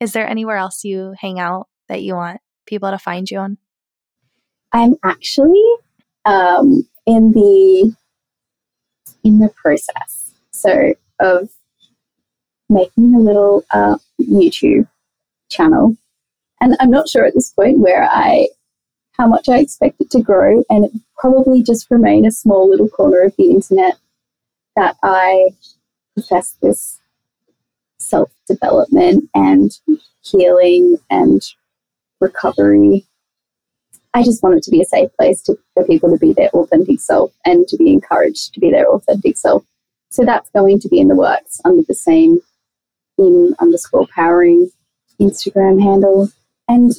Is 0.00 0.12
there 0.12 0.28
anywhere 0.28 0.56
else 0.56 0.84
you 0.84 1.14
hang 1.18 1.38
out 1.38 1.68
that 1.88 2.02
you 2.02 2.14
want 2.14 2.40
people 2.66 2.90
to 2.90 2.98
find 2.98 3.30
you 3.30 3.38
on? 3.38 3.58
I'm 4.72 4.96
actually 5.02 5.64
um, 6.24 6.86
in 7.06 7.32
the 7.32 7.94
in 9.24 9.38
the 9.38 9.48
process 9.50 10.32
so 10.50 10.94
of 11.20 11.50
making 12.68 13.14
a 13.14 13.20
little 13.20 13.64
uh, 13.70 13.96
YouTube 14.20 14.88
channel, 15.50 15.96
and 16.62 16.76
I'm 16.78 16.90
not 16.90 17.08
sure 17.08 17.26
at 17.26 17.34
this 17.34 17.50
point 17.50 17.80
where 17.80 18.04
I 18.04 18.46
how 19.18 19.26
much 19.26 19.48
I 19.48 19.58
expect 19.58 20.00
it 20.00 20.10
to 20.12 20.22
grow, 20.22 20.62
and 20.70 20.86
it 20.86 20.92
probably 21.18 21.62
just 21.62 21.90
remain 21.90 22.24
a 22.24 22.30
small 22.30 22.70
little 22.70 22.88
corner 22.88 23.20
of 23.20 23.34
the 23.36 23.50
internet 23.50 23.98
that 24.74 24.96
I 25.02 25.50
profess 26.14 26.56
this 26.62 27.00
self 27.98 28.30
development 28.48 29.28
and 29.34 29.70
healing 30.22 30.96
and 31.10 31.42
recovery. 32.20 33.06
I 34.14 34.22
just 34.22 34.42
want 34.42 34.56
it 34.56 34.62
to 34.64 34.70
be 34.70 34.82
a 34.82 34.86
safe 34.86 35.10
place 35.18 35.42
to, 35.42 35.58
for 35.74 35.84
people 35.84 36.10
to 36.10 36.18
be 36.18 36.32
their 36.32 36.50
authentic 36.50 37.00
self 37.00 37.32
and 37.44 37.66
to 37.68 37.76
be 37.76 37.92
encouraged 37.92 38.54
to 38.54 38.60
be 38.60 38.70
their 38.70 38.88
authentic 38.88 39.36
self. 39.36 39.64
So 40.10 40.24
that's 40.24 40.50
going 40.50 40.78
to 40.80 40.88
be 40.88 41.00
in 41.00 41.08
the 41.08 41.16
works 41.16 41.60
under 41.64 41.82
the 41.88 41.94
same 41.94 42.38
in 43.18 43.54
underscore 43.58 44.06
powering 44.14 44.70
Instagram 45.20 45.82
handle. 45.82 46.28
And 46.68 46.92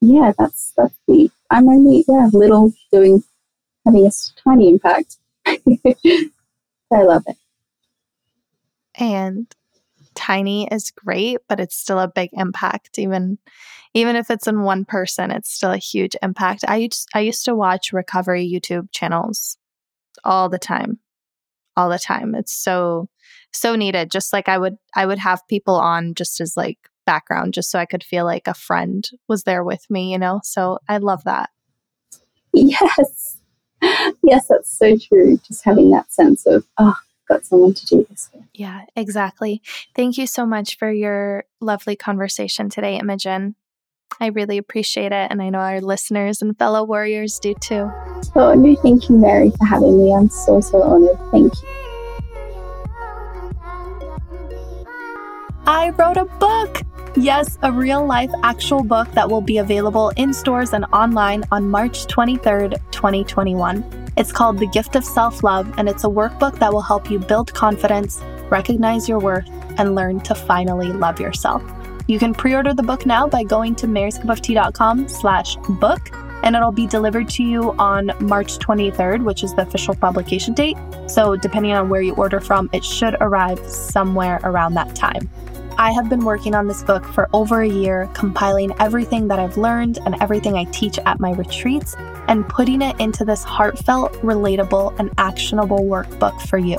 yeah, 0.00 0.32
that's 0.38 0.72
that's 0.76 0.94
the 1.06 1.30
I'm 1.50 1.68
only 1.68 2.04
yeah 2.08 2.28
little 2.32 2.72
doing 2.92 3.22
having 3.84 4.06
a 4.06 4.10
tiny 4.44 4.70
impact. 4.70 5.16
I 5.46 7.02
love 7.02 7.24
it. 7.26 7.36
And 8.98 9.46
tiny 10.14 10.66
is 10.70 10.90
great, 10.90 11.38
but 11.48 11.60
it's 11.60 11.76
still 11.76 11.98
a 11.98 12.08
big 12.08 12.30
impact. 12.32 12.98
Even 12.98 13.38
even 13.94 14.16
if 14.16 14.30
it's 14.30 14.46
in 14.46 14.62
one 14.62 14.84
person, 14.84 15.30
it's 15.30 15.50
still 15.50 15.72
a 15.72 15.78
huge 15.78 16.16
impact. 16.22 16.64
I 16.68 16.76
used, 16.76 17.08
I 17.14 17.20
used 17.20 17.46
to 17.46 17.54
watch 17.54 17.94
recovery 17.94 18.46
YouTube 18.46 18.90
channels 18.92 19.56
all 20.22 20.50
the 20.50 20.58
time. 20.58 20.98
All 21.78 21.88
the 21.88 21.98
time. 21.98 22.34
It's 22.34 22.52
so 22.52 23.08
so 23.52 23.76
needed. 23.76 24.10
Just 24.10 24.32
like 24.32 24.48
I 24.48 24.58
would 24.58 24.76
I 24.94 25.06
would 25.06 25.18
have 25.18 25.46
people 25.48 25.76
on 25.76 26.14
just 26.14 26.40
as 26.40 26.56
like 26.56 26.78
background 27.06 27.54
just 27.54 27.70
so 27.70 27.78
I 27.78 27.86
could 27.86 28.04
feel 28.04 28.24
like 28.24 28.46
a 28.46 28.54
friend 28.54 29.08
was 29.28 29.44
there 29.44 29.64
with 29.64 29.88
me, 29.88 30.12
you 30.12 30.18
know? 30.18 30.40
So 30.44 30.78
I 30.88 30.98
love 30.98 31.24
that. 31.24 31.50
Yes. 32.52 33.38
Yes, 34.22 34.46
that's 34.48 34.76
so 34.76 34.96
true. 34.96 35.38
Just 35.46 35.64
having 35.64 35.90
that 35.90 36.12
sense 36.12 36.46
of, 36.46 36.66
oh, 36.78 36.96
got 37.28 37.44
someone 37.44 37.74
to 37.74 37.86
do 37.86 38.06
this 38.08 38.30
with. 38.34 38.44
Yeah, 38.54 38.82
exactly. 38.96 39.62
Thank 39.94 40.18
you 40.18 40.26
so 40.26 40.46
much 40.46 40.78
for 40.78 40.90
your 40.90 41.44
lovely 41.60 41.96
conversation 41.96 42.68
today, 42.68 42.98
Imogen. 42.98 43.54
I 44.20 44.28
really 44.28 44.56
appreciate 44.56 45.12
it, 45.12 45.30
and 45.30 45.42
I 45.42 45.50
know 45.50 45.58
our 45.58 45.80
listeners 45.80 46.40
and 46.40 46.56
fellow 46.58 46.84
warriors 46.84 47.38
do 47.38 47.54
too. 47.60 47.90
Oh, 48.34 48.54
no, 48.54 48.76
thank 48.76 49.08
you, 49.08 49.16
Mary, 49.16 49.50
for 49.50 49.66
having 49.66 49.98
me. 49.98 50.14
I'm 50.14 50.30
so, 50.30 50.60
so 50.60 50.82
honored. 50.82 51.18
Thank 51.30 51.52
you. 51.52 51.68
I 55.66 55.90
wrote 55.90 56.16
a 56.16 56.24
book. 56.24 56.82
Yes, 57.18 57.56
a 57.62 57.72
real 57.72 58.04
life 58.04 58.30
actual 58.42 58.84
book 58.84 59.10
that 59.12 59.26
will 59.26 59.40
be 59.40 59.56
available 59.56 60.10
in 60.18 60.34
stores 60.34 60.74
and 60.74 60.84
online 60.92 61.44
on 61.50 61.66
March 61.66 62.06
23rd, 62.08 62.72
2021. 62.90 64.12
It's 64.18 64.30
called 64.30 64.58
The 64.58 64.66
Gift 64.66 64.96
of 64.96 65.04
Self 65.04 65.42
Love, 65.42 65.72
and 65.78 65.88
it's 65.88 66.04
a 66.04 66.08
workbook 66.08 66.58
that 66.58 66.70
will 66.70 66.82
help 66.82 67.10
you 67.10 67.18
build 67.18 67.54
confidence, 67.54 68.20
recognize 68.50 69.08
your 69.08 69.18
worth, 69.18 69.48
and 69.78 69.94
learn 69.94 70.20
to 70.20 70.34
finally 70.34 70.88
love 70.88 71.18
yourself. 71.18 71.62
You 72.06 72.18
can 72.18 72.34
pre-order 72.34 72.74
the 72.74 72.82
book 72.82 73.06
now 73.06 73.26
by 73.26 73.44
going 73.44 73.76
to 73.76 73.86
maryscupoftea.com 73.86 75.08
slash 75.08 75.56
book, 75.70 76.10
and 76.42 76.54
it'll 76.54 76.70
be 76.70 76.86
delivered 76.86 77.30
to 77.30 77.42
you 77.42 77.72
on 77.78 78.10
March 78.20 78.58
23rd, 78.58 79.24
which 79.24 79.42
is 79.42 79.54
the 79.54 79.62
official 79.62 79.94
publication 79.94 80.52
date. 80.52 80.76
So 81.06 81.34
depending 81.34 81.72
on 81.72 81.88
where 81.88 82.02
you 82.02 82.14
order 82.14 82.40
from, 82.40 82.68
it 82.74 82.84
should 82.84 83.16
arrive 83.22 83.58
somewhere 83.66 84.38
around 84.44 84.74
that 84.74 84.94
time. 84.94 85.30
I 85.78 85.92
have 85.92 86.08
been 86.08 86.24
working 86.24 86.54
on 86.54 86.66
this 86.66 86.82
book 86.82 87.04
for 87.04 87.28
over 87.34 87.60
a 87.60 87.68
year, 87.68 88.08
compiling 88.14 88.72
everything 88.80 89.28
that 89.28 89.38
I've 89.38 89.58
learned 89.58 89.98
and 90.06 90.16
everything 90.22 90.54
I 90.54 90.64
teach 90.64 90.98
at 91.04 91.20
my 91.20 91.32
retreats, 91.32 91.94
and 92.28 92.48
putting 92.48 92.80
it 92.80 92.98
into 92.98 93.26
this 93.26 93.44
heartfelt, 93.44 94.14
relatable, 94.22 94.98
and 94.98 95.10
actionable 95.18 95.80
workbook 95.80 96.40
for 96.48 96.56
you. 96.56 96.78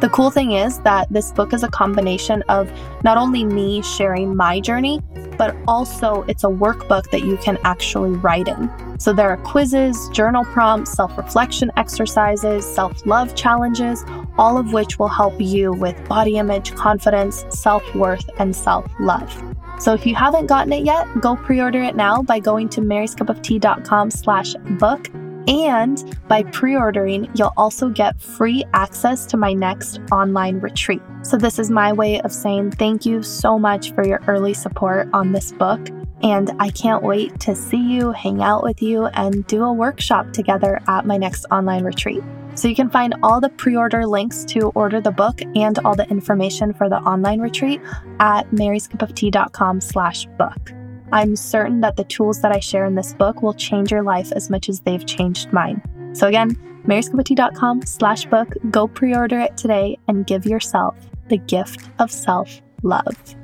The 0.00 0.10
cool 0.10 0.30
thing 0.30 0.52
is 0.52 0.80
that 0.80 1.08
this 1.10 1.32
book 1.32 1.54
is 1.54 1.62
a 1.62 1.68
combination 1.68 2.42
of 2.50 2.70
not 3.02 3.16
only 3.16 3.44
me 3.44 3.80
sharing 3.80 4.36
my 4.36 4.60
journey, 4.60 5.00
but 5.38 5.56
also 5.66 6.22
it's 6.28 6.44
a 6.44 6.48
workbook 6.48 7.10
that 7.10 7.22
you 7.22 7.38
can 7.38 7.58
actually 7.64 8.10
write 8.10 8.46
in. 8.46 8.70
So 8.98 9.14
there 9.14 9.30
are 9.30 9.38
quizzes, 9.38 10.10
journal 10.10 10.44
prompts, 10.44 10.92
self 10.92 11.16
reflection 11.16 11.70
exercises, 11.78 12.66
self 12.66 13.06
love 13.06 13.34
challenges, 13.34 14.04
all 14.36 14.58
of 14.58 14.74
which 14.74 14.98
will 14.98 15.08
help 15.08 15.40
you 15.40 15.72
with 15.72 15.96
body 16.08 16.36
image, 16.36 16.74
confidence, 16.74 17.46
self 17.48 17.82
worth, 17.94 18.28
and 18.38 18.54
self 18.54 18.86
love. 19.00 19.32
So 19.78 19.94
if 19.94 20.04
you 20.04 20.14
haven't 20.14 20.46
gotten 20.46 20.74
it 20.74 20.84
yet, 20.84 21.06
go 21.20 21.36
pre-order 21.36 21.82
it 21.82 21.96
now 21.96 22.22
by 22.22 22.38
going 22.38 22.68
to 22.70 22.82
maryscupoftea.com 22.82 24.10
slash 24.10 24.54
book 24.78 25.10
and 25.48 26.16
by 26.28 26.42
pre 26.44 26.76
ordering, 26.76 27.30
you'll 27.34 27.52
also 27.56 27.88
get 27.88 28.20
free 28.20 28.64
access 28.74 29.26
to 29.26 29.36
my 29.36 29.52
next 29.52 30.00
online 30.10 30.60
retreat. 30.60 31.02
So, 31.22 31.36
this 31.36 31.58
is 31.58 31.70
my 31.70 31.92
way 31.92 32.20
of 32.20 32.32
saying 32.32 32.72
thank 32.72 33.06
you 33.06 33.22
so 33.22 33.58
much 33.58 33.92
for 33.92 34.06
your 34.06 34.20
early 34.26 34.54
support 34.54 35.08
on 35.12 35.32
this 35.32 35.52
book. 35.52 35.80
And 36.22 36.50
I 36.58 36.70
can't 36.70 37.02
wait 37.02 37.38
to 37.40 37.54
see 37.54 37.76
you, 37.76 38.10
hang 38.12 38.42
out 38.42 38.62
with 38.62 38.80
you, 38.80 39.06
and 39.06 39.46
do 39.46 39.62
a 39.64 39.72
workshop 39.72 40.32
together 40.32 40.80
at 40.88 41.06
my 41.06 41.16
next 41.16 41.44
online 41.50 41.84
retreat. 41.84 42.22
So 42.54 42.68
you 42.68 42.74
can 42.74 42.88
find 42.88 43.14
all 43.22 43.40
the 43.40 43.50
pre-order 43.50 44.06
links 44.06 44.44
to 44.46 44.70
order 44.74 45.00
the 45.00 45.10
book 45.10 45.42
and 45.54 45.78
all 45.80 45.94
the 45.94 46.08
information 46.08 46.72
for 46.72 46.88
the 46.88 46.96
online 46.96 47.40
retreat 47.40 47.82
at 48.18 48.50
maryscupoftea.com 48.50 49.82
slash 49.82 50.26
book. 50.38 50.75
I'm 51.12 51.36
certain 51.36 51.80
that 51.80 51.96
the 51.96 52.04
tools 52.04 52.40
that 52.42 52.52
I 52.52 52.58
share 52.58 52.84
in 52.84 52.94
this 52.94 53.14
book 53.14 53.42
will 53.42 53.54
change 53.54 53.90
your 53.90 54.02
life 54.02 54.32
as 54.32 54.50
much 54.50 54.68
as 54.68 54.80
they've 54.80 55.06
changed 55.06 55.52
mine. 55.52 55.82
So 56.14 56.26
again, 56.26 56.56
maryscupoftea.com 56.84 57.82
slash 57.86 58.26
book. 58.26 58.48
Go 58.70 58.88
pre-order 58.88 59.38
it 59.40 59.56
today 59.56 59.98
and 60.08 60.26
give 60.26 60.46
yourself 60.46 60.96
the 61.28 61.38
gift 61.38 61.88
of 61.98 62.10
self-love. 62.10 63.36